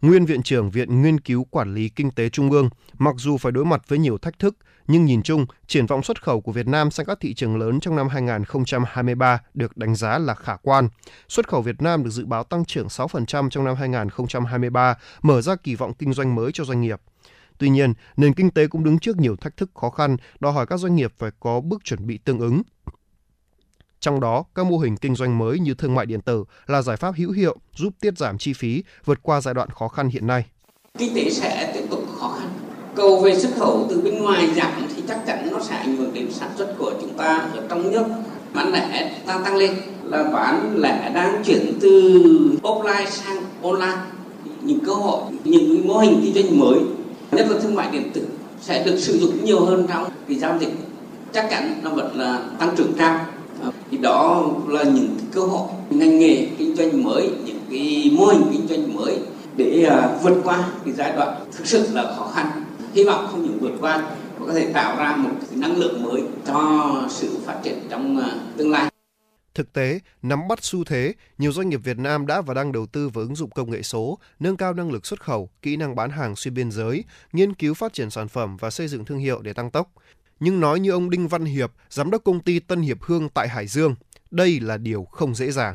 [0.03, 2.69] nguyên viện trưởng Viện Nghiên cứu Quản lý Kinh tế Trung ương,
[2.99, 4.57] mặc dù phải đối mặt với nhiều thách thức,
[4.89, 7.81] nhưng nhìn chung, triển vọng xuất khẩu của Việt Nam sang các thị trường lớn
[7.81, 10.89] trong năm 2023 được đánh giá là khả quan.
[11.29, 15.57] Xuất khẩu Việt Nam được dự báo tăng trưởng 6% trong năm 2023, mở ra
[15.57, 17.01] kỳ vọng kinh doanh mới cho doanh nghiệp.
[17.59, 20.67] Tuy nhiên, nền kinh tế cũng đứng trước nhiều thách thức khó khăn, đòi hỏi
[20.67, 22.63] các doanh nghiệp phải có bước chuẩn bị tương ứng.
[24.01, 26.97] Trong đó, các mô hình kinh doanh mới như thương mại điện tử là giải
[26.97, 30.27] pháp hữu hiệu giúp tiết giảm chi phí, vượt qua giai đoạn khó khăn hiện
[30.27, 30.47] nay.
[30.99, 32.49] Kinh tế sẽ tiếp tục khó khăn.
[32.99, 36.15] Cầu về xuất khẩu từ bên ngoài giảm thì chắc chắn nó sẽ ảnh hưởng
[36.15, 38.05] đến sản xuất của chúng ta ở trong nước.
[38.55, 39.71] Bán lẻ ta tăng lên
[40.05, 41.91] là bán lẻ đang chuyển từ
[42.63, 43.99] offline sang online.
[44.63, 46.79] Những cơ hội, những mô hình kinh doanh mới,
[47.33, 48.27] nhất là thương mại điện tử
[48.61, 50.73] sẽ được sử dụng nhiều hơn trong cái giao dịch
[51.33, 53.21] chắc chắn nó vẫn là tăng trưởng cao
[53.91, 58.43] thì đó là những cơ hội ngành nghề kinh doanh mới những cái mô hình
[58.53, 59.19] kinh doanh mới
[59.57, 62.47] để à, vượt qua cái giai đoạn thực sự là khó khăn
[62.99, 63.99] hy vọng không những vượt qua
[64.39, 68.31] mà có thể tạo ra một năng lượng mới cho sự phát triển trong à,
[68.57, 68.91] tương lai
[69.55, 72.87] Thực tế, nắm bắt xu thế, nhiều doanh nghiệp Việt Nam đã và đang đầu
[72.87, 75.97] tư vào ứng dụng công nghệ số, nâng cao năng lực xuất khẩu, kỹ năng
[75.97, 79.19] bán hàng xuyên biên giới, nghiên cứu phát triển sản phẩm và xây dựng thương
[79.19, 79.91] hiệu để tăng tốc
[80.41, 83.49] nhưng nói như ông Đinh Văn Hiệp, giám đốc công ty Tân Hiệp Hương tại
[83.49, 83.95] Hải Dương,
[84.31, 85.75] đây là điều không dễ dàng.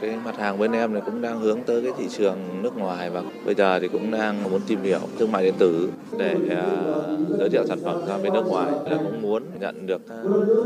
[0.00, 3.10] Cái mặt hàng bên em này cũng đang hướng tới cái thị trường nước ngoài
[3.10, 5.88] và bây giờ thì cũng đang muốn tìm hiểu thương mại điện tử
[6.18, 6.66] để à,
[7.38, 8.72] giới thiệu sản phẩm ra bên nước ngoài.
[8.90, 10.02] Là cũng muốn nhận được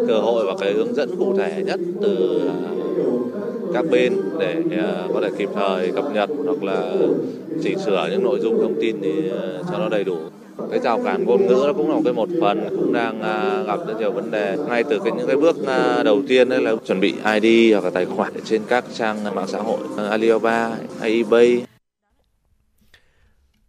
[0.08, 2.54] cơ hội và cái hướng dẫn cụ thể nhất từ à,
[3.74, 6.92] các bên để à, có thể kịp thời cập nhật hoặc là
[7.62, 9.30] chỉnh sửa những nội dung thông tin thì
[9.70, 10.16] cho nó đầy đủ
[10.70, 13.62] cái rào cản ngôn ngữ nó cũng là một cái một phần cũng đang à,
[13.66, 14.56] gặp rất nhiều vấn đề.
[14.68, 17.84] Ngay từ cái những cái bước à, đầu tiên đấy là chuẩn bị ID hoặc
[17.84, 20.70] là tài khoản trên các trang mạng xã hội à, Alibaba
[21.00, 21.67] hay eBay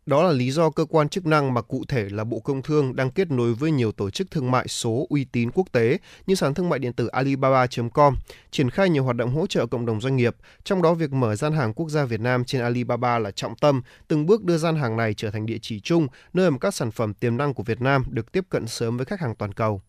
[0.09, 2.95] đó là lý do cơ quan chức năng mà cụ thể là Bộ Công Thương
[2.95, 6.35] đang kết nối với nhiều tổ chức thương mại số uy tín quốc tế như
[6.35, 8.15] sàn thương mại điện tử Alibaba.com,
[8.51, 11.35] triển khai nhiều hoạt động hỗ trợ cộng đồng doanh nghiệp, trong đó việc mở
[11.35, 14.75] gian hàng quốc gia Việt Nam trên Alibaba là trọng tâm, từng bước đưa gian
[14.75, 17.63] hàng này trở thành địa chỉ chung, nơi mà các sản phẩm tiềm năng của
[17.63, 19.81] Việt Nam được tiếp cận sớm với khách hàng toàn cầu.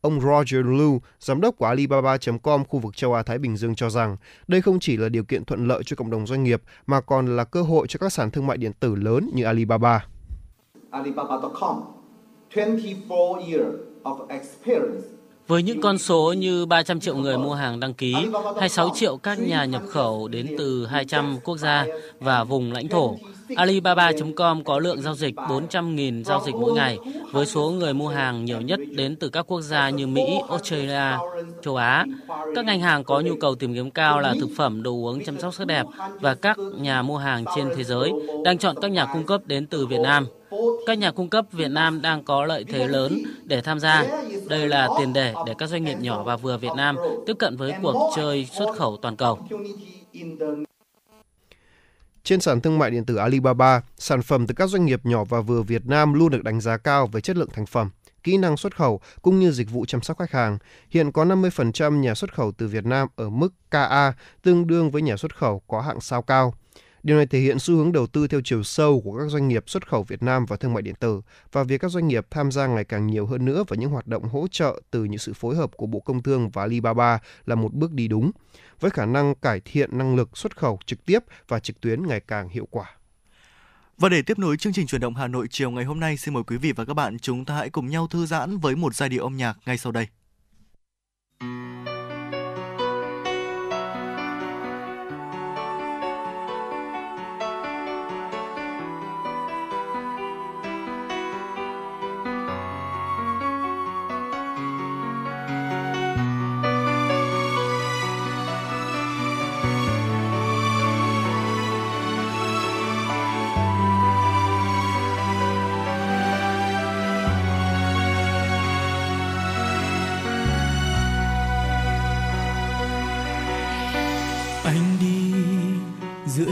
[0.00, 4.16] Ông Roger Liu, giám đốc của Alibaba.com khu vực châu Á-Thái Bình Dương cho rằng
[4.48, 7.36] đây không chỉ là điều kiện thuận lợi cho cộng đồng doanh nghiệp mà còn
[7.36, 10.04] là cơ hội cho các sàn thương mại điện tử lớn như Alibaba.
[10.90, 11.82] Alibaba.com,
[12.48, 15.06] 24 years of experience
[15.46, 18.14] Với những con số như 300 triệu người mua hàng đăng ký,
[18.56, 21.86] 26 triệu các nhà nhập khẩu đến từ 200 quốc gia
[22.20, 23.16] và vùng lãnh thổ,
[23.56, 26.98] Alibaba.com có lượng giao dịch 400.000 giao dịch mỗi ngày,
[27.32, 31.18] với số người mua hàng nhiều nhất đến từ các quốc gia như Mỹ, Australia,
[31.62, 32.04] châu Á.
[32.54, 35.38] Các ngành hàng có nhu cầu tìm kiếm cao là thực phẩm, đồ uống, chăm
[35.38, 35.86] sóc sắc đẹp
[36.20, 38.12] và các nhà mua hàng trên thế giới
[38.44, 40.26] đang chọn các nhà cung cấp đến từ Việt Nam.
[40.86, 44.04] Các nhà cung cấp Việt Nam đang có lợi thế lớn để tham gia.
[44.48, 46.96] Đây là tiền đề để các doanh nghiệp nhỏ và vừa Việt Nam
[47.26, 49.38] tiếp cận với cuộc chơi xuất khẩu toàn cầu.
[52.26, 55.40] Trên sàn thương mại điện tử Alibaba, sản phẩm từ các doanh nghiệp nhỏ và
[55.40, 57.90] vừa Việt Nam luôn được đánh giá cao về chất lượng thành phẩm,
[58.22, 60.58] kỹ năng xuất khẩu cũng như dịch vụ chăm sóc khách hàng.
[60.90, 64.12] Hiện có 50% nhà xuất khẩu từ Việt Nam ở mức KA,
[64.42, 66.54] tương đương với nhà xuất khẩu có hạng sao cao.
[67.06, 69.64] Điều này thể hiện xu hướng đầu tư theo chiều sâu của các doanh nghiệp
[69.66, 71.20] xuất khẩu Việt Nam vào thương mại điện tử
[71.52, 74.06] và việc các doanh nghiệp tham gia ngày càng nhiều hơn nữa vào những hoạt
[74.06, 77.54] động hỗ trợ từ những sự phối hợp của Bộ Công Thương và Alibaba là
[77.54, 78.30] một bước đi đúng,
[78.80, 81.18] với khả năng cải thiện năng lực xuất khẩu trực tiếp
[81.48, 82.96] và trực tuyến ngày càng hiệu quả.
[83.98, 86.34] Và để tiếp nối chương trình chuyển động Hà Nội chiều ngày hôm nay, xin
[86.34, 88.94] mời quý vị và các bạn chúng ta hãy cùng nhau thư giãn với một
[88.94, 90.06] giai điệu âm nhạc ngay sau đây.
[91.40, 91.85] anh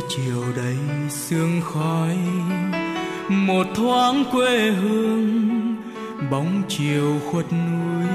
[0.08, 0.76] chiều đầy
[1.10, 2.16] sương khói,
[3.28, 5.76] một thoáng quê hương
[6.30, 8.06] bóng chiều khuất núi.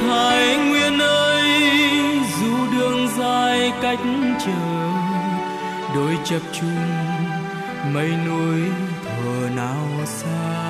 [0.00, 1.44] Thái nguyên ơi,
[2.40, 4.00] dù đường dài cách
[4.46, 4.90] chờ,
[5.94, 6.86] đôi chập chung
[7.94, 8.60] mây núi
[9.04, 10.66] thờ nào xa.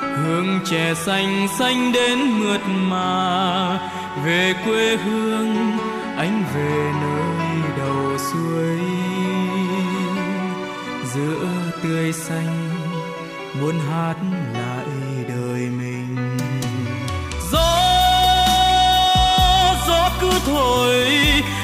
[0.00, 2.60] Hương trẻ xanh xanh đến mượt
[2.90, 3.78] mà,
[4.24, 5.78] về quê hương
[6.22, 8.78] anh về nơi đầu suối.
[11.14, 11.46] Giữa
[11.82, 12.70] tươi xanh,
[13.60, 14.16] muốn hát
[14.54, 14.86] lại
[15.28, 16.38] đời mình.
[17.52, 17.72] Gió
[19.88, 21.06] gió cứ thổi,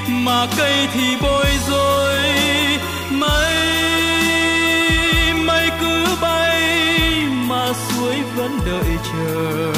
[0.09, 2.19] mà cây thì bối rối.
[3.11, 3.55] Mây
[5.47, 6.63] mây cứ bay,
[7.49, 9.78] mà suối vẫn đợi chờ.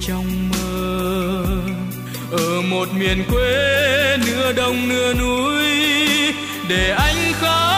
[0.00, 1.44] Trong mơ.
[2.32, 5.64] Ở một miền quê nửa đồng nửa núi
[6.68, 7.77] để anh khóc.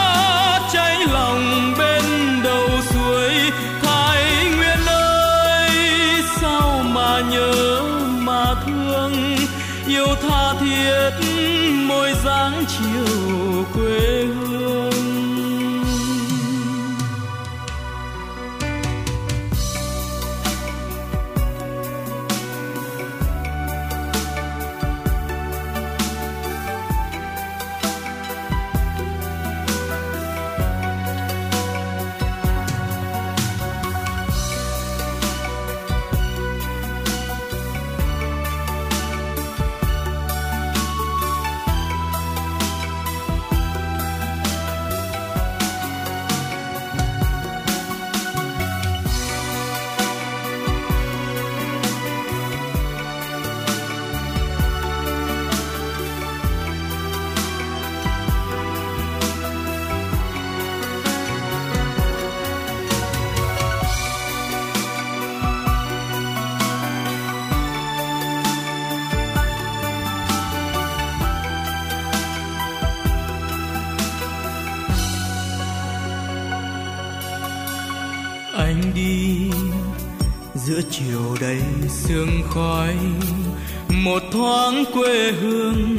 [84.31, 85.97] Thoáng quê hương,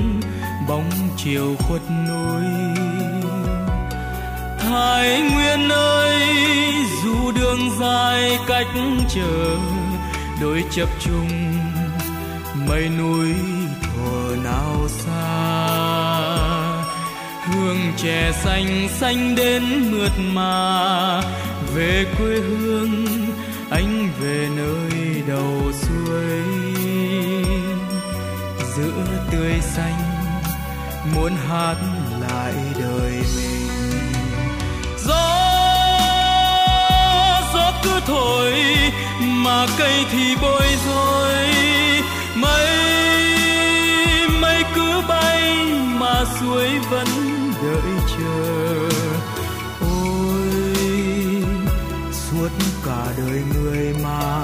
[0.69, 2.45] bóng chiều khuất núi.
[4.61, 6.21] Thái nguyên ơi,
[7.05, 8.67] dù đường dài cách
[9.15, 9.57] chờ,
[10.41, 11.29] đôi chập chung
[12.69, 13.35] mây núi
[13.83, 15.23] thuở nào xa.
[17.47, 21.23] Hương chè xanh xanh đến mượt mà,
[21.75, 23.07] về quê hương,
[23.71, 25.62] anh về nơi đầu
[31.15, 31.77] muốn hát
[32.21, 33.69] lại đời mình.
[35.05, 35.39] Gió
[37.55, 38.53] gió cứ thổi,
[39.21, 41.47] mà cây thì bối rối.
[42.35, 42.69] Mây
[44.41, 45.55] mây cứ bay,
[46.01, 47.07] mà suối vẫn
[47.63, 48.89] đợi chờ.
[49.81, 50.51] Ôi,
[52.13, 52.49] suốt
[52.87, 54.42] cả đời người mà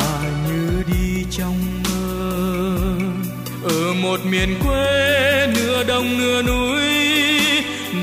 [4.02, 6.82] một miền quê nửa đồng nửa núi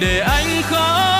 [0.01, 1.14] để anh khóc.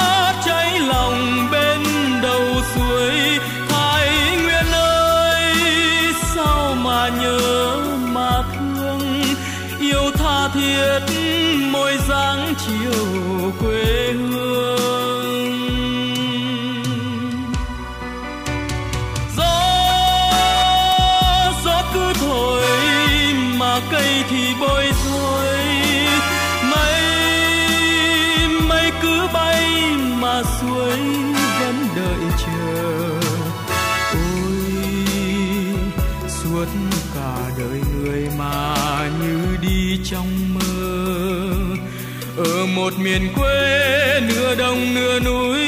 [42.85, 45.59] Một miền quê nửa đồng nửa núi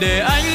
[0.00, 0.47] để anh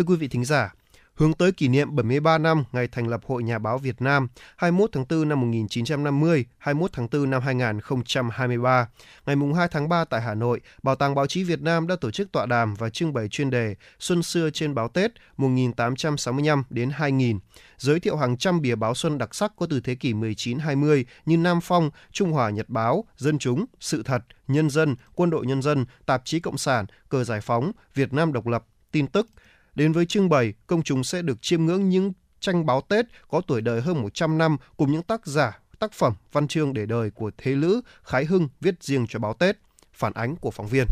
[0.00, 0.74] Thưa quý vị thính giả,
[1.14, 4.90] hướng tới kỷ niệm 73 năm ngày thành lập Hội Nhà báo Việt Nam 21
[4.92, 8.88] tháng 4 năm 1950, 21 tháng 4 năm 2023.
[9.26, 12.10] Ngày 2 tháng 3 tại Hà Nội, Bảo tàng Báo chí Việt Nam đã tổ
[12.10, 16.90] chức tọa đàm và trưng bày chuyên đề Xuân xưa trên báo Tết 1865 đến
[16.90, 17.38] 2000,
[17.78, 21.36] giới thiệu hàng trăm bìa báo xuân đặc sắc có từ thế kỷ 19-20 như
[21.36, 25.62] Nam Phong, Trung Hòa Nhật Báo, Dân Chúng, Sự Thật, Nhân dân, Quân đội Nhân
[25.62, 29.26] dân, Tạp chí Cộng sản, Cờ Giải phóng, Việt Nam Độc lập, Tin tức,
[29.74, 33.40] Đến với trưng bày, công chúng sẽ được chiêm ngưỡng những tranh báo Tết có
[33.46, 37.10] tuổi đời hơn 100 năm cùng những tác giả, tác phẩm, văn chương để đời
[37.10, 39.56] của Thế Lữ, Khái Hưng viết riêng cho báo Tết.
[39.92, 40.86] Phản ánh của phóng viên.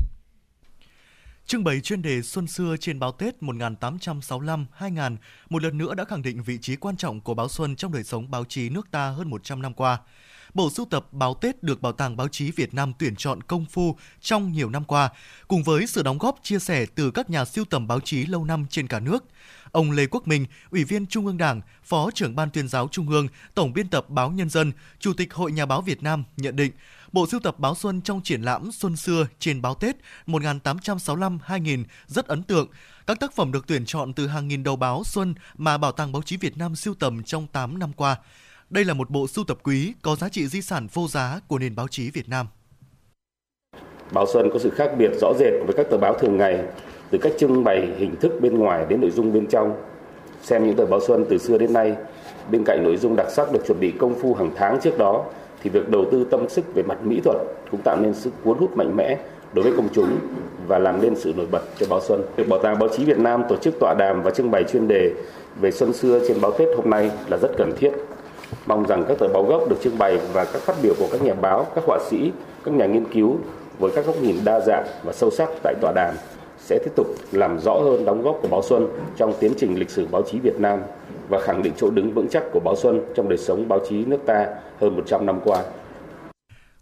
[1.47, 5.17] Trưng bày chuyên đề Xuân xưa trên báo Tết 1865-2000
[5.51, 8.05] một lần nữa đã khẳng định vị trí quan trọng của báo Xuân trong đời
[8.05, 9.99] sống báo chí nước ta hơn 100 năm qua.
[10.55, 13.65] Bộ sưu tập báo Tết được Bảo tàng Báo chí Việt Nam tuyển chọn công
[13.65, 15.11] phu trong nhiều năm qua,
[15.49, 18.45] cùng với sự đóng góp chia sẻ từ các nhà siêu tầm báo chí lâu
[18.45, 19.25] năm trên cả nước.
[19.73, 23.09] Ông Lê Quốc Minh, Ủy viên Trung ương Đảng, Phó trưởng Ban tuyên giáo Trung
[23.09, 26.57] ương, Tổng biên tập Báo Nhân dân, Chủ tịch Hội Nhà báo Việt Nam nhận
[26.57, 26.73] định,
[27.13, 29.97] Bộ sưu tập báo Xuân trong triển lãm Xuân xưa trên báo Tết
[30.27, 32.69] 1865-2000 rất ấn tượng.
[33.07, 36.13] Các tác phẩm được tuyển chọn từ hàng nghìn đầu báo Xuân mà Bảo tàng
[36.13, 38.17] Báo chí Việt Nam siêu tầm trong 8 năm qua.
[38.71, 41.59] Đây là một bộ sưu tập quý có giá trị di sản vô giá của
[41.59, 42.47] nền báo chí Việt Nam.
[44.13, 46.59] Báo Xuân có sự khác biệt rõ rệt với các tờ báo thường ngày,
[47.11, 49.77] từ cách trưng bày hình thức bên ngoài đến nội dung bên trong.
[50.43, 51.97] Xem những tờ báo Xuân từ xưa đến nay,
[52.51, 55.25] bên cạnh nội dung đặc sắc được chuẩn bị công phu hàng tháng trước đó,
[55.63, 57.37] thì việc đầu tư tâm sức về mặt mỹ thuật
[57.71, 59.19] cũng tạo nên sức cuốn hút mạnh mẽ
[59.53, 60.19] đối với công chúng
[60.67, 62.23] và làm nên sự nổi bật cho báo Xuân.
[62.37, 64.89] Việc Bảo tàng Báo chí Việt Nam tổ chức tọa đàm và trưng bày chuyên
[64.89, 65.11] đề
[65.61, 67.91] về Xuân xưa trên báo Tết hôm nay là rất cần thiết.
[68.67, 71.23] Mong rằng các tờ báo gốc được trưng bày và các phát biểu của các
[71.23, 72.33] nhà báo, các họa sĩ,
[72.65, 73.37] các nhà nghiên cứu
[73.79, 76.15] với các góc nhìn đa dạng và sâu sắc tại tọa đàm
[76.59, 79.91] sẽ tiếp tục làm rõ hơn đóng góp của báo Xuân trong tiến trình lịch
[79.91, 80.81] sử báo chí Việt Nam
[81.29, 84.05] và khẳng định chỗ đứng vững chắc của báo Xuân trong đời sống báo chí
[84.05, 84.47] nước ta
[84.81, 85.65] hơn 100 năm qua.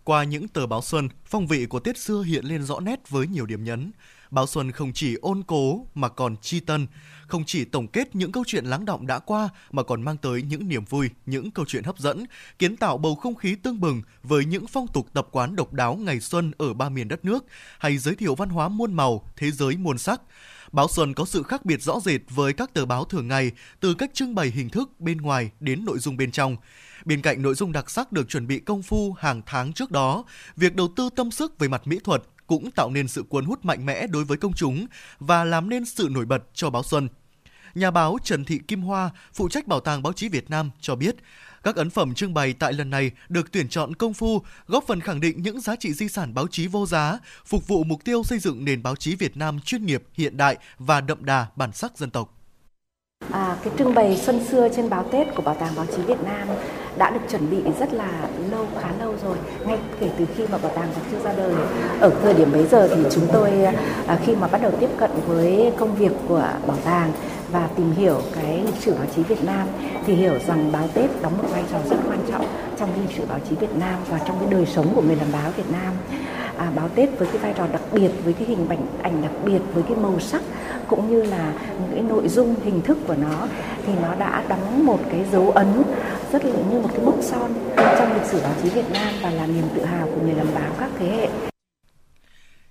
[0.05, 3.27] Qua những tờ báo Xuân, phong vị của Tết xưa hiện lên rõ nét với
[3.27, 3.91] nhiều điểm nhấn.
[4.31, 6.87] Báo Xuân không chỉ ôn cố mà còn chi tân,
[7.27, 10.43] không chỉ tổng kết những câu chuyện lắng động đã qua mà còn mang tới
[10.43, 12.25] những niềm vui, những câu chuyện hấp dẫn,
[12.59, 15.95] kiến tạo bầu không khí tương bừng với những phong tục tập quán độc đáo
[15.95, 17.45] ngày xuân ở ba miền đất nước
[17.79, 20.21] hay giới thiệu văn hóa muôn màu, thế giới muôn sắc.
[20.73, 23.51] Báo Xuân có sự khác biệt rõ rệt với các tờ báo thường ngày,
[23.81, 26.57] từ cách trưng bày hình thức bên ngoài đến nội dung bên trong.
[27.05, 30.25] Bên cạnh nội dung đặc sắc được chuẩn bị công phu hàng tháng trước đó,
[30.57, 33.65] việc đầu tư tâm sức về mặt mỹ thuật cũng tạo nên sự cuốn hút
[33.65, 34.87] mạnh mẽ đối với công chúng
[35.19, 37.09] và làm nên sự nổi bật cho báo Xuân.
[37.75, 40.95] Nhà báo Trần Thị Kim Hoa, phụ trách Bảo tàng Báo chí Việt Nam cho
[40.95, 41.17] biết,
[41.67, 45.01] Các ấn phẩm trưng bày tại lần này được tuyển chọn công phu, góp phần
[45.01, 48.23] khẳng định những giá trị di sản báo chí vô giá, phục vụ mục tiêu
[48.23, 51.73] xây dựng nền báo chí Việt Nam chuyên nghiệp, hiện đại và đậm đà bản
[51.73, 52.35] sắc dân tộc.
[53.31, 56.21] À, cái trưng bày Xuân xưa trên báo Tết của Bảo tàng Báo chí Việt
[56.25, 56.49] Nam
[56.99, 59.06] đã được chuẩn bị rất là lâu, khá lâu
[59.37, 59.67] rồi.
[59.67, 61.55] Ngay kể từ khi mà Bảo tàng còn chưa ra đời.
[62.01, 63.51] Ở thời điểm bấy giờ thì chúng tôi
[64.07, 67.13] à, khi mà bắt đầu tiếp cận với công việc của bảo tàng
[67.57, 69.69] và tìm hiểu cái lịch sử báo chí Việt Nam
[70.07, 72.47] thì hiểu rằng báo Tết đóng một vai trò rất quan trọng
[72.79, 75.29] trong lịch sử báo chí Việt Nam và trong cái đời sống của người làm
[75.33, 75.93] báo Việt Nam.
[76.57, 79.33] À, báo Tết với cái vai trò đặc biệt, với cái hình ảnh ảnh đặc
[79.45, 80.43] biệt, với cái màu sắc
[80.89, 83.47] cũng như là những cái nội dung hình thức của nó
[83.87, 85.83] thì nó đã đóng một cái dấu ấn
[86.33, 89.31] rất là như một cái mốc son trong lịch sử báo chí Việt Nam và
[89.31, 91.56] là niềm tự hào của người làm báo các thế hệ.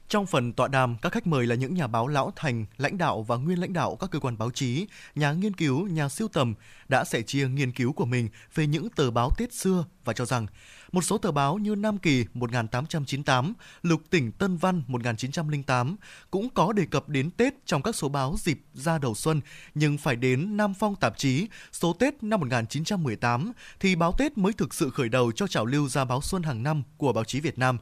[0.10, 3.22] Trong phần tọa đàm, các khách mời là những nhà báo lão thành, lãnh đạo
[3.22, 6.54] và nguyên lãnh đạo các cơ quan báo chí, nhà nghiên cứu, nhà siêu tầm
[6.88, 10.26] đã sẻ chia nghiên cứu của mình về những tờ báo Tết xưa và cho
[10.26, 10.48] rằng
[10.92, 15.96] một số tờ báo như Nam Kỳ 1898, Lục tỉnh Tân Văn 1908
[16.32, 19.42] cũng có đề cập đến Tết trong các số báo dịp ra đầu xuân,
[19.76, 24.54] nhưng phải đến Nam Phong tạp chí số Tết năm 1918 thì báo Tết mới
[24.54, 27.40] thực sự khởi đầu cho trào lưu ra báo xuân hàng năm của báo chí
[27.40, 27.78] Việt Nam.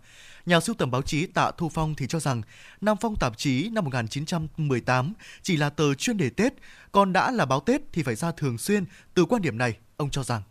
[0.45, 2.41] Nhà sưu tầm báo chí Tạ Thu Phong thì cho rằng
[2.81, 6.53] Nam Phong tạp chí năm 1918 chỉ là tờ chuyên đề Tết,
[6.91, 8.85] còn đã là báo Tết thì phải ra thường xuyên.
[9.13, 10.41] Từ quan điểm này, ông cho rằng.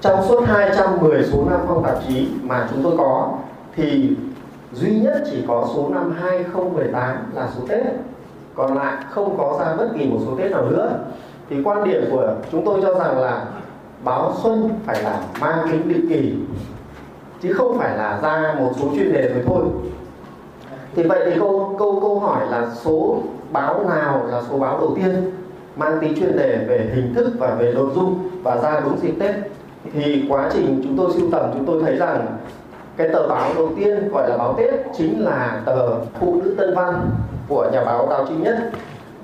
[0.00, 3.38] Trong suốt 210 số Nam Phong tạp chí mà chúng tôi có
[3.76, 4.10] thì
[4.72, 7.86] duy nhất chỉ có số năm 2018 là số Tết.
[8.54, 10.98] Còn lại không có ra bất kỳ một số Tết nào nữa.
[11.50, 13.46] Thì quan điểm của chúng tôi cho rằng là
[14.04, 16.34] báo Xuân phải là mang tính định kỳ
[17.42, 19.64] chứ không phải là ra một số chuyên đề rồi thôi
[20.96, 23.18] thì vậy thì câu câu câu hỏi là số
[23.52, 25.32] báo nào là số báo đầu tiên
[25.76, 29.14] mang tính chuyên đề về hình thức và về nội dung và ra đúng dịp
[29.20, 29.34] Tết
[29.92, 32.26] thì quá trình chúng tôi sưu tầm, chúng tôi thấy rằng
[32.96, 35.88] cái tờ báo đầu tiên gọi là báo Tết chính là tờ
[36.20, 37.10] Phụ nữ Tân Văn
[37.48, 38.70] của nhà báo Đào Trinh Nhất.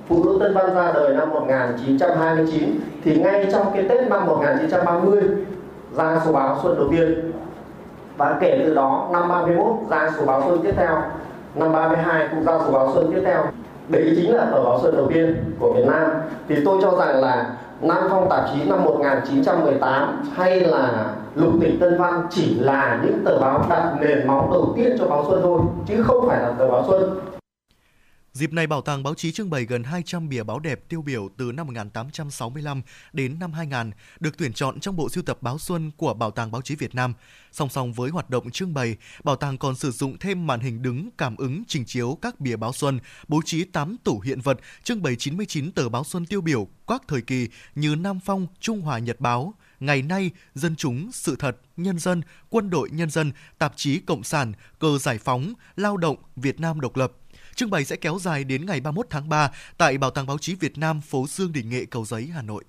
[0.08, 2.62] Phụ nữ Tân Văn ra đời năm 1929
[3.04, 5.22] thì ngay trong cái Tết năm 1930
[5.96, 7.32] ra số báo Xuân đầu tiên.
[8.16, 10.96] Và kể từ đó năm 31 ra số báo Xuân tiếp theo,
[11.54, 13.42] năm 32 cũng ra số báo Xuân tiếp theo.
[13.88, 16.10] Đấy chính là tờ báo Xuân đầu tiên của Việt Nam.
[16.48, 17.46] Thì tôi cho rằng là
[17.80, 23.24] Nam Phong tạp chí năm 1918 hay là Lục tỉnh Tân Văn chỉ là những
[23.24, 26.50] tờ báo đặt nền móng đầu tiên cho báo Xuân thôi, chứ không phải là
[26.58, 27.20] tờ báo Xuân.
[28.38, 31.28] Dịp này, Bảo tàng báo chí trưng bày gần 200 bìa báo đẹp tiêu biểu
[31.36, 32.82] từ năm 1865
[33.12, 33.90] đến năm 2000
[34.20, 36.94] được tuyển chọn trong bộ sưu tập báo xuân của Bảo tàng báo chí Việt
[36.94, 37.14] Nam.
[37.52, 40.82] Song song với hoạt động trưng bày, bảo tàng còn sử dụng thêm màn hình
[40.82, 42.98] đứng cảm ứng trình chiếu các bìa báo xuân,
[43.28, 47.02] bố trí 8 tủ hiện vật trưng bày 99 tờ báo xuân tiêu biểu các
[47.08, 51.56] thời kỳ như Nam Phong, Trung Hòa Nhật báo, Ngày nay, Dân chúng, Sự thật,
[51.76, 56.16] Nhân dân, Quân đội Nhân dân, Tạp chí Cộng sản, Cờ Giải phóng, Lao động,
[56.36, 57.12] Việt Nam độc lập.
[57.54, 60.54] Trưng bày sẽ kéo dài đến ngày 31 tháng 3 tại Bảo tàng Báo chí
[60.54, 62.64] Việt Nam, phố Dương Đình Nghệ, Cầu Giấy, Hà Nội.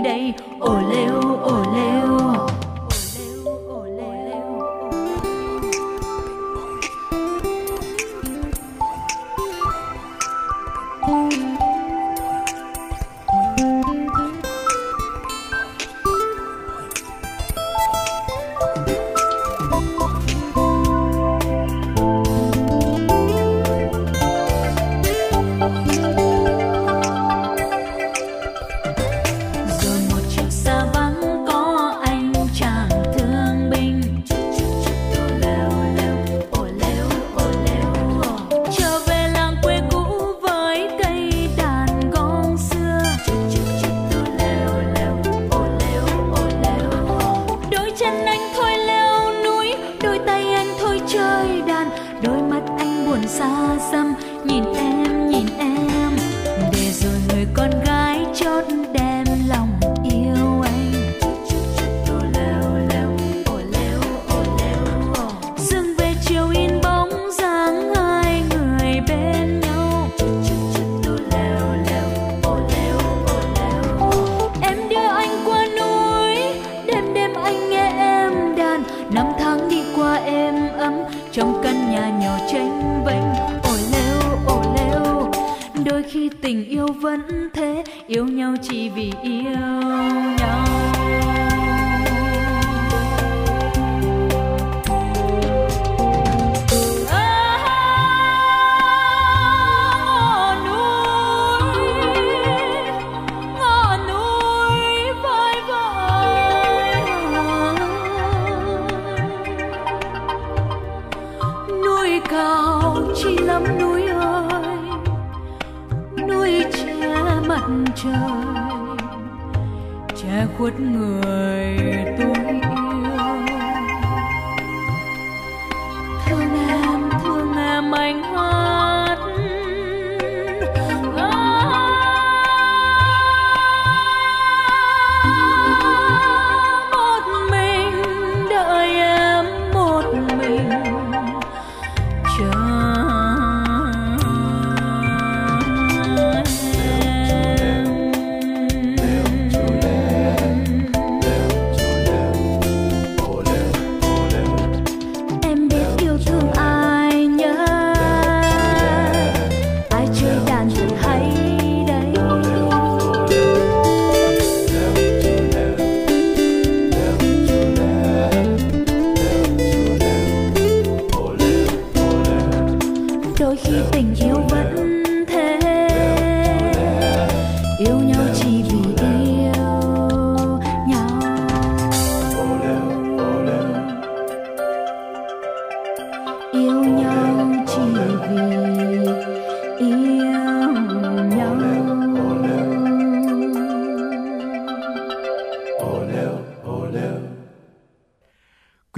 [0.00, 0.34] Đây.
[0.58, 2.49] Ồ lêu ồ lêu.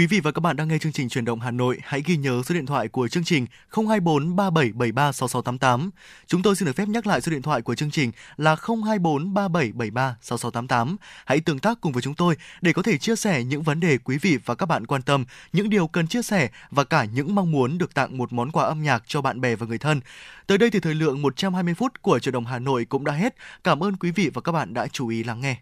[0.02, 2.16] Quý vị và các bạn đang nghe chương trình truyền động Hà Nội, hãy ghi
[2.16, 5.90] nhớ số điện thoại của chương trình 024 3773 6688.
[6.26, 9.34] Chúng tôi xin được phép nhắc lại số điện thoại của chương trình là 024
[9.34, 10.96] 3773 6688.
[11.24, 13.98] Hãy tương tác cùng với chúng tôi để có thể chia sẻ những vấn đề
[13.98, 17.34] quý vị và các bạn quan tâm, những điều cần chia sẻ và cả những
[17.34, 20.00] mong muốn được tặng một món quà âm nhạc cho bạn bè và người thân.
[20.46, 23.34] Tới đây thì thời lượng 120 phút của truyền động Hà Nội cũng đã hết.
[23.64, 25.56] Cảm ơn quý vị và các bạn đã chú ý lắng nghe.